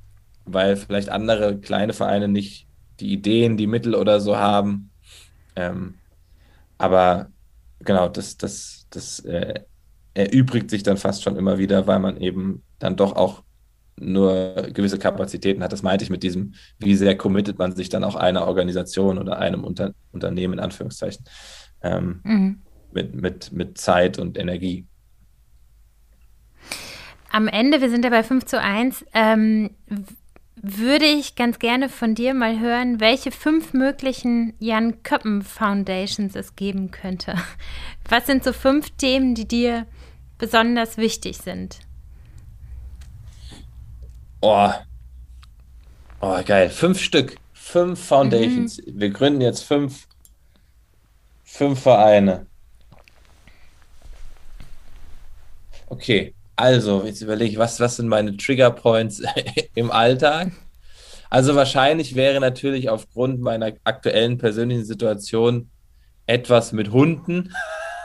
weil 0.45 0.77
vielleicht 0.77 1.09
andere 1.09 1.59
kleine 1.59 1.93
Vereine 1.93 2.27
nicht 2.27 2.65
die 2.99 3.13
Ideen, 3.13 3.55
die 3.55 3.67
Mittel 3.67 3.93
oder 3.93 4.19
so 4.19 4.35
haben. 4.35 4.89
Ähm, 5.55 5.93
aber 6.79 7.29
genau, 7.79 8.07
das, 8.07 8.37
das, 8.37 8.87
das 8.89 9.19
äh, 9.19 9.59
erübrigt 10.15 10.71
sich 10.71 10.81
dann 10.81 10.97
fast 10.97 11.21
schon 11.21 11.35
immer 11.35 11.59
wieder, 11.59 11.85
weil 11.85 11.99
man 11.99 12.17
eben 12.17 12.63
dann 12.79 12.95
doch 12.95 13.15
auch 13.15 13.43
nur 13.99 14.69
gewisse 14.73 14.97
Kapazitäten 14.97 15.61
hat. 15.61 15.73
Das 15.73 15.83
meinte 15.83 16.03
ich 16.03 16.09
mit 16.09 16.23
diesem, 16.23 16.53
wie 16.79 16.95
sehr 16.95 17.17
committet 17.17 17.59
man 17.59 17.75
sich 17.75 17.89
dann 17.89 18.03
auch 18.03 18.15
einer 18.15 18.47
Organisation 18.47 19.17
oder 19.17 19.39
einem 19.39 19.63
Unter 19.63 19.93
Unternehmen 20.11 20.53
in 20.53 20.59
Anführungszeichen 20.59 21.25
ähm, 21.81 22.21
mhm. 22.23 22.61
mit, 22.93 23.13
mit, 23.13 23.51
mit 23.51 23.77
Zeit 23.77 24.17
und 24.17 24.37
Energie. 24.37 24.87
Am 27.31 27.47
Ende, 27.47 27.81
wir 27.81 27.89
sind 27.89 28.05
ja 28.05 28.09
bei 28.09 28.23
5 28.23 28.45
zu 28.45 28.59
1, 28.59 29.05
ähm, 29.13 29.71
würde 30.61 31.05
ich 31.05 31.35
ganz 31.35 31.59
gerne 31.59 31.89
von 31.89 32.15
dir 32.15 32.33
mal 32.33 32.59
hören, 32.59 32.99
welche 32.99 33.31
fünf 33.31 33.73
möglichen 33.73 34.53
Jan 34.59 35.03
Köppen 35.03 35.41
Foundations 35.41 36.35
es 36.35 36.55
geben 36.55 36.91
könnte. 36.91 37.35
Was 38.09 38.25
sind 38.25 38.43
so 38.43 38.53
fünf 38.53 38.89
Themen, 38.91 39.35
die 39.35 39.47
dir 39.47 39.85
besonders 40.37 40.97
wichtig 40.97 41.37
sind? 41.37 41.79
Oh, 44.41 44.71
oh 46.21 46.39
geil. 46.45 46.69
Fünf 46.69 46.99
Stück. 47.01 47.37
Fünf 47.53 48.03
Foundations. 48.03 48.79
Mhm. 48.79 48.99
Wir 48.99 49.09
gründen 49.09 49.41
jetzt 49.41 49.63
fünf, 49.63 50.07
fünf 51.43 51.81
Vereine. 51.81 52.47
Okay. 55.87 56.33
Also, 56.59 57.03
jetzt 57.05 57.21
überlege 57.21 57.53
ich, 57.53 57.57
was, 57.57 57.79
was 57.79 57.95
sind 57.95 58.09
meine 58.09 58.35
Trigger 58.35 58.69
Points 58.69 59.23
im 59.75 59.91
Alltag? 59.91 60.51
Also 61.29 61.55
wahrscheinlich 61.55 62.15
wäre 62.15 62.41
natürlich 62.41 62.89
aufgrund 62.89 63.39
meiner 63.39 63.71
aktuellen 63.85 64.37
persönlichen 64.37 64.83
Situation 64.83 65.69
etwas 66.25 66.73
mit 66.73 66.91
Hunden 66.91 67.53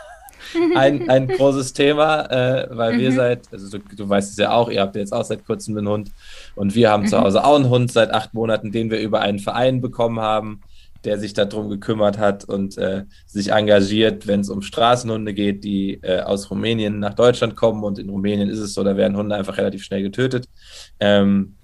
ein, 0.77 1.11
ein 1.11 1.27
großes 1.27 1.73
Thema, 1.73 2.27
äh, 2.31 2.69
weil 2.71 2.93
mhm. 2.93 2.99
wir 3.01 3.13
seit, 3.13 3.53
also 3.53 3.77
du, 3.77 3.85
du, 3.97 4.09
weißt 4.09 4.31
es 4.31 4.37
ja 4.37 4.53
auch, 4.53 4.71
ihr 4.71 4.83
habt 4.83 4.95
jetzt 4.95 5.13
auch 5.13 5.25
seit 5.25 5.45
kurzem 5.45 5.77
einen 5.77 5.89
Hund 5.89 6.13
und 6.55 6.77
wir 6.77 6.93
haben 6.93 7.03
mhm. 7.03 7.09
zu 7.09 7.21
Hause 7.21 7.45
auch 7.45 7.57
einen 7.57 7.71
Hund 7.71 7.91
seit 7.91 8.13
acht 8.15 8.35
Monaten, 8.35 8.71
den 8.71 8.89
wir 8.89 9.01
über 9.01 9.21
einen 9.21 9.41
Verein 9.41 9.81
bekommen 9.81 10.21
haben 10.21 10.61
der 11.05 11.19
sich 11.19 11.35
darum 11.35 11.69
gekümmert 11.69 12.19
hat 12.19 12.45
und 12.45 12.79
äh, 12.79 13.05
sich 13.27 13.53
engagiert, 13.53 14.27
wenn 14.27 14.41
es 14.41 14.49
um 14.49 14.63
Straßenhunde 14.63 15.35
geht, 15.35 15.65
die 15.65 16.01
äh, 16.03 16.21
aus 16.21 16.51
Rumänien 16.51 16.99
nach 16.99 17.15
Deutschland 17.15 17.57
kommen. 17.57 17.85
Und 17.85 17.99
in 17.99 18.09
Rumänien 18.09 18.49
ist 18.49 18.59
es 18.59 18.75
so, 18.75 18.83
da 18.83 18.97
werden 18.97 19.17
Hunde 19.17 19.35
einfach 19.35 19.57
relativ 19.59 19.85
schnell 19.85 20.03
getötet. 20.03 20.47
Ähm, 21.01 21.55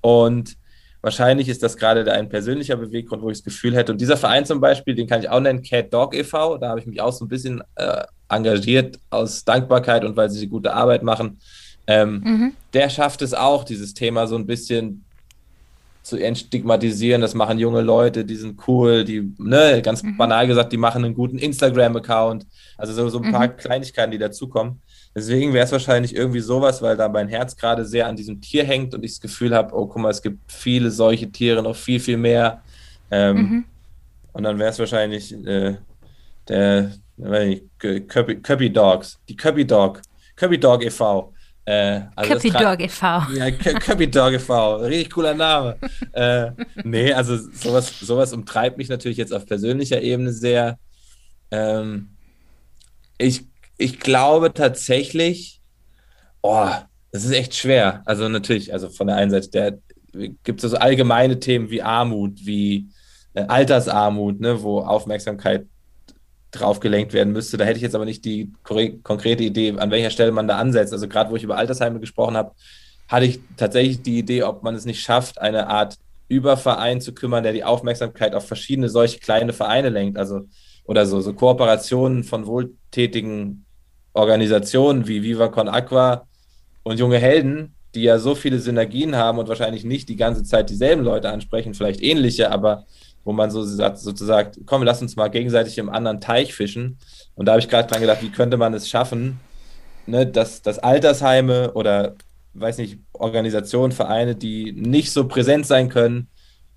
und 0.00 0.56
wahrscheinlich 1.00 1.48
ist 1.48 1.62
das 1.62 1.76
gerade 1.76 2.10
ein 2.12 2.28
persönlicher 2.28 2.76
Beweggrund, 2.76 3.22
wo 3.22 3.30
ich 3.30 3.38
das 3.38 3.44
Gefühl 3.44 3.74
hätte. 3.74 3.92
Und 3.92 4.00
dieser 4.00 4.16
Verein 4.16 4.44
zum 4.44 4.60
Beispiel, 4.60 4.94
den 4.94 5.06
kann 5.06 5.20
ich 5.20 5.28
auch 5.28 5.40
nennen, 5.40 5.62
Cat 5.62 5.92
Dog 5.92 6.14
e.V., 6.14 6.58
da 6.58 6.68
habe 6.68 6.80
ich 6.80 6.86
mich 6.86 7.00
auch 7.00 7.12
so 7.12 7.24
ein 7.24 7.28
bisschen 7.28 7.62
äh, 7.76 8.04
engagiert 8.28 8.98
aus 9.10 9.44
Dankbarkeit 9.44 10.04
und 10.04 10.16
weil 10.16 10.30
sie 10.30 10.46
gute 10.46 10.74
Arbeit 10.74 11.02
machen. 11.02 11.38
Ähm, 11.86 12.22
mhm. 12.24 12.52
Der 12.72 12.88
schafft 12.88 13.22
es 13.22 13.34
auch, 13.34 13.64
dieses 13.64 13.94
Thema 13.94 14.26
so 14.26 14.36
ein 14.36 14.46
bisschen 14.46 15.01
zu 16.02 16.16
entstigmatisieren, 16.16 17.20
das 17.20 17.34
machen 17.34 17.58
junge 17.58 17.80
Leute, 17.80 18.24
die 18.24 18.34
sind 18.34 18.60
cool, 18.66 19.04
die, 19.04 19.32
ne, 19.38 19.80
ganz 19.82 20.02
mhm. 20.02 20.16
banal 20.16 20.46
gesagt, 20.46 20.72
die 20.72 20.76
machen 20.76 21.04
einen 21.04 21.14
guten 21.14 21.38
Instagram-Account. 21.38 22.46
Also 22.76 22.92
so, 22.92 23.08
so 23.08 23.20
ein 23.20 23.30
paar 23.30 23.46
mhm. 23.46 23.56
Kleinigkeiten, 23.56 24.10
die 24.10 24.18
dazukommen. 24.18 24.80
Deswegen 25.14 25.52
wäre 25.52 25.64
es 25.64 25.72
wahrscheinlich 25.72 26.16
irgendwie 26.16 26.40
sowas, 26.40 26.82
weil 26.82 26.96
da 26.96 27.08
mein 27.08 27.28
Herz 27.28 27.56
gerade 27.56 27.84
sehr 27.84 28.08
an 28.08 28.16
diesem 28.16 28.40
Tier 28.40 28.64
hängt 28.64 28.94
und 28.94 29.04
ich 29.04 29.12
das 29.12 29.20
Gefühl 29.20 29.54
habe, 29.54 29.74
oh, 29.76 29.86
guck 29.86 30.02
mal, 30.02 30.10
es 30.10 30.22
gibt 30.22 30.38
viele 30.50 30.90
solche 30.90 31.30
Tiere, 31.30 31.62
noch 31.62 31.76
viel, 31.76 32.00
viel 32.00 32.16
mehr. 32.16 32.62
Ähm, 33.10 33.36
mhm. 33.36 33.64
Und 34.32 34.42
dann 34.42 34.58
wäre 34.58 34.70
es 34.70 34.78
wahrscheinlich 34.78 35.32
äh, 35.46 35.76
der, 36.48 36.92
Köppi, 37.78 38.40
Köppi 38.40 38.72
Dogs, 38.72 39.18
die 39.28 39.36
Köppi 39.36 39.66
Dog, 39.66 40.00
Köppi 40.34 40.58
Dog 40.58 40.82
e.V. 40.82 41.32
Äh, 41.64 42.02
also 42.16 42.34
Köppi 42.34 42.50
Dog 42.50 42.80
e.V. 42.80 43.06
Ja, 43.34 43.50
Köppi 43.50 44.10
Dog 44.10 44.32
e.V. 44.32 44.76
Richtig 44.76 45.10
cooler 45.10 45.34
Name. 45.34 45.76
äh, 46.12 46.50
nee, 46.82 47.12
also 47.12 47.36
sowas, 47.36 48.00
sowas 48.00 48.32
umtreibt 48.32 48.78
mich 48.78 48.88
natürlich 48.88 49.18
jetzt 49.18 49.32
auf 49.32 49.46
persönlicher 49.46 50.02
Ebene 50.02 50.32
sehr. 50.32 50.78
Ähm, 51.50 52.16
ich 53.18 53.46
ich 53.82 54.00
glaube 54.00 54.52
tatsächlich, 54.52 55.60
oh, 56.40 56.68
das 57.10 57.24
ist 57.24 57.32
echt 57.32 57.54
schwer. 57.54 58.02
Also 58.06 58.28
natürlich, 58.28 58.72
also 58.72 58.88
von 58.88 59.06
der 59.06 59.16
einen 59.16 59.30
Seite, 59.30 59.50
der 59.50 59.78
gibt 60.44 60.62
es 60.62 60.70
so 60.70 60.76
allgemeine 60.76 61.40
Themen 61.40 61.70
wie 61.70 61.82
Armut, 61.82 62.44
wie 62.44 62.88
äh, 63.34 63.42
Altersarmut, 63.42 64.40
ne, 64.40 64.62
wo 64.62 64.80
Aufmerksamkeit 64.80 65.66
drauf 66.52 66.80
gelenkt 66.80 67.12
werden 67.12 67.32
müsste. 67.32 67.56
Da 67.56 67.64
hätte 67.64 67.78
ich 67.78 67.82
jetzt 67.82 67.94
aber 67.94 68.04
nicht 68.04 68.24
die 68.24 68.52
konkrete 68.64 69.42
Idee, 69.42 69.74
an 69.76 69.90
welcher 69.90 70.10
Stelle 70.10 70.32
man 70.32 70.46
da 70.46 70.58
ansetzt. 70.58 70.92
Also 70.92 71.08
gerade 71.08 71.30
wo 71.30 71.36
ich 71.36 71.42
über 71.42 71.56
Altersheime 71.56 71.98
gesprochen 71.98 72.36
habe, 72.36 72.52
hatte 73.08 73.26
ich 73.26 73.40
tatsächlich 73.56 74.02
die 74.02 74.18
Idee, 74.18 74.44
ob 74.44 74.62
man 74.62 74.74
es 74.74 74.84
nicht 74.84 75.00
schafft, 75.00 75.40
eine 75.40 75.66
Art 75.66 75.96
Überverein 76.28 77.00
zu 77.00 77.12
kümmern, 77.12 77.42
der 77.42 77.52
die 77.52 77.64
Aufmerksamkeit 77.64 78.34
auf 78.34 78.46
verschiedene 78.46 78.88
solche 78.88 79.18
kleine 79.18 79.52
Vereine 79.52 79.88
lenkt. 79.88 80.18
Also 80.18 80.42
oder 80.84 81.06
so, 81.06 81.20
so 81.20 81.32
Kooperationen 81.32 82.24
von 82.24 82.46
wohltätigen 82.46 83.64
Organisationen 84.12 85.06
wie 85.08 85.22
Viva 85.22 85.48
Con 85.48 85.68
Aqua 85.68 86.26
und 86.82 86.98
junge 86.98 87.18
Helden, 87.18 87.74
die 87.94 88.02
ja 88.02 88.18
so 88.18 88.34
viele 88.34 88.58
Synergien 88.58 89.16
haben 89.16 89.38
und 89.38 89.48
wahrscheinlich 89.48 89.84
nicht 89.84 90.08
die 90.08 90.16
ganze 90.16 90.42
Zeit 90.44 90.70
dieselben 90.70 91.02
Leute 91.02 91.30
ansprechen, 91.30 91.74
vielleicht 91.74 92.02
ähnliche, 92.02 92.50
aber 92.50 92.84
wo 93.24 93.32
man 93.32 93.50
so 93.50 93.62
sagt, 93.62 93.98
sozusagen, 93.98 94.64
komm, 94.66 94.82
lass 94.82 95.02
uns 95.02 95.16
mal 95.16 95.28
gegenseitig 95.28 95.78
im 95.78 95.88
anderen 95.88 96.20
Teich 96.20 96.54
fischen. 96.54 96.98
Und 97.34 97.46
da 97.46 97.52
habe 97.52 97.60
ich 97.60 97.68
gerade 97.68 97.88
dran 97.88 98.00
gedacht, 98.00 98.22
wie 98.22 98.30
könnte 98.30 98.56
man 98.56 98.74
es 98.74 98.88
schaffen, 98.88 99.40
ne, 100.06 100.26
dass, 100.26 100.62
dass 100.62 100.78
Altersheime 100.78 101.72
oder, 101.74 102.14
weiß 102.54 102.78
nicht, 102.78 102.98
Organisationen, 103.12 103.92
Vereine, 103.92 104.34
die 104.34 104.72
nicht 104.72 105.12
so 105.12 105.28
präsent 105.28 105.66
sein 105.66 105.88
können, 105.88 106.28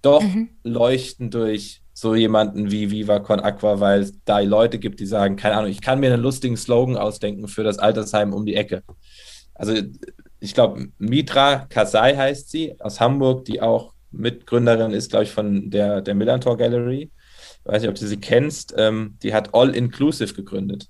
doch 0.02 0.22
mhm. 0.22 0.50
leuchten 0.64 1.32
durch 1.32 1.82
so 1.94 2.14
jemanden 2.14 2.72
wie 2.72 2.92
Viva 2.92 3.20
Con 3.20 3.40
Aqua, 3.40 3.80
weil 3.80 4.02
es 4.02 4.14
da 4.26 4.40
Leute 4.40 4.80
gibt, 4.80 5.00
die 5.00 5.06
sagen, 5.06 5.38
keine 5.38 5.56
Ahnung, 5.56 5.72
ich 5.72 5.82
kann 5.82 6.00
mir 6.02 6.14
einen 6.14 6.22
lustigen 6.22 6.58
Slogan 6.58 6.98
ausdenken 6.98 7.48
für 7.48 7.64
das 7.64 7.80
Altersheim 7.80 8.34
um 8.34 8.46
die 8.46 8.56
Ecke. 8.56 8.84
Also 9.54 9.74
ich 10.42 10.54
glaube, 10.54 10.90
Mitra 11.00 11.66
Kasai 11.70 12.16
heißt 12.16 12.52
sie, 12.52 12.76
aus 12.80 13.00
Hamburg, 13.00 13.46
die 13.46 13.62
auch 13.62 13.95
Mitgründerin 14.18 14.92
ist, 14.92 15.12
glaube 15.12 15.26
ich, 15.26 15.32
von 15.32 15.70
der, 15.70 16.02
der 16.02 16.16
Millantor 16.16 16.58
Gallery. 16.58 17.12
Ich 17.60 17.72
weiß 17.72 17.82
nicht, 17.82 17.90
ob 17.90 17.96
du 17.96 18.06
sie 18.06 18.18
kennst. 18.18 18.74
Ähm, 18.78 19.18
die 19.24 19.34
hat 19.34 19.54
All 19.54 19.76
Inclusive 19.76 20.34
gegründet. 20.34 20.88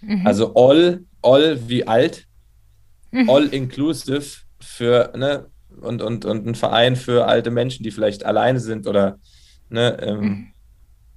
Mhm. 0.00 0.26
Also 0.26 0.54
All, 0.54 1.04
All 1.22 1.68
wie 1.68 1.86
alt, 1.86 2.26
mhm. 3.10 3.30
All 3.30 3.46
Inclusive 3.46 4.42
für, 4.60 5.12
ne, 5.16 5.46
und, 5.80 6.02
und, 6.02 6.24
und 6.24 6.46
ein 6.46 6.54
Verein 6.54 6.96
für 6.96 7.26
alte 7.26 7.50
Menschen, 7.50 7.82
die 7.82 7.90
vielleicht 7.90 8.24
alleine 8.24 8.60
sind 8.60 8.86
oder 8.86 9.18
ne, 9.68 9.96
ähm, 10.00 10.20
mhm. 10.20 10.46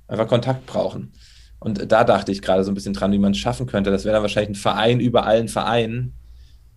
einfach 0.08 0.28
Kontakt 0.28 0.66
brauchen. 0.66 1.14
Und 1.60 1.92
da 1.92 2.04
dachte 2.04 2.32
ich 2.32 2.42
gerade 2.42 2.64
so 2.64 2.72
ein 2.72 2.76
bisschen 2.76 2.94
dran, 2.94 3.12
wie 3.12 3.20
man 3.20 3.32
es 3.32 3.40
schaffen 3.40 3.66
könnte. 3.66 3.90
Das 3.90 4.06
wäre 4.06 4.14
dann 4.14 4.22
wahrscheinlich 4.22 4.52
ein 4.52 4.62
Verein 4.62 5.00
über 5.00 5.26
allen 5.26 5.48
Vereinen. 5.48 6.14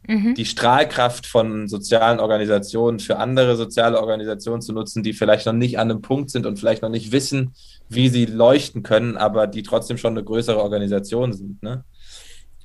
Mhm. 0.08 0.34
Die 0.34 0.46
Strahlkraft 0.46 1.26
von 1.26 1.68
sozialen 1.68 2.18
Organisationen 2.18 2.98
für 2.98 3.18
andere 3.18 3.56
soziale 3.56 4.00
Organisationen 4.00 4.62
zu 4.62 4.72
nutzen, 4.72 5.02
die 5.02 5.12
vielleicht 5.12 5.44
noch 5.44 5.52
nicht 5.52 5.78
an 5.78 5.90
einem 5.90 6.00
Punkt 6.00 6.30
sind 6.30 6.46
und 6.46 6.58
vielleicht 6.58 6.80
noch 6.80 6.88
nicht 6.88 7.12
wissen, 7.12 7.52
wie 7.90 8.08
sie 8.08 8.24
leuchten 8.24 8.82
können, 8.82 9.18
aber 9.18 9.46
die 9.46 9.62
trotzdem 9.62 9.98
schon 9.98 10.14
eine 10.14 10.24
größere 10.24 10.62
Organisation 10.62 11.34
sind. 11.34 11.62
Ne? 11.62 11.84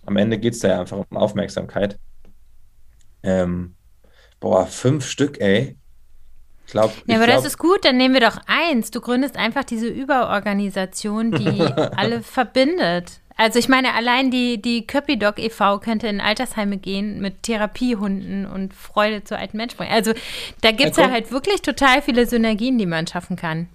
Am 0.05 0.15
Ende 0.15 0.37
geht 0.37 0.53
es 0.53 0.59
da 0.59 0.69
ja 0.69 0.79
einfach 0.79 1.03
um 1.09 1.17
Aufmerksamkeit. 1.17 1.99
Ähm, 3.23 3.75
boah, 4.39 4.65
fünf 4.65 5.05
Stück, 5.05 5.41
ey. 5.41 5.77
Glaub, 6.67 6.93
ja, 7.07 7.17
aber 7.17 7.25
glaub, 7.25 7.37
das 7.37 7.45
ist 7.45 7.57
gut, 7.57 7.83
dann 7.83 7.97
nehmen 7.97 8.13
wir 8.13 8.21
doch 8.21 8.37
eins. 8.47 8.89
Du 8.89 9.01
gründest 9.01 9.35
einfach 9.35 9.65
diese 9.65 9.87
Überorganisation, 9.87 11.31
die 11.31 11.61
alle 11.95 12.21
verbindet. 12.21 13.19
Also 13.35 13.57
ich 13.57 13.67
meine, 13.67 13.93
allein 13.93 14.29
die, 14.29 14.61
die 14.61 14.85
Köppi-Dog 14.85 15.39
e.V. 15.39 15.79
könnte 15.79 16.07
in 16.07 16.21
Altersheime 16.21 16.77
gehen 16.77 17.19
mit 17.19 17.43
Therapiehunden 17.43 18.45
und 18.45 18.73
Freude 18.73 19.23
zu 19.23 19.37
alten 19.37 19.57
Menschen. 19.57 19.81
Also 19.81 20.13
da 20.61 20.71
gibt 20.71 20.91
es 20.91 20.97
ja, 20.97 21.05
ja, 21.05 21.11
halt 21.11 21.31
wirklich 21.31 21.61
total 21.61 22.01
viele 22.01 22.27
Synergien, 22.27 22.77
die 22.77 22.85
man 22.85 23.07
schaffen 23.07 23.35
kann. 23.35 23.69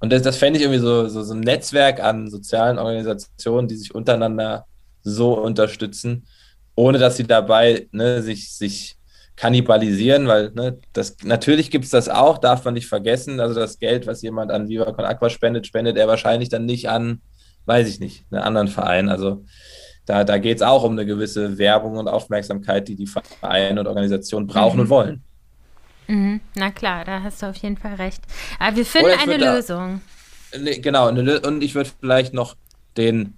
Und 0.00 0.12
das, 0.12 0.22
das 0.22 0.36
fände 0.36 0.58
ich 0.58 0.64
irgendwie 0.64 0.80
so, 0.80 1.08
so, 1.08 1.22
so 1.22 1.34
ein 1.34 1.40
Netzwerk 1.40 2.00
an 2.02 2.28
sozialen 2.28 2.78
Organisationen, 2.78 3.68
die 3.68 3.76
sich 3.76 3.94
untereinander 3.94 4.66
so 5.02 5.34
unterstützen, 5.34 6.26
ohne 6.74 6.98
dass 6.98 7.16
sie 7.16 7.24
dabei 7.24 7.88
ne, 7.92 8.22
sich, 8.22 8.52
sich 8.52 8.96
kannibalisieren, 9.36 10.26
weil 10.26 10.50
ne, 10.54 10.78
das 10.92 11.16
natürlich 11.22 11.70
gibt 11.70 11.84
es 11.84 11.90
das 11.90 12.08
auch, 12.08 12.38
darf 12.38 12.64
man 12.64 12.74
nicht 12.74 12.86
vergessen. 12.86 13.40
Also 13.40 13.58
das 13.58 13.78
Geld, 13.78 14.06
was 14.06 14.22
jemand 14.22 14.50
an 14.50 14.68
Viva 14.68 14.92
Con 14.92 15.04
Aqua 15.04 15.30
spendet, 15.30 15.66
spendet 15.66 15.96
er 15.96 16.08
wahrscheinlich 16.08 16.48
dann 16.48 16.66
nicht 16.66 16.88
an, 16.88 17.20
weiß 17.66 17.88
ich 17.88 18.00
nicht, 18.00 18.24
einen 18.30 18.42
anderen 18.42 18.68
Verein. 18.68 19.08
Also 19.08 19.44
da, 20.06 20.24
da 20.24 20.38
geht 20.38 20.58
es 20.58 20.62
auch 20.62 20.84
um 20.84 20.92
eine 20.92 21.06
gewisse 21.06 21.56
Werbung 21.58 21.96
und 21.96 22.08
Aufmerksamkeit, 22.08 22.88
die 22.88 22.96
die 22.96 23.06
Vereine 23.06 23.80
und 23.80 23.86
Organisationen 23.86 24.46
brauchen 24.46 24.76
mhm. 24.76 24.82
und 24.82 24.88
wollen. 24.90 25.24
Mhm. 26.06 26.40
Na 26.54 26.70
klar, 26.70 27.04
da 27.04 27.22
hast 27.22 27.42
du 27.42 27.46
auf 27.46 27.56
jeden 27.56 27.76
Fall 27.76 27.94
recht. 27.94 28.22
Aber 28.58 28.76
wir 28.76 28.84
finden 28.84 29.12
eine 29.18 29.36
Lösung. 29.36 30.02
Da, 30.52 30.58
ne, 30.58 30.78
genau, 30.80 31.08
eine, 31.08 31.40
und 31.40 31.62
ich 31.62 31.74
würde 31.74 31.90
vielleicht 32.00 32.34
noch 32.34 32.56
den, 32.96 33.34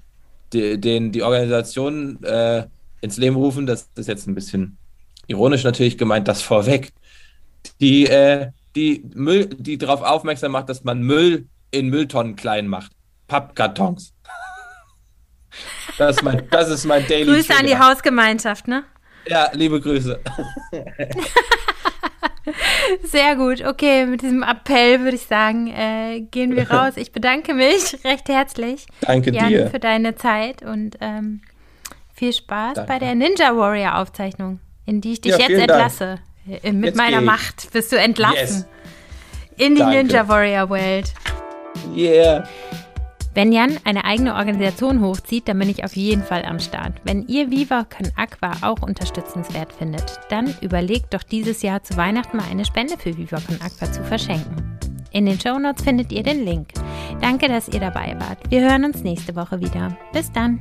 den, 0.53 0.81
den 0.81 1.13
die 1.13 1.23
Organisation 1.23 2.23
äh, 2.25 2.65
ins 3.01 3.17
Leben 3.17 3.37
rufen. 3.37 3.67
Das 3.67 3.89
ist 3.95 4.09
jetzt 4.09 4.27
ein 4.27 4.35
bisschen 4.35 4.79
ironisch 5.29 5.65
natürlich 5.65 5.99
gemeint, 5.99 6.29
das 6.29 6.43
vorweg, 6.43 6.93
die, 7.81 8.07
äh, 8.07 8.51
die, 8.75 9.05
Müll, 9.15 9.47
die 9.47 9.79
darauf 9.79 10.03
aufmerksam 10.03 10.53
macht, 10.53 10.69
dass 10.69 10.85
man 10.85 11.01
Müll 11.01 11.49
in 11.71 11.89
Mülltonnen 11.89 12.37
klein 12.37 12.69
macht. 12.69 12.93
Pappkartons. 13.27 14.13
Das 15.99 16.17
ist 16.17 16.23
mein, 16.23 16.43
das 16.51 16.71
ist 16.71 16.85
mein 16.85 17.07
Daily 17.07 17.25
Grüße 17.25 17.49
Trigger. 17.49 17.61
an 17.61 17.67
die 17.67 17.79
Hausgemeinschaft, 17.79 18.69
ne? 18.69 18.85
Ja, 19.27 19.51
liebe 19.53 19.81
Grüße. 19.81 20.21
Sehr 23.03 23.35
gut. 23.35 23.65
Okay, 23.67 24.07
mit 24.07 24.23
diesem 24.23 24.45
Appell 24.45 25.01
würde 25.01 25.17
ich 25.17 25.27
sagen, 25.27 25.67
äh, 25.69 26.21
gehen 26.31 26.55
wir 26.55 26.71
raus. 26.71 26.93
Ich 26.97 27.11
bedanke 27.13 27.55
mich 27.55 27.99
recht 28.05 28.29
herzlich. 28.29 28.87
Danke 29.01 29.33
Jan, 29.33 29.49
dir. 29.49 29.67
für 29.69 29.81
deine 29.81 30.15
Zeit 30.15 30.63
und 30.63 30.97
ähm, 31.01 31.41
viel 32.15 32.33
Spaß 32.33 32.75
Danke. 32.75 32.93
bei 32.93 32.99
der 33.01 33.15
Ninja 33.17 33.57
Warrior 33.57 33.99
Aufzeichnung 33.99 34.61
in 34.87 35.01
die 35.01 35.15
ich 35.15 35.21
dich 35.21 35.33
ja, 35.33 35.39
jetzt 35.39 35.59
entlasse. 35.59 36.21
Dank. 36.47 36.65
Äh, 36.65 36.73
mit 36.73 36.87
jetzt 36.87 36.97
meiner 36.97 37.21
Macht 37.21 37.71
bist 37.73 37.93
du 37.93 37.97
entlassen. 37.97 38.37
Yes. 38.37 38.67
In 39.57 39.75
die 39.75 39.81
Danke. 39.81 39.97
Ninja 39.97 40.29
Warrior 40.29 40.71
Welt. 40.71 41.13
Yeah. 41.95 42.49
Wenn 43.37 43.53
Jan 43.53 43.77
eine 43.85 44.07
eigene 44.07 44.35
Organisation 44.35 45.03
hochzieht, 45.03 45.47
dann 45.47 45.59
bin 45.59 45.69
ich 45.69 45.85
auf 45.85 45.95
jeden 45.95 46.23
Fall 46.23 46.47
am 46.47 46.59
Start. 46.59 46.95
Wenn 47.05 47.29
ihr 47.29 47.51
Viva 47.51 47.85
Con 47.85 48.11
Aqua 48.17 48.67
auch 48.67 48.81
unterstützenswert 48.81 49.75
findet, 49.75 50.19
dann 50.31 50.55
überlegt 50.63 51.13
doch 51.13 51.23
dieses 51.23 51.61
Jahr 51.61 51.83
zu 51.83 51.99
Weihnachten 51.99 52.39
mal 52.39 52.47
eine 52.51 52.65
Spende 52.65 52.97
für 52.97 53.15
Viva 53.15 53.39
Con 53.47 53.61
Aqua 53.61 53.93
zu 53.93 54.03
verschenken. 54.05 54.79
In 55.13 55.27
den 55.27 55.39
Show 55.39 55.59
Notes 55.59 55.85
findet 55.85 56.13
ihr 56.13 56.23
den 56.23 56.47
Link. 56.47 56.69
Danke, 57.21 57.49
dass 57.49 57.69
ihr 57.69 57.81
dabei 57.81 58.17
wart. 58.19 58.39
Wir 58.49 58.63
hören 58.63 58.87
uns 58.87 59.03
nächste 59.03 59.37
Woche 59.37 59.61
wieder. 59.61 59.95
Bis 60.15 60.33
dann. 60.33 60.59